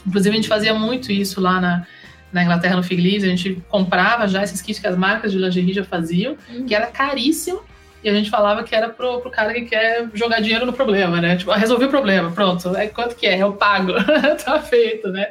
[0.06, 1.86] Inclusive, a gente fazia muito isso lá na,
[2.32, 5.38] na Inglaterra, no Fig Leaves, a gente comprava já esses kits que as marcas de
[5.38, 6.64] lingerie já faziam, uhum.
[6.64, 7.60] que era caríssimo,
[8.04, 11.22] e a gente falava que era pro, pro cara que quer jogar dinheiro no problema,
[11.22, 11.36] né?
[11.36, 12.76] Tipo, ah, resolvi o problema, pronto.
[12.76, 13.38] É quanto que é?
[13.38, 13.92] Eu pago.
[14.44, 15.30] tá feito, né?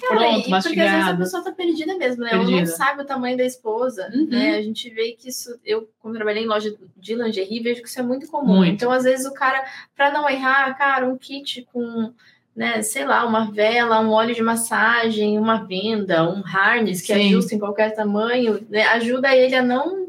[0.00, 0.62] Pronto, e mastigado.
[0.62, 2.30] Porque às vezes a pessoa tá perdida mesmo, né?
[2.30, 2.50] Perdida.
[2.52, 4.26] Ela não sabe o tamanho da esposa, uhum.
[4.26, 4.56] né?
[4.56, 5.54] A gente vê que isso...
[5.62, 8.56] Eu, como trabalhei em loja de lingerie, vejo que isso é muito comum.
[8.56, 8.72] Muito.
[8.72, 9.62] Então, às vezes, o cara,
[9.94, 12.10] para não errar, cara, um kit com
[12.56, 17.28] né, sei lá, uma vela, um óleo de massagem, uma venda, um harness que Sim.
[17.28, 20.03] ajusta em qualquer tamanho, né, ajuda ele a não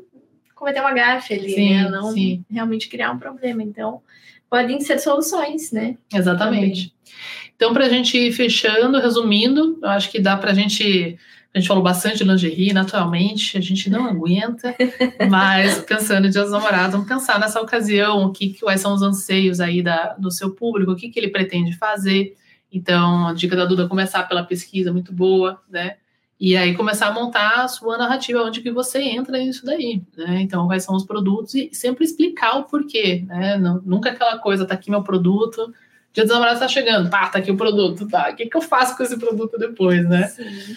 [0.66, 1.90] cometer uma gafe ali, sim, né?
[1.90, 2.44] Não sim.
[2.50, 3.62] realmente criar um problema.
[3.62, 4.02] Então,
[4.50, 5.96] podem ser soluções, né?
[6.12, 6.90] Exatamente.
[6.90, 6.96] Também.
[7.56, 11.18] Então, para a gente ir fechando, resumindo, eu acho que dá para a gente.
[11.54, 14.76] A gente falou bastante de lingerie, naturalmente, a gente não aguenta,
[15.30, 19.02] mas pensando em Dia dos Namorados, vamos pensar nessa ocasião, o que, quais são os
[19.02, 22.36] anseios aí da, do seu público, o que, que ele pretende fazer.
[22.70, 25.96] Então, a dica da Duda é começar pela pesquisa, muito boa, né?
[26.40, 30.41] E aí começar a montar a sua narrativa, onde que você entra nisso daí, né?
[30.41, 33.57] Então, quais são os produtos e sempre explicar o porquê, né?
[33.57, 35.74] Não, nunca aquela coisa, tá aqui meu produto,
[36.12, 38.30] dia dos namorados tá chegando, pá, tá aqui o produto, tá?
[38.32, 40.28] O que, que eu faço com esse produto depois, né?
[40.28, 40.76] Sim.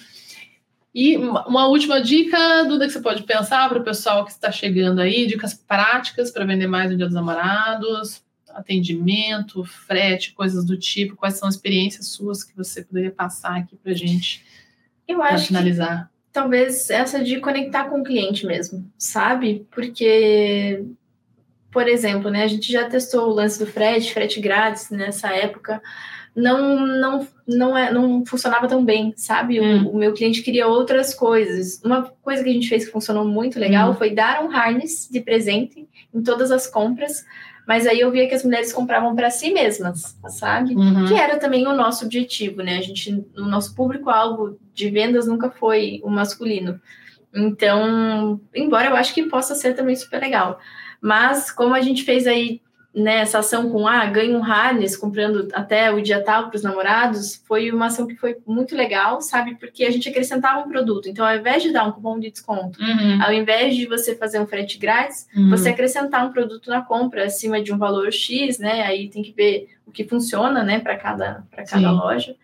[0.95, 5.01] E uma última dica, Duda, que você pode pensar para o pessoal que está chegando
[5.01, 11.15] aí, dicas práticas para vender mais no Dia dos Namorados, atendimento, frete, coisas do tipo,
[11.15, 14.45] quais são as experiências suas que você poderia passar aqui para gente?
[15.09, 16.05] Eu acho finalizar.
[16.05, 19.67] Que, talvez essa de conectar com o cliente mesmo, sabe?
[19.71, 20.85] Porque,
[21.71, 25.83] por exemplo, né, a gente já testou o lance do frete, frete grátis nessa época,
[26.37, 29.61] não não não, é, não funcionava tão bem, sabe?
[29.61, 29.87] Hum.
[29.87, 31.81] O, o, meu cliente queria outras coisas.
[31.83, 33.95] Uma coisa que a gente fez que funcionou muito legal hum.
[33.95, 37.25] foi dar um harness de presente em todas as compras
[37.69, 40.75] mas aí eu via que as mulheres compravam para si mesmas, sabe?
[40.75, 41.05] Uhum.
[41.05, 42.79] Que era também o nosso objetivo, né?
[42.79, 46.81] A gente, o nosso público-alvo de vendas nunca foi o masculino.
[47.35, 50.59] Então, embora eu acho que possa ser também super legal.
[50.99, 52.63] Mas como a gente fez aí
[52.99, 56.63] né, essa ação com ah, ganha um harness comprando até o dia tal para os
[56.63, 59.55] namorados, foi uma ação que foi muito legal, sabe?
[59.55, 61.09] Porque a gente acrescentava um produto.
[61.09, 63.23] Então, ao invés de dar um cupom de desconto, uhum.
[63.23, 65.51] ao invés de você fazer um frete grátis, uhum.
[65.51, 68.83] você acrescentar um produto na compra acima de um valor X, né?
[68.83, 72.35] Aí tem que ver o que funciona, né, para cada, para cada loja.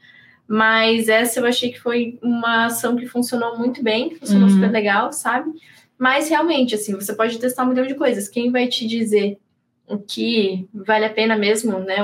[0.47, 4.55] Mas essa eu achei que foi uma ação que funcionou muito bem, funcionou uhum.
[4.55, 5.51] super legal, sabe?
[5.99, 8.29] Mas realmente, assim, você pode testar um milhão de coisas.
[8.29, 9.39] Quem vai te dizer
[9.87, 11.97] o que vale a pena mesmo, né?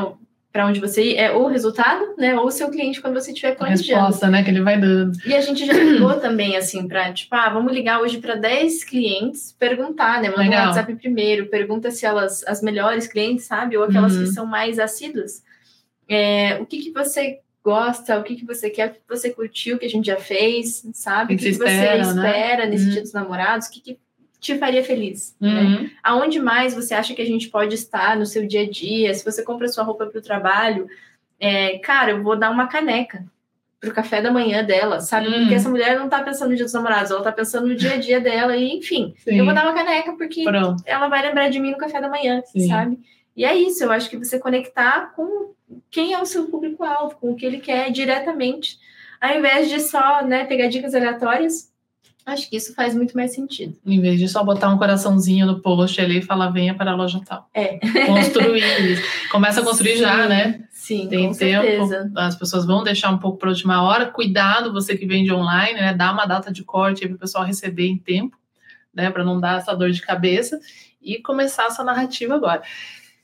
[0.52, 2.35] Para onde você ir, é o resultado, né?
[2.36, 3.93] Ou o seu cliente quando você estiver planejando.
[3.93, 4.43] A resposta, né?
[4.43, 5.16] Que ele vai dando.
[5.24, 8.82] E a gente já ligou também, assim, para, tipo, ah, vamos ligar hoje para 10
[8.85, 10.28] clientes, perguntar, né?
[10.28, 10.65] Manda Legal.
[10.65, 13.77] um WhatsApp primeiro, pergunta se elas, as melhores clientes, sabe?
[13.77, 14.24] Ou aquelas uhum.
[14.24, 15.43] que são mais assíduas.
[16.09, 19.78] É, o que, que você gosta, o que, que você quer, o que você curtiu,
[19.78, 21.35] que a gente já fez, sabe?
[21.35, 22.70] O que, que, que você espera, espera né?
[22.70, 22.90] nesse uhum.
[22.90, 23.98] dia dos namorados, o que, que
[24.41, 25.37] te faria feliz.
[25.39, 25.49] Né?
[25.49, 25.83] Uhum.
[25.83, 25.91] Né?
[26.03, 29.12] Aonde mais você acha que a gente pode estar no seu dia a dia?
[29.15, 30.89] Se você compra sua roupa para o trabalho,
[31.39, 33.25] é, cara, eu vou dar uma caneca
[33.81, 35.29] pro café da manhã dela, sabe?
[35.29, 35.41] Uhum.
[35.41, 37.95] Porque essa mulher não tá pensando no dia dos namorados, ela tá pensando no dia
[37.95, 39.39] a dia dela e, enfim, Sim.
[39.39, 40.83] eu vou dar uma caneca porque Pronto.
[40.85, 42.69] ela vai lembrar de mim no café da manhã, Sim.
[42.69, 42.99] sabe?
[43.35, 45.55] E é isso, eu acho que você conectar com
[45.91, 48.79] quem é o seu público-alvo, com o que ele quer diretamente,
[49.19, 51.70] ao invés de só, né, pegar dicas aleatórias,
[52.32, 53.77] Acho que isso faz muito mais sentido.
[53.85, 56.94] Em vez de só botar um coraçãozinho no post ali e falar venha para a
[56.94, 57.48] loja tal.
[57.52, 57.78] É.
[58.07, 59.02] Construir.
[59.31, 60.02] Começa a construir Sim.
[60.02, 60.65] já, né?
[60.70, 61.62] Sim, Tem com tempo.
[61.65, 62.11] Certeza.
[62.16, 64.07] As pessoas vão deixar um pouco para a última hora.
[64.07, 65.93] Cuidado, você que vende online, né?
[65.94, 68.36] Dá uma data de corte para o pessoal receber em tempo.
[68.93, 70.59] né, para não dar essa dor de cabeça
[71.01, 72.62] e começar essa narrativa agora.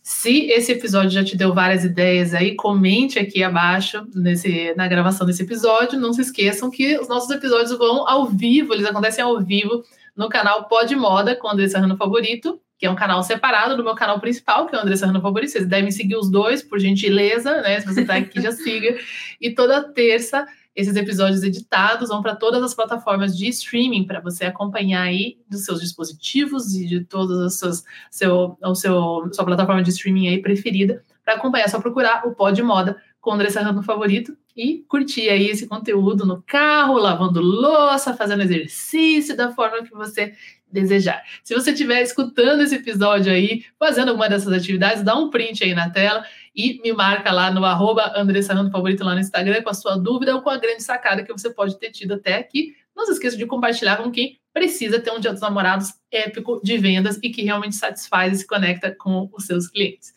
[0.08, 5.26] Se esse episódio já te deu várias ideias aí, comente aqui abaixo nesse, na gravação
[5.26, 5.98] desse episódio.
[5.98, 9.82] Não se esqueçam que os nossos episódios vão ao vivo, eles acontecem ao vivo
[10.16, 13.96] no canal Pod Moda com Andressa Rano Favorito, que é um canal separado do meu
[13.96, 15.50] canal principal, que é o Andressa Rano Favorito.
[15.50, 17.80] Vocês devem seguir os dois, por gentileza, né?
[17.80, 18.96] Se você está aqui, já siga.
[19.40, 20.46] E toda terça
[20.76, 25.64] esses episódios editados vão para todas as plataformas de streaming para você acompanhar aí dos
[25.64, 30.42] seus dispositivos e de todas as suas seu, o seu sua plataforma de streaming aí
[30.42, 31.64] preferida para acompanhar.
[31.64, 35.66] É só procurar o Pod Moda com o André Serrano favorito e curtir aí esse
[35.66, 40.34] conteúdo no carro, lavando louça, fazendo exercício da forma que você
[40.70, 41.22] desejar.
[41.42, 45.74] Se você estiver escutando esse episódio aí, fazendo alguma dessas atividades, dá um print aí
[45.74, 46.24] na tela
[46.56, 50.34] e me marca lá no arroba Andressa Favorito lá no Instagram com a sua dúvida
[50.34, 52.74] ou com a grande sacada que você pode ter tido até aqui.
[52.96, 56.78] Não se esqueça de compartilhar com quem precisa ter um Dia dos Namorados épico de
[56.78, 60.14] vendas e que realmente satisfaz e se conecta com os seus clientes.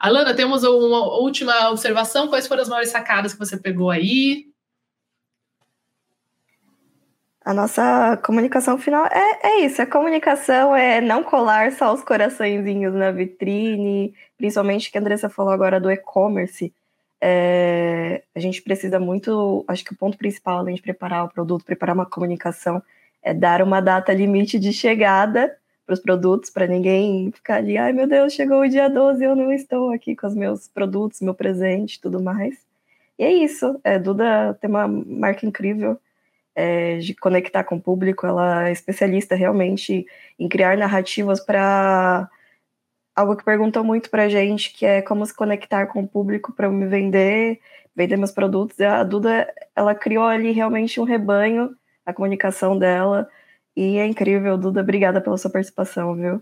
[0.00, 2.28] Alana, temos uma última observação.
[2.28, 4.46] Quais foram as maiores sacadas que você pegou aí?
[7.46, 9.80] A nossa comunicação final é, é isso.
[9.80, 15.52] A comunicação é não colar só os coraçõezinhos na vitrine, principalmente que a Andressa falou
[15.52, 16.74] agora do e-commerce.
[17.20, 21.64] É, a gente precisa muito, acho que o ponto principal, além de preparar o produto,
[21.64, 22.82] preparar uma comunicação,
[23.22, 25.56] é dar uma data limite de chegada
[25.86, 29.36] para os produtos, para ninguém ficar ali, ai meu Deus, chegou o dia 12 eu
[29.36, 32.56] não estou aqui com os meus produtos, meu presente tudo mais.
[33.16, 33.80] E é isso.
[33.84, 35.96] É, Duda tem uma marca incrível
[36.56, 40.06] é, de conectar com o público, ela é especialista realmente
[40.38, 42.28] em criar narrativas para
[43.14, 46.70] algo que perguntou muito para gente, que é como se conectar com o público para
[46.70, 47.60] me vender,
[47.94, 48.80] vender meus produtos.
[48.80, 51.76] A Duda, ela criou ali realmente um rebanho,
[52.06, 53.28] a comunicação dela,
[53.76, 56.40] e é incrível, Duda, obrigada pela sua participação, viu?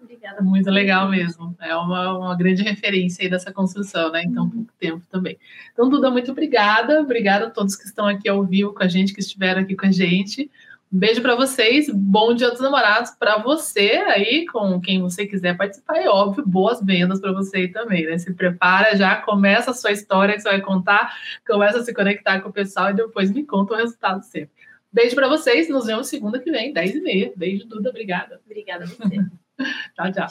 [0.00, 0.42] Obrigada.
[0.42, 1.54] Muito legal mesmo.
[1.60, 4.22] É uma, uma grande referência aí dessa construção, né?
[4.24, 5.38] Então, pouco tempo também.
[5.72, 7.00] Então, Duda, muito obrigada.
[7.00, 9.86] Obrigada a todos que estão aqui ao vivo com a gente, que estiveram aqui com
[9.86, 10.50] a gente.
[10.92, 11.88] Um beijo para vocês.
[11.88, 16.02] Bom Dia dos Namorados para você aí, com quem você quiser participar.
[16.02, 18.18] E, óbvio, boas vendas para você também, né?
[18.18, 21.14] Se prepara já, começa a sua história que você vai contar,
[21.46, 24.50] começa a se conectar com o pessoal e depois me conta o resultado sempre.
[24.92, 25.68] Beijo para vocês.
[25.68, 27.32] Nos vemos segunda que vem, 10h30.
[27.36, 27.90] Beijo, Duda.
[27.90, 28.40] Obrigada.
[28.44, 29.30] Obrigada a você.
[29.94, 30.28] 掌掌